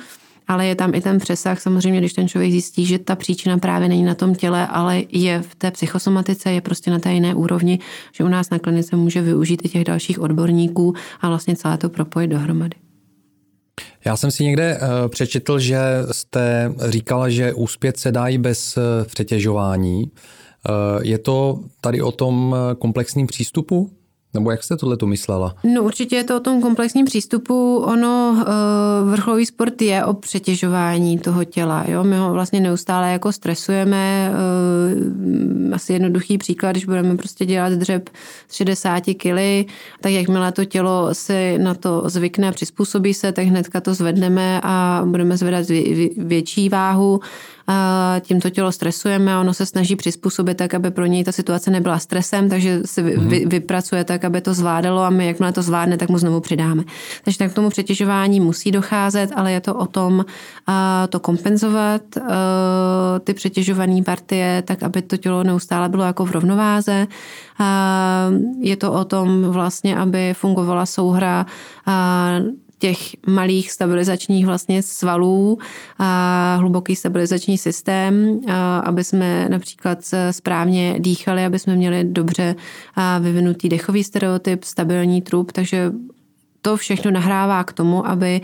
ale 0.48 0.68
je 0.68 0.76
tam 0.76 0.96
i 0.96 1.02
ten 1.02 1.20
přesah. 1.20 1.62
Samozřejmě, 1.62 2.00
když 2.00 2.14
ten 2.14 2.28
člověk 2.28 2.52
zjistí, 2.52 2.86
že 2.86 3.00
ta 3.00 3.16
příčina 3.16 3.58
právě 3.58 3.90
není 3.90 4.04
na 4.04 4.16
tom 4.16 4.36
těle, 4.36 4.68
ale 4.68 5.02
je 5.10 5.42
v 5.42 5.56
té 5.56 5.72
psychosomatice, 5.72 6.52
je 6.52 6.62
prostě 6.62 6.92
na 6.92 7.00
té 7.00 7.14
jiné 7.14 7.36
úrovni, 7.36 7.80
že 8.14 8.24
u 8.24 8.28
nás 8.28 8.50
na 8.50 8.60
klinice 8.60 8.96
může 8.96 9.22
využít 9.22 9.62
i 9.66 9.70
těch 9.70 9.84
dalších 9.84 10.20
odborníků 10.20 10.94
a 11.22 11.30
vlastně 11.30 11.56
celé 11.56 11.78
to 11.78 11.90
propojit 11.90 12.32
dohromady. 12.32 12.76
Já 14.06 14.18
jsem 14.18 14.32
si 14.32 14.44
někde 14.44 14.78
eh, 14.78 15.10
přečetl, 15.10 15.60
že 15.60 15.80
jste 16.12 16.74
říkala, 16.90 17.30
že 17.30 17.54
úspět 17.54 18.00
se 18.00 18.12
dá 18.12 18.28
i 18.28 18.38
bez 18.38 18.78
eh, 18.78 19.06
přetěžování. 19.06 20.04
Eh, 20.12 20.72
je 21.02 21.18
to 21.18 21.60
tady 21.82 22.02
o 22.02 22.12
tom 22.12 22.56
komplexním 22.80 23.28
přístupu? 23.28 23.92
Nebo 24.34 24.52
jak 24.52 24.64
jste 24.64 24.78
tohle 24.78 24.98
to 24.98 25.08
myslela? 25.08 25.56
No 25.64 25.84
určitě 25.84 26.16
je 26.16 26.24
to 26.24 26.38
o 26.38 26.40
tom 26.40 26.62
komplexním 26.62 27.06
přístupu. 27.06 27.78
Ono, 27.78 28.38
eh, 28.42 29.12
vrcholový 29.12 29.46
sport 29.46 29.82
je 29.82 30.06
o 30.06 30.14
přetěžování 30.14 31.20
toho 31.20 31.44
těla. 31.44 31.86
Jo? 31.88 32.04
My 32.04 32.18
ho 32.18 32.34
vlastně 32.34 32.60
neustále 32.60 33.12
jako 33.12 33.32
stresujeme. 33.32 34.32
Eh, 34.34 35.76
asi 35.76 35.94
jednoduchý 35.94 36.38
příklad, 36.38 36.72
když 36.72 36.86
budeme 36.86 37.18
prostě 37.18 37.46
dělat 37.46 37.74
dřeb 37.74 38.10
z 38.48 38.56
60 38.56 39.14
kg, 39.14 39.70
tak 40.02 40.12
jakmile 40.12 40.52
to 40.52 40.66
tělo 40.66 41.10
si 41.14 41.58
na 41.58 41.74
to 41.74 42.04
zvykne, 42.06 42.52
přizpůsobí 42.52 43.14
se, 43.14 43.32
tak 43.32 43.46
hnedka 43.46 43.82
to 43.82 43.94
zvedneme 43.94 44.62
a 44.64 45.02
budeme 45.06 45.38
zvedat 45.38 45.66
větší 46.18 46.70
váhu 46.70 47.20
tím 48.20 48.42
to 48.42 48.50
tělo 48.50 48.72
stresujeme 48.72 49.34
a 49.34 49.42
ono 49.42 49.54
se 49.54 49.66
snaží 49.66 49.96
přizpůsobit 49.96 50.58
tak, 50.58 50.74
aby 50.74 50.92
pro 50.92 51.06
něj 51.06 51.24
ta 51.24 51.32
situace 51.32 51.72
nebyla 51.72 52.00
stresem, 52.00 52.50
takže 52.50 52.80
se 52.86 53.02
vy, 53.02 53.18
mm-hmm. 53.18 53.28
vy, 53.28 53.46
vypracuje 53.46 54.04
tak, 54.04 54.26
aby 54.26 54.42
to 54.42 54.54
zvládalo 54.54 55.02
a 55.02 55.10
my, 55.10 55.28
jakmile 55.28 55.52
to 55.52 55.62
zvládne, 55.62 55.98
tak 55.98 56.10
mu 56.10 56.18
znovu 56.18 56.40
přidáme. 56.40 56.84
Takže 57.24 57.40
tak 57.40 57.52
k 57.52 57.56
tomu 57.56 57.70
přetěžování 57.70 58.40
musí 58.40 58.72
docházet, 58.72 59.30
ale 59.36 59.52
je 59.52 59.62
to 59.62 59.76
o 59.76 59.86
tom 59.86 60.14
uh, 60.14 60.26
to 61.10 61.20
kompenzovat, 61.20 62.02
uh, 62.18 62.26
ty 63.24 63.34
přetěžované 63.34 64.04
partie, 64.04 64.62
tak, 64.62 64.84
aby 64.84 65.02
to 65.02 65.18
tělo 65.18 65.44
neustále 65.44 65.90
bylo 65.90 66.04
jako 66.04 66.26
v 66.26 66.32
rovnováze. 66.32 67.08
Uh, 67.60 67.66
je 68.60 68.76
to 68.76 68.94
o 68.94 69.06
tom 69.06 69.44
vlastně, 69.44 69.98
aby 69.98 70.34
fungovala 70.34 70.86
souhra 70.86 71.46
uh, 71.88 72.63
těch 72.84 72.98
malých 73.28 73.72
stabilizačních 73.72 74.46
vlastně 74.46 74.84
svalů 74.84 75.58
a 76.00 76.56
hluboký 76.60 76.96
stabilizační 76.96 77.58
systém, 77.58 78.40
aby 78.84 79.04
jsme 79.04 79.50
například 79.50 80.00
správně 80.32 80.96
dýchali, 81.00 81.46
aby 81.46 81.60
jsme 81.60 81.76
měli 81.76 82.04
dobře 82.04 82.56
vyvinutý 83.20 83.70
dechový 83.70 84.04
stereotyp, 84.04 84.64
stabilní 84.64 85.22
trup, 85.22 85.52
takže 85.52 85.92
to 86.62 86.78
všechno 86.78 87.12
nahrává 87.12 87.64
k 87.64 87.74
tomu, 87.74 88.08
aby 88.08 88.42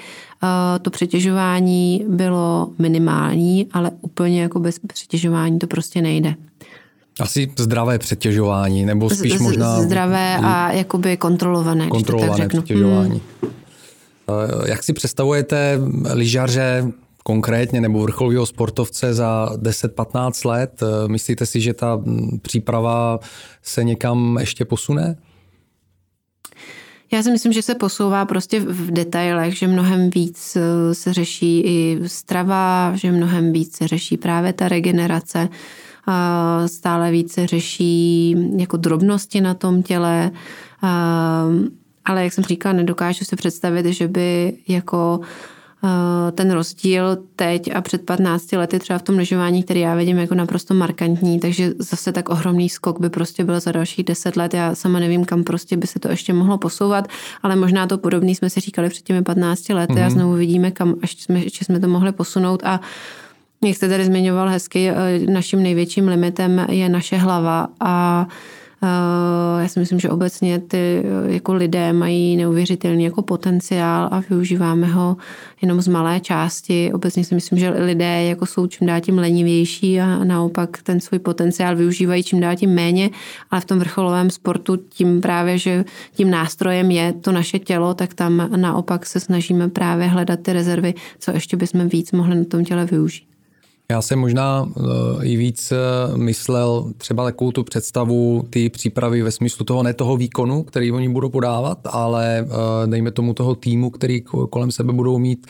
to 0.82 0.90
přetěžování 0.90 2.06
bylo 2.08 2.70
minimální, 2.80 3.68
ale 3.72 3.92
úplně 4.02 4.42
jako 4.42 4.60
bez 4.60 4.80
přetěžování 4.80 5.60
to 5.60 5.68
prostě 5.68 6.02
nejde. 6.02 6.36
Asi 7.20 7.52
zdravé 7.60 8.00
přetěžování, 8.00 8.86
nebo 8.86 9.10
spíš 9.10 9.40
možná... 9.40 9.82
Zdravé 9.82 10.38
a 10.38 10.72
jakoby 10.72 11.18
kontrolované, 11.18 11.88
kontrolované 11.88 12.32
když 12.32 12.38
to 12.38 12.42
tak 12.42 12.50
řeknu. 12.50 12.62
přetěžování. 12.62 13.22
Hmm. 13.42 13.52
Eh, 14.30 14.70
jak 14.70 14.84
si 14.84 14.94
představujete 14.94 15.80
lyžaře 16.14 16.92
konkrétně 17.24 17.82
nebo 17.82 18.02
vrcholového 18.02 18.46
sportovce 18.46 19.14
za 19.14 19.50
10-15 19.58 20.46
let? 20.46 20.84
Eh, 20.84 21.08
myslíte 21.08 21.46
si, 21.46 21.62
že 21.62 21.74
ta 21.74 21.96
mm, 21.96 22.40
příprava 22.42 23.20
se 23.64 23.84
někam 23.84 24.38
ještě 24.40 24.66
posune? 24.66 25.16
Já 27.12 27.24
si 27.24 27.32
myslím, 27.32 27.54
že 27.54 27.62
se 27.62 27.76
posouvá 27.76 28.26
prostě 28.26 28.60
v 28.60 28.92
detailech, 28.92 29.58
že 29.58 29.68
mnohem 29.68 30.10
víc 30.10 30.56
eh, 30.56 30.96
se 30.96 31.14
řeší 31.14 31.62
i 31.66 32.00
strava, 32.08 32.96
že 32.96 33.12
mnohem 33.12 33.54
víc 33.54 33.78
se 33.78 33.88
řeší 33.88 34.18
právě 34.18 34.54
ta 34.54 34.68
regenerace, 34.68 35.50
stále 36.66 37.12
více 37.12 37.48
řeší 37.48 38.36
jako 38.58 38.78
drobnosti 38.78 39.42
na 39.42 39.54
tom 39.54 39.84
těle, 39.84 40.32
ale 42.06 42.24
jak 42.24 42.34
jsem 42.34 42.44
říkala, 42.44 42.74
nedokážu 42.74 43.26
si 43.26 43.36
představit, 43.36 43.86
že 43.86 44.08
by 44.08 44.58
jako 44.68 45.20
Eh, 45.84 46.32
ten 46.32 46.52
rozdíl 46.52 47.18
teď 47.36 47.76
a 47.76 47.82
před 47.82 48.06
15 48.06 48.52
lety 48.52 48.80
třeba 48.80 49.00
v 49.00 49.02
tom 49.02 49.18
lyžování, 49.18 49.64
který 49.64 49.80
já 49.80 49.96
vidím 49.96 50.18
jako 50.18 50.36
naprosto 50.36 50.74
markantní, 50.74 51.40
takže 51.40 51.72
zase 51.80 52.12
tak 52.12 52.30
ohromný 52.30 52.70
skok 52.70 53.00
by 53.00 53.10
prostě 53.10 53.44
byl 53.44 53.60
za 53.60 53.72
dalších 53.72 54.06
10 54.06 54.36
let. 54.38 54.54
Já 54.54 54.76
sama 54.76 55.00
nevím, 55.00 55.26
kam 55.26 55.44
prostě 55.44 55.78
by 55.78 55.88
se 55.88 56.00
to 56.00 56.10
ještě 56.10 56.34
mohlo 56.34 56.58
posouvat, 56.58 57.08
ale 57.44 57.56
možná 57.56 57.88
to 57.88 57.98
podobný 57.98 58.36
jsme 58.36 58.50
si 58.50 58.60
říkali 58.60 58.90
před 58.90 59.04
těmi 59.04 59.22
15 59.22 59.70
lety 59.70 59.94
mm-hmm. 59.94 60.00
a 60.00 60.08
mhm. 60.08 60.12
znovu 60.12 60.34
vidíme, 60.34 60.72
kam 60.72 60.96
až 61.02 61.12
jsme, 61.12 61.40
ještě 61.40 61.66
jsme 61.66 61.80
to 61.80 61.88
mohli 61.88 62.12
posunout 62.12 62.64
a 62.64 62.82
jak 63.64 63.76
jste 63.76 63.90
tady 63.90 64.06
zmiňoval 64.06 64.50
hezky, 64.50 64.90
eh, 64.90 65.20
naším 65.32 65.64
největším 65.64 66.08
limitem 66.08 66.66
je 66.70 66.90
naše 66.90 67.18
hlava 67.18 67.68
a 67.80 68.28
já 69.62 69.68
si 69.68 69.80
myslím, 69.80 70.00
že 70.00 70.10
obecně 70.10 70.60
ty 70.60 71.04
eh, 71.28 71.34
jako 71.34 71.54
lidé 71.54 71.94
mají 71.94 72.38
neuvěřitelný 72.38 73.04
jako 73.04 73.22
potenciál 73.22 74.10
a 74.12 74.20
využíváme 74.30 74.88
ho 74.88 75.18
jenom 75.62 75.82
z 75.82 75.88
malé 75.88 76.20
části. 76.20 76.94
Obecně 76.94 77.24
si 77.24 77.36
myslím, 77.36 77.60
že 77.60 77.70
lidé 77.70 78.24
jako 78.24 78.46
jsou 78.46 78.68
čím 78.68 78.88
dál 78.88 79.02
tím 79.02 79.18
lenivější 79.18 80.02
a 80.02 80.24
naopak 80.24 80.82
ten 80.84 81.00
svůj 81.00 81.20
potenciál 81.20 81.76
využívají 81.76 82.24
čím 82.24 82.40
dál 82.40 82.56
tím 82.56 82.70
méně, 82.70 83.10
ale 83.52 83.62
v 83.62 83.66
tom 83.66 83.80
vrcholovém 83.80 84.30
sportu 84.30 84.78
tím 84.78 85.22
právě, 85.22 85.58
že 85.58 85.86
tím 86.14 86.32
nástrojem 86.32 86.92
je 86.92 87.14
to 87.14 87.32
naše 87.32 87.60
tělo, 87.60 87.94
tak 87.94 88.14
tam 88.14 88.50
naopak 88.56 89.06
se 89.06 89.20
snažíme 89.20 89.70
právě 89.70 90.08
hledat 90.08 90.40
ty 90.40 90.54
rezervy, 90.54 90.94
co 91.20 91.32
ještě 91.32 91.58
bychom 91.58 91.90
víc 91.90 92.12
mohli 92.12 92.36
na 92.36 92.44
tom 92.44 92.66
těle 92.66 92.86
využít. 92.86 93.29
Já 93.92 94.02
jsem 94.02 94.20
možná 94.20 94.62
uh, 94.62 94.86
i 95.22 95.36
víc 95.36 95.72
uh, 95.72 96.18
myslel 96.18 96.92
třeba 96.98 97.24
takovou 97.24 97.52
tu 97.52 97.64
představu 97.64 98.48
ty 98.50 98.70
přípravy 98.70 99.22
ve 99.22 99.32
smyslu 99.32 99.66
toho, 99.66 99.84
ne 99.84 99.94
toho 99.94 100.18
výkonu, 100.18 100.64
který 100.64 100.92
oni 100.92 101.10
budou 101.10 101.30
podávat, 101.30 101.78
ale 101.86 102.46
uh, 102.46 102.90
dejme 102.92 103.12
tomu 103.12 103.34
toho 103.34 103.56
týmu, 103.56 103.90
který 103.90 104.22
kolem 104.50 104.72
sebe 104.72 104.94
budou 104.94 105.18
mít 105.18 105.48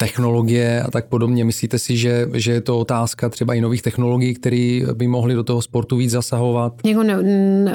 technologie 0.00 0.82
a 0.82 0.90
tak 0.90 1.04
podobně. 1.06 1.44
Myslíte 1.44 1.78
si, 1.78 1.96
že, 1.96 2.28
že 2.34 2.52
je 2.52 2.60
to 2.60 2.78
otázka 2.78 3.28
třeba 3.28 3.54
i 3.54 3.60
nových 3.60 3.82
technologií, 3.82 4.34
které 4.34 4.80
by 4.94 5.06
mohly 5.06 5.34
do 5.34 5.44
toho 5.44 5.62
sportu 5.62 5.96
víc 5.96 6.10
zasahovat? 6.10 6.72
Jako 6.84 7.02
ne, 7.02 7.16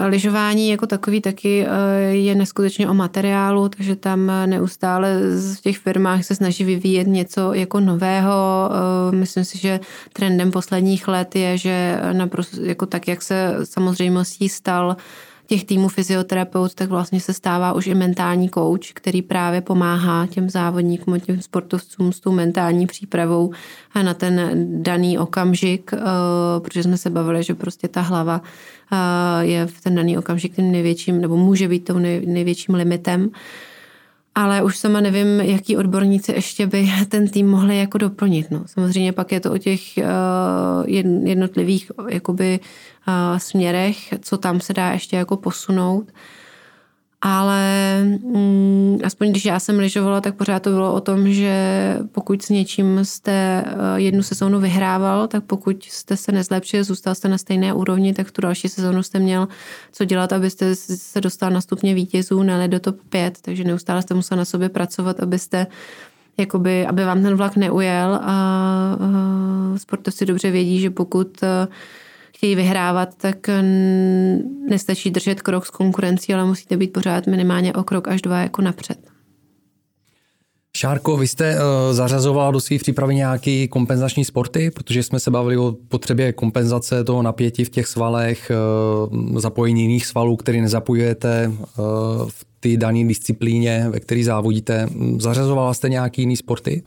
lyžování 0.07 0.69
jako 0.69 0.87
takový 0.87 1.21
taky 1.21 1.65
eh, 1.65 2.01
je 2.01 2.35
neskutečně 2.35 2.89
o 2.89 2.93
materiálu, 2.93 3.69
takže 3.69 3.95
tam 3.95 4.31
neustále 4.45 5.19
v 5.55 5.61
těch 5.61 5.77
firmách 5.77 6.25
se 6.25 6.35
snaží 6.35 6.63
vyvíjet 6.63 7.07
něco 7.07 7.53
jako 7.53 7.79
nového. 7.79 8.69
Eh, 8.71 9.15
myslím 9.15 9.45
si, 9.45 9.57
že 9.57 9.79
trendem 10.13 10.51
posledních 10.51 11.07
let 11.07 11.35
je, 11.35 11.57
že 11.57 11.99
naprosto, 12.13 12.61
jako 12.61 12.85
tak, 12.85 13.07
jak 13.07 13.21
se 13.21 13.55
samozřejmostí 13.63 14.49
stal 14.49 14.97
těch 15.47 15.63
týmů 15.63 15.87
fyzioterapeut, 15.87 16.73
tak 16.73 16.89
vlastně 16.89 17.19
se 17.19 17.33
stává 17.33 17.73
už 17.73 17.87
i 17.87 17.95
mentální 17.95 18.49
coach, 18.49 18.93
který 18.93 19.21
právě 19.21 19.61
pomáhá 19.61 20.27
těm 20.27 20.49
závodníkům 20.49 21.13
a 21.13 21.19
těm 21.19 21.41
sportovcům 21.41 22.13
s 22.13 22.19
tou 22.19 22.31
mentální 22.31 22.87
přípravou 22.87 23.51
a 23.93 24.03
na 24.03 24.13
ten 24.13 24.65
daný 24.83 25.17
okamžik, 25.17 25.91
eh, 25.93 25.99
protože 26.59 26.83
jsme 26.83 26.97
se 26.97 27.09
bavili, 27.09 27.43
že 27.43 27.55
prostě 27.55 27.87
ta 27.87 28.01
hlava 28.01 28.41
eh, 28.93 29.45
je 29.45 29.65
v 29.65 29.81
ten 29.81 29.95
daný 29.95 30.17
okamžik 30.17 30.55
tím 30.55 30.71
největším, 30.71 31.21
nebo 31.21 31.37
může 31.37 31.67
být 31.67 31.85
tou 31.85 31.99
největším 31.99 32.75
limitem 32.75 33.29
ale 34.35 34.63
už 34.63 34.77
sama 34.77 35.01
nevím, 35.01 35.41
jaký 35.41 35.77
odborníci 35.77 36.31
ještě 36.31 36.67
by 36.67 36.91
ten 37.09 37.27
tým 37.27 37.47
mohli 37.47 37.77
jako 37.77 37.97
doplnit. 37.97 38.51
No. 38.51 38.63
Samozřejmě 38.65 39.11
pak 39.11 39.31
je 39.31 39.39
to 39.39 39.51
o 39.51 39.57
těch 39.57 39.81
uh, 39.97 40.89
jednotlivých 41.27 41.91
jakoby, 42.09 42.59
uh, 43.07 43.37
směrech, 43.37 43.97
co 44.21 44.37
tam 44.37 44.59
se 44.59 44.73
dá 44.73 44.91
ještě 44.91 45.15
jako 45.15 45.37
posunout 45.37 46.11
ale 47.27 48.03
mm, 48.03 48.99
aspoň 49.03 49.31
když 49.31 49.45
já 49.45 49.59
jsem 49.59 49.79
lyžovala, 49.79 50.21
tak 50.21 50.35
pořád 50.35 50.63
to 50.63 50.69
bylo 50.69 50.93
o 50.93 51.01
tom, 51.01 51.31
že 51.31 51.97
pokud 52.11 52.41
s 52.41 52.49
něčím 52.49 53.05
jste 53.05 53.63
eh, 53.65 53.71
jednu 53.95 54.23
sezónu 54.23 54.59
vyhrával, 54.59 55.27
tak 55.27 55.43
pokud 55.43 55.83
jste 55.83 56.17
se 56.17 56.31
nezlepšil, 56.31 56.83
zůstal 56.83 57.15
jste 57.15 57.29
na 57.29 57.37
stejné 57.37 57.73
úrovni, 57.73 58.13
tak 58.13 58.31
tu 58.31 58.41
další 58.41 58.69
sezónu 58.69 59.03
jste 59.03 59.19
měl 59.19 59.47
co 59.91 60.05
dělat, 60.05 60.33
abyste 60.33 60.75
se 60.75 61.21
dostal 61.21 61.51
na 61.51 61.61
stupně 61.61 61.93
vítězů, 61.93 62.43
ne 62.43 62.67
do 62.67 62.79
top 62.79 62.97
5, 63.09 63.37
takže 63.41 63.63
neustále 63.63 64.01
jste 64.01 64.13
musel 64.13 64.37
na 64.37 64.45
sobě 64.45 64.69
pracovat, 64.69 65.19
abyste 65.19 65.67
jakoby, 66.37 66.87
aby 66.87 67.05
vám 67.05 67.23
ten 67.23 67.35
vlak 67.35 67.55
neujel. 67.55 68.15
A, 68.15 68.19
a 68.21 69.77
sportovci 69.77 70.25
dobře 70.25 70.51
vědí, 70.51 70.79
že 70.79 70.89
pokud 70.89 71.43
uh, 71.43 71.73
chtějí 72.35 72.55
vyhrávat, 72.55 73.15
tak 73.17 73.37
nestačí 74.69 75.11
držet 75.11 75.41
krok 75.41 75.65
s 75.65 75.69
konkurencí, 75.69 76.33
ale 76.33 76.45
musíte 76.45 76.77
být 76.77 76.93
pořád 76.93 77.27
minimálně 77.27 77.73
o 77.73 77.83
krok 77.83 78.07
až 78.07 78.21
dva 78.21 78.39
jako 78.39 78.61
napřed. 78.61 78.97
Šárko, 80.77 81.17
vy 81.17 81.27
jste 81.27 81.55
uh, 81.55 81.61
zařazovala 81.95 82.51
do 82.51 82.59
svých 82.59 82.81
přípravy 82.81 83.15
nějaký 83.15 83.67
kompenzační 83.67 84.25
sporty, 84.25 84.71
protože 84.71 85.03
jsme 85.03 85.19
se 85.19 85.31
bavili 85.31 85.57
o 85.57 85.75
potřebě 85.87 86.33
kompenzace 86.33 87.03
toho 87.03 87.21
napětí 87.21 87.63
v 87.63 87.69
těch 87.69 87.87
svalech, 87.87 88.51
uh, 89.11 89.39
zapojení 89.39 89.81
jiných 89.81 90.05
svalů, 90.05 90.35
který 90.35 90.61
nezapojujete 90.61 91.47
uh, 91.47 91.85
v 92.27 92.45
té 92.59 92.77
dané 92.77 93.03
disciplíně, 93.03 93.87
ve 93.89 93.99
které 93.99 94.23
závodíte. 94.23 94.87
Zařazovala 95.19 95.73
jste 95.73 95.89
nějaký 95.89 96.21
jiný 96.21 96.37
sporty? 96.37 96.83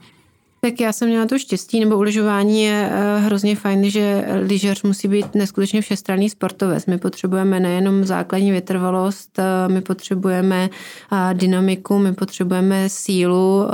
Tak 0.61 0.81
já 0.81 0.93
jsem 0.93 1.09
měla 1.09 1.27
to 1.27 1.39
štěstí, 1.39 1.81
nebo 1.81 1.97
ulyžování 1.97 2.63
je 2.63 2.91
eh, 2.93 3.19
hrozně 3.19 3.57
fajn, 3.57 3.91
že 3.91 4.25
lyžař 4.47 4.83
musí 4.83 5.09
být 5.09 5.35
neskutečně 5.35 5.81
všestranný 5.81 6.31
sportovec. 6.31 6.87
My 6.87 6.99
potřebujeme 6.99 7.61
nejenom 7.61 8.05
základní 8.05 8.53
vytrvalost, 8.53 9.39
eh, 9.39 9.69
my 9.69 9.81
potřebujeme 9.81 10.71
eh, 11.13 11.35
dynamiku, 11.35 11.99
my 11.99 12.13
potřebujeme 12.13 12.89
sílu, 12.89 13.67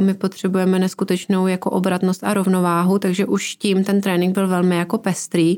my 0.00 0.14
potřebujeme 0.14 0.78
neskutečnou 0.78 1.46
jako 1.46 1.70
obratnost 1.70 2.24
a 2.24 2.34
rovnováhu, 2.34 2.98
takže 2.98 3.26
už 3.26 3.56
tím 3.56 3.84
ten 3.84 4.00
trénink 4.00 4.34
byl 4.34 4.48
velmi 4.48 4.76
jako 4.76 4.98
pestrý. 4.98 5.56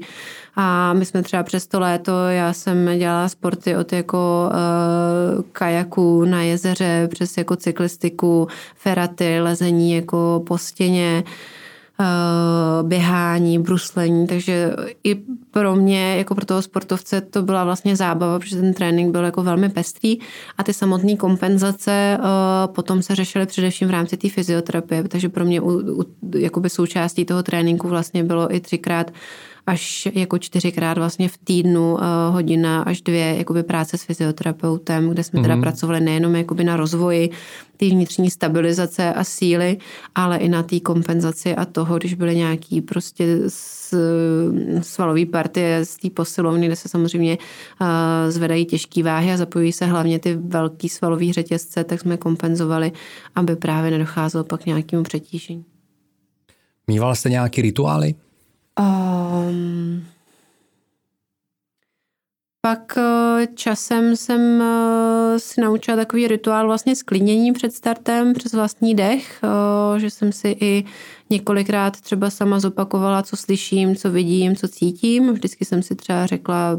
A 0.56 0.92
my 0.92 1.04
jsme 1.04 1.22
třeba 1.22 1.42
přes 1.42 1.66
to 1.66 1.80
léto, 1.80 2.12
já 2.28 2.52
jsem 2.52 2.98
dělala 2.98 3.28
sporty 3.28 3.76
od 3.76 3.92
jako 3.92 4.50
uh, 4.50 5.42
kajaku 5.52 6.24
na 6.24 6.42
jezeře, 6.42 7.08
přes 7.10 7.36
jako 7.36 7.56
cyklistiku, 7.56 8.48
feraty, 8.76 9.40
lezení 9.40 9.94
jako 9.94 10.42
po 10.46 10.58
stěně, 10.58 11.24
uh, 12.00 12.88
běhání, 12.88 13.58
bruslení, 13.58 14.26
takže 14.26 14.72
i 15.04 15.14
pro 15.50 15.76
mě, 15.76 16.16
jako 16.16 16.34
pro 16.34 16.44
toho 16.44 16.62
sportovce, 16.62 17.20
to 17.20 17.42
byla 17.42 17.64
vlastně 17.64 17.96
zábava, 17.96 18.38
protože 18.38 18.56
ten 18.56 18.74
trénink 18.74 19.12
byl 19.12 19.24
jako 19.24 19.42
velmi 19.42 19.68
pestrý 19.68 20.18
a 20.58 20.62
ty 20.62 20.72
samotné 20.72 21.16
kompenzace 21.16 22.18
uh, 22.18 22.74
potom 22.74 23.02
se 23.02 23.14
řešily 23.14 23.46
především 23.46 23.88
v 23.88 23.90
rámci 23.90 24.16
té 24.16 24.28
fyzioterapie, 24.28 25.04
takže 25.08 25.28
pro 25.28 25.44
mě 25.44 25.60
u, 25.60 26.00
u, 26.00 26.04
jakoby 26.36 26.70
součástí 26.70 27.24
toho 27.24 27.42
tréninku 27.42 27.88
vlastně 27.88 28.24
bylo 28.24 28.54
i 28.54 28.60
třikrát 28.60 29.10
až 29.66 30.08
jako 30.14 30.38
čtyřikrát 30.38 30.98
vlastně 30.98 31.28
v 31.28 31.38
týdnu 31.38 31.94
uh, 31.94 32.00
hodina 32.30 32.82
až 32.82 33.00
dvě 33.00 33.34
jakoby 33.38 33.62
práce 33.62 33.98
s 33.98 34.02
fyzioterapeutem, 34.02 35.08
kde 35.08 35.24
jsme 35.24 35.38
mm-hmm. 35.38 35.42
teda 35.42 35.54
mhm. 35.54 35.62
pracovali 35.62 36.00
nejenom 36.00 36.36
jakoby 36.36 36.64
na 36.64 36.76
rozvoji 36.76 37.30
té 37.76 37.88
vnitřní 37.88 38.30
stabilizace 38.30 39.14
a 39.14 39.24
síly, 39.24 39.78
ale 40.14 40.36
i 40.36 40.48
na 40.48 40.62
té 40.62 40.80
kompenzaci 40.80 41.54
a 41.54 41.64
toho, 41.64 41.98
když 41.98 42.14
byly 42.14 42.36
nějaký 42.36 42.80
prostě 42.80 43.26
svalový 44.82 45.26
partie 45.26 45.84
z 45.84 45.96
té 45.96 46.10
posilovny, 46.10 46.66
kde 46.66 46.76
se 46.76 46.88
samozřejmě 46.88 47.38
uh, 47.80 47.86
zvedají 48.28 48.64
těžké 48.64 49.02
váhy 49.02 49.32
a 49.32 49.36
zapojují 49.36 49.72
se 49.72 49.86
hlavně 49.86 50.18
ty 50.18 50.34
velký 50.34 50.88
svalový 50.88 51.32
řetězce, 51.32 51.84
tak 51.84 52.00
jsme 52.00 52.16
kompenzovali, 52.16 52.92
aby 53.34 53.56
právě 53.56 53.90
nedocházelo 53.90 54.44
pak 54.44 54.62
k 54.62 54.66
nějakému 54.66 55.02
přetížení. 55.02 55.64
Mýval 56.86 57.14
jste 57.14 57.30
nějaký 57.30 57.62
rituály? 57.62 58.14
Um, 58.78 60.06
pak 62.66 62.98
eh, 62.98 63.46
časem 63.54 64.16
jsem 64.16 64.62
eh, 64.62 65.38
si 65.38 65.60
naučila 65.60 65.96
takový 65.96 66.28
rituál 66.28 66.66
vlastně 66.66 66.96
sklínění 66.96 67.52
před 67.52 67.72
startem 67.72 68.32
přes 68.34 68.52
vlastní 68.52 68.94
dech, 68.94 69.40
eh, 69.44 70.00
že 70.00 70.10
jsem 70.10 70.32
si 70.32 70.56
i 70.60 70.84
několikrát 71.30 72.00
třeba 72.00 72.30
sama 72.30 72.60
zopakovala, 72.60 73.22
co 73.22 73.36
slyším, 73.36 73.96
co 73.96 74.10
vidím, 74.10 74.56
co 74.56 74.68
cítím. 74.68 75.32
Vždycky 75.32 75.64
jsem 75.64 75.82
si 75.82 75.94
třeba 75.94 76.26
řekla 76.26 76.78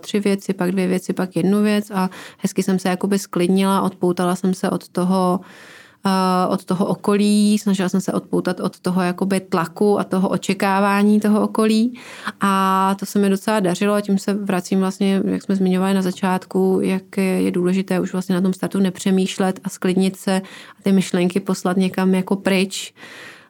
tři 0.00 0.20
věci, 0.20 0.52
pak 0.52 0.72
dvě 0.72 0.86
věci, 0.86 1.12
pak 1.12 1.36
jednu 1.36 1.62
věc 1.62 1.90
a 1.90 2.10
hezky 2.38 2.62
jsem 2.62 2.78
se 2.78 2.88
jakoby 2.88 3.18
sklidnila, 3.18 3.82
odpoutala 3.82 4.36
jsem 4.36 4.54
se 4.54 4.70
od 4.70 4.88
toho 4.88 5.40
od 6.48 6.64
toho 6.64 6.86
okolí, 6.86 7.58
snažila 7.58 7.88
jsem 7.88 8.00
se 8.00 8.12
odpoutat 8.12 8.60
od 8.60 8.80
toho 8.80 9.02
jakoby 9.02 9.40
tlaku 9.40 10.00
a 10.00 10.04
toho 10.04 10.28
očekávání 10.28 11.20
toho 11.20 11.40
okolí 11.40 11.98
a 12.40 12.94
to 12.98 13.06
se 13.06 13.18
mi 13.18 13.28
docela 13.28 13.60
dařilo 13.60 13.94
a 13.94 14.00
tím 14.00 14.18
se 14.18 14.34
vracím 14.34 14.80
vlastně, 14.80 15.22
jak 15.24 15.42
jsme 15.42 15.56
zmiňovali 15.56 15.94
na 15.94 16.02
začátku, 16.02 16.80
jak 16.82 17.16
je 17.16 17.50
důležité 17.50 18.00
už 18.00 18.12
vlastně 18.12 18.34
na 18.34 18.40
tom 18.40 18.52
startu 18.52 18.78
nepřemýšlet 18.78 19.60
a 19.64 19.68
sklidnit 19.68 20.16
se 20.16 20.42
a 20.78 20.82
ty 20.82 20.92
myšlenky 20.92 21.40
poslat 21.40 21.76
někam 21.76 22.14
jako 22.14 22.36
pryč 22.36 22.94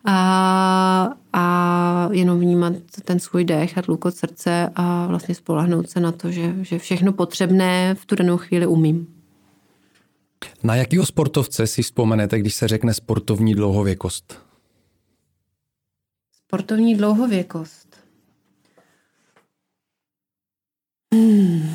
a, 0.05 1.09
a 1.33 2.09
jenom 2.13 2.41
vnímat 2.41 2.73
ten 3.05 3.21
svůj 3.21 3.45
dech 3.45 3.79
a 3.79 3.83
tlukot 3.83 4.15
srdce 4.15 4.71
a 4.77 5.07
vlastně 5.07 5.35
spolehnout 5.35 5.91
se 5.91 6.01
na 6.01 6.13
to, 6.13 6.31
že, 6.31 6.55
že 6.61 6.79
všechno 6.79 7.13
potřebné 7.13 7.95
v 7.95 8.07
tu 8.07 8.15
danou 8.15 8.37
chvíli 8.37 8.67
umím. 8.67 9.20
Na 10.63 10.75
jakého 10.75 11.07
sportovce 11.07 11.67
si 11.67 11.83
vzpomenete, 11.83 12.39
když 12.39 12.55
se 12.55 12.69
řekne 12.69 12.95
sportovní 12.95 13.55
dlouhověkost? 13.55 14.39
Sportovní 16.33 16.97
dlouhověkost. 16.97 17.97
Hmm. 21.15 21.75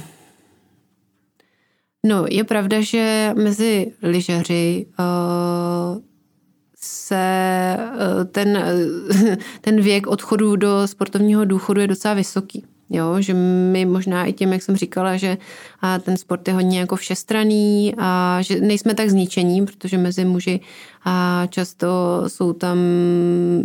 No, 2.05 2.25
je 2.29 2.43
pravda, 2.43 2.81
že 2.81 3.33
mezi 3.35 3.93
lyžaři 4.01 4.85
uh, 4.99 6.01
se 6.81 7.77
uh, 7.77 8.23
ten, 8.23 8.57
uh, 8.57 9.35
ten 9.61 9.81
věk 9.81 10.07
odchodu 10.07 10.55
do 10.55 10.87
sportovního 10.87 11.45
důchodu 11.45 11.81
je 11.81 11.87
docela 11.87 12.13
vysoký. 12.13 12.65
Jo, 12.89 13.21
že 13.21 13.33
my 13.71 13.85
možná 13.85 14.25
i 14.25 14.33
tím, 14.33 14.53
jak 14.53 14.61
jsem 14.61 14.75
říkala, 14.75 15.17
že 15.17 15.37
a 15.81 15.99
ten 15.99 16.17
sport 16.17 16.47
je 16.47 16.53
hodně 16.53 16.79
jako 16.79 16.95
všestraný 16.95 17.93
a 17.97 18.37
že 18.41 18.61
nejsme 18.61 18.93
tak 18.93 19.09
zničení, 19.09 19.65
protože 19.65 19.97
mezi 19.97 20.25
muži 20.25 20.59
a 21.05 21.47
často 21.49 21.87
jsou 22.27 22.53
tam 22.53 22.77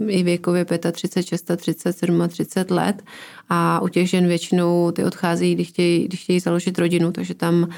i 0.08 0.22
věkově 0.22 0.64
35, 0.92 1.56
36, 1.56 2.28
37 2.28 2.76
let 2.76 3.02
a 3.48 3.80
u 3.80 3.88
těch 3.88 4.10
žen 4.10 4.26
většinou 4.26 4.90
ty 4.90 5.04
odcházejí, 5.04 5.54
když 5.54 5.68
chtějí, 5.68 6.08
když 6.08 6.22
chtějí 6.22 6.40
založit 6.40 6.78
rodinu, 6.78 7.12
takže 7.12 7.34
tam 7.34 7.68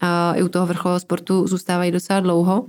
a 0.00 0.32
i 0.34 0.42
u 0.42 0.48
toho 0.48 0.66
vrcholového 0.66 1.00
sportu 1.00 1.46
zůstávají 1.46 1.90
docela 1.90 2.20
dlouho. 2.20 2.64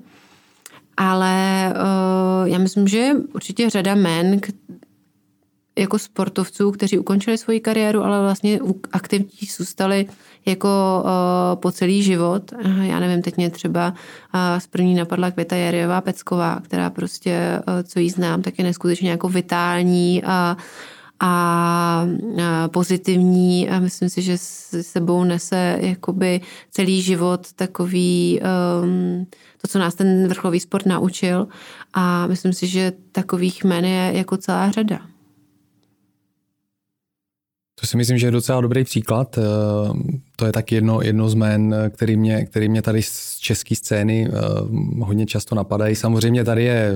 Ale 0.97 1.74
uh, 1.76 2.49
já 2.49 2.57
myslím, 2.57 2.88
že 2.88 3.11
určitě 3.34 3.69
řada 3.69 3.95
men, 3.95 4.39
jako 5.78 5.99
sportovců, 5.99 6.72
kteří 6.72 6.99
ukončili 6.99 7.38
svoji 7.38 7.59
kariéru, 7.59 8.03
ale 8.03 8.22
vlastně 8.22 8.59
aktivní 8.91 9.47
zůstali 9.57 10.07
jako 10.45 11.03
uh, 11.03 11.59
po 11.59 11.72
celý 11.72 12.03
život. 12.03 12.51
Já 12.82 12.99
nevím, 12.99 13.22
teď 13.22 13.38
mě 13.38 13.49
třeba 13.49 13.89
uh, 13.89 14.59
z 14.59 14.67
první 14.67 14.95
napadla 14.95 15.32
Květa 15.32 15.55
Jariová 15.55 16.01
Pecková, 16.01 16.59
která 16.63 16.89
prostě, 16.89 17.61
uh, 17.67 17.74
co 17.84 17.99
jí 17.99 18.09
znám, 18.09 18.41
tak 18.41 18.57
je 18.57 18.63
neskutečně 18.63 19.11
jako 19.11 19.30
vitální 19.30 20.24
a 20.24 20.57
a 21.24 22.07
pozitivní 22.67 23.69
a 23.69 23.80
myslím 23.80 24.09
si, 24.09 24.22
že 24.22 24.38
s 24.38 24.82
sebou 24.82 25.24
nese 25.24 25.78
jakoby 25.82 26.41
celý 26.72 27.01
život 27.01 27.53
takový 27.53 28.39
um, 28.84 29.28
to, 29.61 29.67
co 29.67 29.80
nás 29.80 29.95
ten 29.95 30.28
vrcholový 30.28 30.59
sport 30.59 30.86
naučil 30.86 31.47
a 31.93 32.28
myslím 32.28 32.53
si, 32.53 32.67
že 32.67 32.93
takových 33.11 33.63
jmen 33.63 33.86
je 33.86 34.11
jako 34.13 34.38
celá 34.38 34.72
řada. 34.72 35.11
To 37.82 37.88
si 37.88 37.97
myslím, 37.97 38.17
že 38.17 38.27
je 38.27 38.32
docela 38.32 38.61
dobrý 38.61 38.84
příklad. 38.84 39.38
Eh, 39.38 39.41
to 40.36 40.45
je 40.45 40.51
taky 40.51 40.75
jedno, 40.75 41.01
jedno 41.01 41.29
z 41.29 41.36
jmen, 41.36 41.75
který 41.89 42.17
mě, 42.17 42.45
který 42.45 42.69
mě 42.69 42.82
tady 42.82 43.01
z 43.01 43.38
české 43.39 43.75
scény 43.75 44.29
eh, 44.29 44.39
hodně 44.99 45.25
často 45.25 45.55
napadají. 45.55 45.95
Samozřejmě 45.95 46.43
tady 46.43 46.63
je 46.63 46.95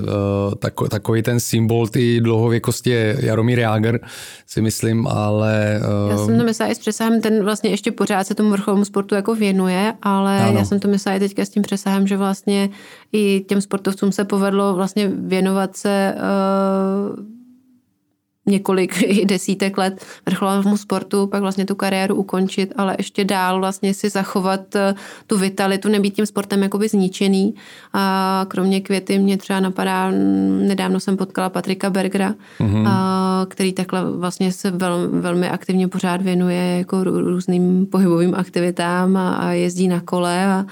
eh, 0.64 0.88
takový 0.88 1.22
ten 1.22 1.40
symbol 1.40 1.88
ty 1.88 2.20
dlouhověkosti 2.20 2.90
je 2.90 3.16
Jaromír 3.20 3.58
Jágr, 3.58 3.98
si 4.46 4.62
myslím, 4.62 5.06
ale... 5.06 5.80
Já 6.10 6.18
jsem 6.18 6.38
to 6.38 6.44
myslela 6.44 6.72
i 6.72 6.74
s 6.74 6.78
přesahem, 6.78 7.20
ten 7.20 7.44
vlastně 7.44 7.70
ještě 7.70 7.92
pořád 7.92 8.26
se 8.26 8.34
tomu 8.34 8.50
vrcholovému 8.50 8.84
sportu 8.84 9.14
jako 9.14 9.34
věnuje, 9.34 9.92
ale 10.02 10.40
ano. 10.40 10.58
já 10.58 10.64
jsem 10.64 10.80
to 10.80 10.88
myslela 10.88 11.16
i 11.16 11.20
teďka 11.20 11.44
s 11.44 11.48
tím 11.48 11.62
přesahem, 11.62 12.06
že 12.06 12.16
vlastně 12.16 12.70
i 13.12 13.44
těm 13.48 13.60
sportovcům 13.60 14.12
se 14.12 14.24
povedlo 14.24 14.74
vlastně 14.74 15.08
věnovat 15.08 15.76
se 15.76 16.14
několik 18.46 19.24
desítek 19.24 19.78
let 19.78 20.04
vrcholovému 20.26 20.76
sportu, 20.76 21.26
pak 21.26 21.40
vlastně 21.40 21.66
tu 21.66 21.74
kariéru 21.74 22.14
ukončit, 22.14 22.72
ale 22.76 22.94
ještě 22.98 23.24
dál 23.24 23.60
vlastně 23.60 23.94
si 23.94 24.08
zachovat 24.08 24.76
eh, 24.76 24.94
tu 25.26 25.38
vitalitu, 25.38 25.88
nebýt 25.88 26.14
tím 26.14 26.26
sportem 26.26 26.62
jakoby 26.62 26.88
zničený. 26.88 27.54
A 27.92 28.46
kromě 28.48 28.80
květy 28.80 29.18
mě 29.18 29.36
třeba 29.36 29.60
napadá, 29.60 30.10
nedávno 30.66 31.00
jsem 31.00 31.16
potkala 31.16 31.48
Patrika 31.48 31.90
Bergera, 31.90 32.34
mm-hmm. 32.60 32.84
a, 32.88 33.46
který 33.48 33.72
takhle 33.72 34.10
vlastně 34.10 34.52
se 34.52 34.70
vel, 34.70 35.08
velmi 35.12 35.50
aktivně 35.50 35.88
pořád 35.88 36.22
věnuje 36.22 36.78
jako 36.78 37.04
různým 37.04 37.86
pohybovým 37.86 38.34
aktivitám 38.34 39.16
a, 39.16 39.36
a 39.36 39.50
jezdí 39.50 39.88
na 39.88 40.00
kole 40.00 40.46
a 40.46 40.66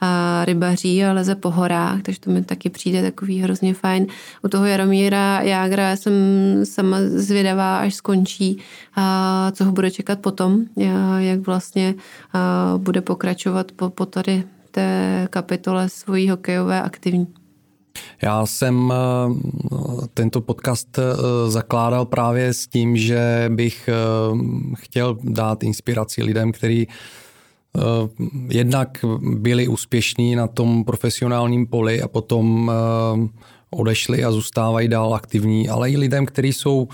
a 0.00 0.44
rybaří 0.44 1.04
a 1.04 1.12
leze 1.12 1.34
po 1.34 1.50
horách, 1.50 2.02
takže 2.02 2.20
to 2.20 2.30
mi 2.30 2.44
taky 2.44 2.70
přijde 2.70 3.02
takový 3.02 3.40
hrozně 3.40 3.74
fajn. 3.74 4.06
U 4.42 4.48
toho 4.48 4.66
Jaromíra 4.66 5.40
Jágra 5.40 5.96
jsem 5.96 6.12
sama 6.64 6.96
zvědavá, 7.00 7.78
až 7.78 7.94
skončí, 7.94 8.58
a 8.96 9.52
co 9.54 9.64
ho 9.64 9.72
bude 9.72 9.90
čekat 9.90 10.18
potom, 10.18 10.64
jak 11.18 11.40
vlastně 11.40 11.94
bude 12.76 13.00
pokračovat 13.00 13.72
po, 13.72 13.90
po 13.90 14.06
tady 14.06 14.44
té 14.70 15.26
kapitole 15.30 15.88
svojí 15.88 16.30
hokejové 16.30 16.82
aktivní. 16.82 17.26
Já 18.22 18.46
jsem 18.46 18.92
tento 20.14 20.40
podcast 20.40 20.98
zakládal 21.48 22.06
právě 22.06 22.54
s 22.54 22.66
tím, 22.66 22.96
že 22.96 23.50
bych 23.54 23.88
chtěl 24.76 25.18
dát 25.22 25.62
inspiraci 25.62 26.22
lidem, 26.22 26.52
kteří 26.52 26.88
Eh, 26.88 26.88
jednak 28.48 29.04
byli 29.20 29.68
úspěšní 29.68 30.36
na 30.36 30.46
tom 30.46 30.84
profesionálním 30.84 31.66
poli 31.66 32.02
a 32.02 32.08
potom 32.08 32.72
eh, 32.72 33.28
odešli 33.70 34.24
a 34.24 34.32
zůstávají 34.32 34.88
dál 34.88 35.14
aktivní, 35.14 35.68
ale 35.68 35.90
i 35.90 35.96
lidem, 35.96 36.26
kteří 36.26 36.52
jsou 36.52 36.88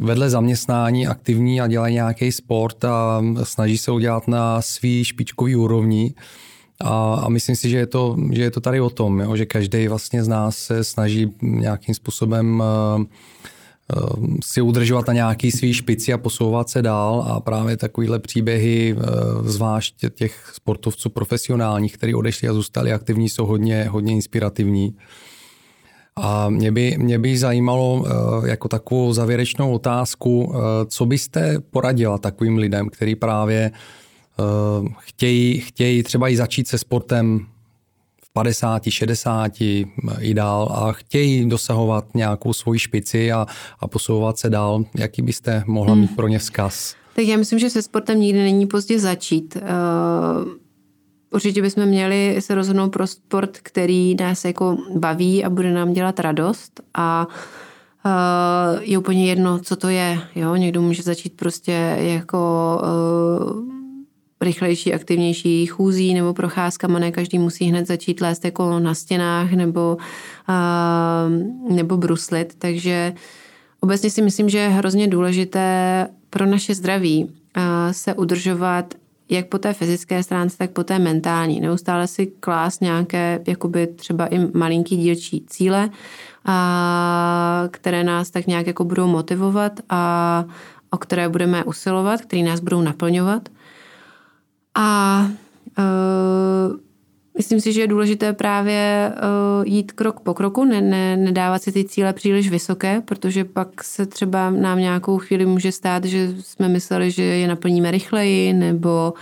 vedle 0.00 0.30
zaměstnání 0.30 1.06
aktivní 1.06 1.60
a 1.60 1.66
dělají 1.66 1.94
nějaký 1.94 2.32
sport 2.32 2.84
a 2.84 3.22
snaží 3.42 3.78
se 3.78 3.92
udělat 3.92 4.28
na 4.28 4.62
svý 4.62 5.04
špičkový 5.04 5.56
úrovni. 5.56 6.14
A, 6.80 7.14
a 7.14 7.28
myslím 7.28 7.56
si, 7.56 7.70
že 7.70 7.78
je 7.78 7.86
to, 7.86 8.16
že 8.32 8.42
je 8.42 8.50
to 8.50 8.60
tady 8.60 8.80
o 8.80 8.90
tom, 8.90 9.20
jo, 9.20 9.36
že 9.36 9.46
každý 9.46 9.88
vlastně 9.88 10.24
z 10.24 10.28
nás 10.28 10.56
se 10.56 10.84
snaží 10.84 11.34
nějakým 11.42 11.94
způsobem 11.94 12.62
uh, 12.96 13.04
si 14.44 14.60
udržovat 14.60 15.06
na 15.06 15.12
nějaký 15.12 15.50
svý 15.50 15.74
špici 15.74 16.12
a 16.12 16.18
posouvat 16.18 16.68
se 16.68 16.82
dál 16.82 17.24
a 17.28 17.40
právě 17.40 17.76
takovýhle 17.76 18.18
příběhy, 18.18 18.96
ehm, 18.96 19.48
zvlášť 19.48 19.94
těch 20.14 20.50
sportovců 20.54 21.10
profesionálních, 21.10 21.96
kteří 21.96 22.14
odešli 22.14 22.48
a 22.48 22.52
zůstali 22.52 22.92
aktivní, 22.92 23.28
jsou 23.28 23.46
hodně, 23.46 23.84
hodně 23.90 24.12
inspirativní. 24.12 24.96
A 26.16 26.48
mě 26.48 26.72
by, 26.72 26.96
mě 26.98 27.18
by 27.18 27.38
zajímalo 27.38 28.04
ehm, 28.06 28.46
jako 28.46 28.68
takovou 28.68 29.12
závěrečnou 29.12 29.72
otázku, 29.72 30.54
co 30.86 31.06
byste 31.06 31.60
poradila 31.70 32.18
takovým 32.18 32.58
lidem, 32.58 32.88
kteří 32.88 33.14
právě 33.14 33.70
chtějí, 34.98 35.60
chtějí 35.60 36.02
třeba 36.02 36.28
i 36.28 36.36
začít 36.36 36.68
se 36.68 36.78
sportem 36.78 37.46
50, 38.32 38.82
60 38.88 39.60
i 40.20 40.34
dál 40.34 40.68
a 40.74 40.92
chtějí 40.92 41.48
dosahovat 41.48 42.14
nějakou 42.14 42.52
svoji 42.52 42.78
špici 42.78 43.32
a, 43.32 43.46
a 43.80 43.88
posouvat 43.88 44.38
se 44.38 44.50
dál. 44.50 44.84
Jaký 44.98 45.22
byste 45.22 45.64
mohla 45.66 45.94
mít 45.94 46.06
hmm. 46.06 46.16
pro 46.16 46.28
ně 46.28 46.38
vzkaz? 46.38 46.94
Tak 47.16 47.24
já 47.24 47.36
myslím, 47.36 47.58
že 47.58 47.70
se 47.70 47.82
sportem 47.82 48.20
nikdy 48.20 48.42
není 48.42 48.66
pozdě 48.66 48.98
začít. 48.98 49.56
Uh, 49.56 50.48
určitě 51.30 51.62
bychom 51.62 51.86
měli 51.86 52.36
se 52.40 52.54
rozhodnout 52.54 52.90
pro 52.90 53.06
sport, 53.06 53.58
který 53.62 54.14
nás 54.14 54.44
jako 54.44 54.76
baví 54.96 55.44
a 55.44 55.50
bude 55.50 55.72
nám 55.72 55.92
dělat 55.92 56.20
radost 56.20 56.80
a 56.94 57.26
uh, 58.04 58.82
je 58.82 58.98
úplně 58.98 59.26
jedno, 59.26 59.58
co 59.58 59.76
to 59.76 59.88
je. 59.88 60.18
Jo? 60.34 60.56
Někdo 60.56 60.82
může 60.82 61.02
začít 61.02 61.36
prostě 61.36 61.96
jako 61.98 62.80
uh, 62.82 63.81
rychlejší, 64.42 64.94
aktivnější 64.94 65.66
chůzí 65.66 66.14
nebo 66.14 66.34
procházkama, 66.34 66.98
ne 66.98 67.12
každý 67.12 67.38
musí 67.38 67.64
hned 67.64 67.86
začít 67.86 68.20
lézt 68.20 68.44
jako 68.44 68.78
na 68.78 68.94
stěnách 68.94 69.52
nebo, 69.52 69.96
uh, 70.48 71.76
nebo 71.76 71.96
bruslit, 71.96 72.54
takže 72.58 73.14
obecně 73.80 74.10
si 74.10 74.22
myslím, 74.22 74.48
že 74.48 74.58
je 74.58 74.68
hrozně 74.68 75.08
důležité 75.08 76.06
pro 76.30 76.46
naše 76.46 76.74
zdraví 76.74 77.24
uh, 77.24 77.32
se 77.92 78.14
udržovat 78.14 78.94
jak 79.32 79.46
po 79.46 79.58
té 79.58 79.72
fyzické 79.72 80.22
stránce, 80.22 80.58
tak 80.58 80.70
po 80.70 80.84
té 80.84 80.98
mentální. 80.98 81.60
Neustále 81.60 82.06
si 82.06 82.26
klás 82.26 82.80
nějaké 82.80 83.40
jakoby 83.46 83.86
třeba 83.86 84.26
i 84.26 84.38
malinký 84.54 84.96
dílčí 84.96 85.44
cíle, 85.46 85.90
a, 86.44 87.64
které 87.70 88.04
nás 88.04 88.30
tak 88.30 88.46
nějak 88.46 88.66
jako 88.66 88.84
budou 88.84 89.06
motivovat 89.06 89.80
a 89.88 90.44
o 90.90 90.98
které 90.98 91.28
budeme 91.28 91.64
usilovat, 91.64 92.20
které 92.20 92.42
nás 92.42 92.60
budou 92.60 92.80
naplňovat. 92.80 93.48
A 94.74 95.20
uh, 95.78 96.76
myslím 97.36 97.60
si, 97.60 97.72
že 97.72 97.80
je 97.80 97.86
důležité 97.86 98.32
právě 98.32 99.12
uh, 99.12 99.66
jít 99.66 99.92
krok 99.92 100.20
po 100.20 100.34
kroku, 100.34 100.64
ne, 100.64 100.80
ne, 100.80 101.16
nedávat 101.16 101.62
si 101.62 101.72
ty 101.72 101.84
cíle 101.84 102.12
příliš 102.12 102.50
vysoké, 102.50 103.00
protože 103.00 103.44
pak 103.44 103.84
se 103.84 104.06
třeba 104.06 104.50
nám 104.50 104.78
nějakou 104.78 105.18
chvíli 105.18 105.46
může 105.46 105.72
stát, 105.72 106.04
že 106.04 106.34
jsme 106.40 106.68
mysleli, 106.68 107.10
že 107.10 107.22
je 107.22 107.48
naplníme 107.48 107.90
rychleji, 107.90 108.52
nebo 108.52 109.14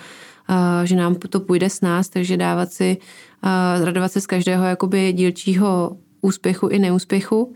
uh, 0.50 0.56
že 0.84 0.96
nám 0.96 1.14
to 1.14 1.40
půjde 1.40 1.70
s 1.70 1.80
nás, 1.80 2.08
takže 2.08 2.36
dávat 2.36 2.72
si, 2.72 2.96
uh, 3.44 3.84
radovat 3.84 4.12
se 4.12 4.20
z 4.20 4.26
každého 4.26 4.64
jakoby 4.64 5.12
dílčího 5.12 5.96
úspěchu 6.20 6.68
i 6.68 6.78
neúspěchu. 6.78 7.54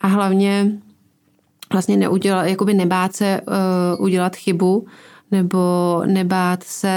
A 0.00 0.06
hlavně 0.06 0.72
vlastně 1.72 1.96
neudělat, 1.96 2.44
jakoby 2.44 2.74
nebát 2.74 3.16
se 3.16 3.40
uh, 3.40 4.04
udělat 4.04 4.36
chybu, 4.36 4.86
nebo 5.34 6.02
nebát 6.06 6.62
se 6.62 6.96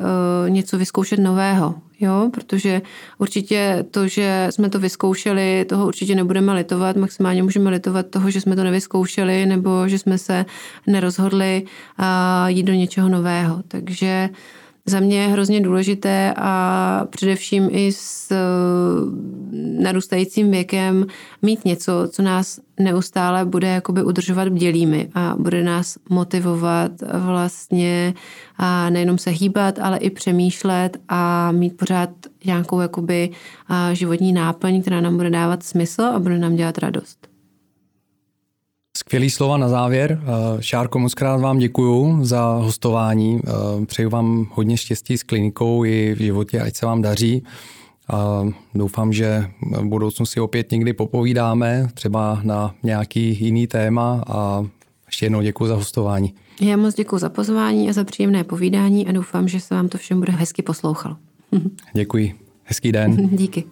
uh, 0.00 0.50
něco 0.50 0.78
vyzkoušet 0.78 1.20
nového, 1.20 1.74
jo, 2.00 2.30
protože 2.32 2.82
určitě 3.18 3.84
to, 3.90 4.08
že 4.08 4.48
jsme 4.50 4.70
to 4.70 4.78
vyzkoušeli, 4.78 5.64
toho 5.68 5.86
určitě 5.86 6.14
nebudeme 6.14 6.52
litovat, 6.52 6.96
maximálně 6.96 7.42
můžeme 7.42 7.70
litovat 7.70 8.06
toho, 8.06 8.30
že 8.30 8.40
jsme 8.40 8.56
to 8.56 8.64
nevyzkoušeli, 8.64 9.46
nebo 9.46 9.88
že 9.88 9.98
jsme 9.98 10.18
se 10.18 10.44
nerozhodli 10.86 11.62
uh, 11.64 12.06
jít 12.46 12.62
do 12.62 12.72
něčeho 12.72 13.08
nového, 13.08 13.62
takže 13.68 14.28
uh, 14.30 14.36
za 14.86 15.00
mě 15.00 15.22
je 15.22 15.28
hrozně 15.28 15.60
důležité 15.60 16.34
a 16.36 17.06
především 17.10 17.68
i 17.72 17.92
s 17.92 18.30
eh, 18.30 18.36
narůstajícím 19.82 20.50
věkem 20.50 21.06
mít 21.42 21.64
něco, 21.64 22.08
co 22.10 22.22
nás 22.22 22.60
neustále 22.80 23.44
bude 23.44 23.68
jakoby 23.68 24.02
udržovat 24.02 24.48
bdělými 24.48 25.08
a 25.14 25.34
bude 25.38 25.64
nás 25.64 25.98
motivovat 26.08 26.92
vlastně 27.18 28.14
a 28.56 28.90
nejenom 28.90 29.18
se 29.18 29.30
hýbat, 29.30 29.78
ale 29.78 29.98
i 29.98 30.10
přemýšlet 30.10 30.96
a 31.08 31.52
mít 31.52 31.76
pořád 31.76 32.10
nějakou 32.44 32.80
jakoby 32.80 33.30
životní 33.92 34.32
náplň, 34.32 34.82
která 34.82 35.00
nám 35.00 35.16
bude 35.16 35.30
dávat 35.30 35.62
smysl 35.62 36.02
a 36.02 36.18
bude 36.18 36.38
nám 36.38 36.56
dělat 36.56 36.78
radost. 36.78 37.35
Skvělý 38.96 39.30
slova 39.30 39.56
na 39.56 39.68
závěr. 39.68 40.20
Eh, 40.22 40.62
Šárko, 40.62 40.98
moc 40.98 41.14
krát 41.14 41.40
vám 41.40 41.58
děkuju 41.58 42.24
za 42.24 42.54
hostování. 42.54 43.40
Eh, 43.46 43.86
přeju 43.86 44.10
vám 44.10 44.46
hodně 44.52 44.76
štěstí 44.76 45.18
s 45.18 45.22
klinikou 45.22 45.84
i 45.84 46.14
v 46.14 46.18
životě, 46.18 46.60
ať 46.60 46.76
se 46.76 46.86
vám 46.86 47.02
daří. 47.02 47.42
A 48.08 48.42
doufám, 48.74 49.12
že 49.12 49.46
v 49.62 49.84
budoucnu 49.84 50.26
si 50.26 50.40
opět 50.40 50.72
někdy 50.72 50.92
popovídáme, 50.92 51.88
třeba 51.94 52.40
na 52.42 52.74
nějaký 52.82 53.44
jiný 53.44 53.66
téma 53.66 54.24
a 54.26 54.66
ještě 55.06 55.26
jednou 55.26 55.42
děkuji 55.42 55.66
za 55.66 55.74
hostování. 55.74 56.34
Já 56.60 56.76
moc 56.76 56.94
děkuji 56.94 57.18
za 57.18 57.28
pozvání 57.28 57.88
a 57.88 57.92
za 57.92 58.04
příjemné 58.04 58.44
povídání 58.44 59.06
a 59.08 59.12
doufám, 59.12 59.48
že 59.48 59.60
se 59.60 59.74
vám 59.74 59.88
to 59.88 59.98
všem 59.98 60.18
bude 60.18 60.32
hezky 60.32 60.62
poslouchalo. 60.62 61.16
Děkuji. 61.92 62.34
Hezký 62.64 62.92
den. 62.92 63.28
Díky. 63.36 63.64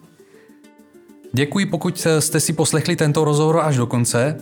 Děkuji, 1.37 1.65
pokud 1.65 2.07
jste 2.19 2.39
si 2.39 2.53
poslechli 2.53 2.95
tento 2.95 3.25
rozhovor 3.25 3.59
až 3.63 3.77
do 3.77 3.87
konce. 3.87 4.37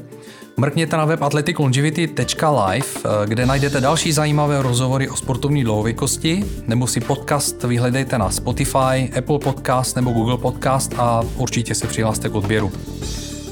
Mrkněte 0.58 0.98
na 0.98 1.06
web 1.06 1.22
athleticlongevity.live, 1.22 2.86
eh, 2.96 3.10
kde 3.26 3.46
najdete 3.46 3.82
další 3.82 4.12
zajímavé 4.12 4.62
rozhovory 4.62 5.10
o 5.10 5.16
sportovní 5.16 5.64
dlouhověkosti, 5.64 6.46
nebo 6.68 6.88
si 6.88 7.00
podcast 7.00 7.64
vyhledejte 7.64 8.18
na 8.18 8.30
Spotify, 8.30 9.12
Apple 9.18 9.40
Podcast 9.40 9.96
nebo 9.96 10.12
Google 10.12 10.38
Podcast 10.38 10.94
a 10.98 11.24
určitě 11.38 11.76
se 11.76 11.88
přihlaste 11.88 12.30
k 12.30 12.36
odběru. 12.36 12.72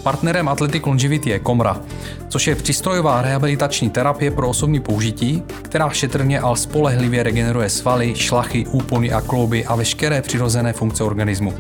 Partnerem 0.04 0.48
Athletic 0.48 0.86
Longevity 0.86 1.30
je 1.30 1.40
Komra, 1.40 1.82
což 2.30 2.48
je 2.48 2.56
přístrojová 2.56 3.22
rehabilitační 3.22 3.90
terapie 3.90 4.32
pro 4.32 4.50
osobní 4.50 4.80
použití, 4.80 5.44
která 5.62 5.90
šetrně 5.90 6.40
a 6.40 6.56
spolehlivě 6.56 7.24
regeneruje 7.24 7.70
svaly, 7.70 8.16
šlachy, 8.16 8.66
úpony 8.66 9.12
a 9.12 9.22
klouby 9.22 9.66
a 9.66 9.76
veškeré 9.76 10.22
přirozené 10.22 10.74
funkce 10.74 11.04
organismu. 11.04 11.54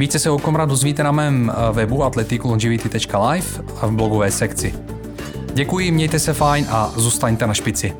Více 0.00 0.18
se 0.18 0.30
o 0.30 0.38
Komra 0.38 0.64
dozvíte 0.64 1.02
na 1.02 1.12
mém 1.12 1.52
eh, 1.52 1.72
webu 1.72 2.04
athleticlongevity.live 2.04 3.46
a 3.80 3.86
v 3.86 3.90
blogové 3.90 4.30
sekci. 4.30 4.74
Děkuji, 5.54 5.90
mějte 5.90 6.18
se 6.18 6.32
fajn 6.32 6.66
a 6.70 6.92
zůstaňte 6.96 7.46
na 7.46 7.54
špici. 7.54 7.92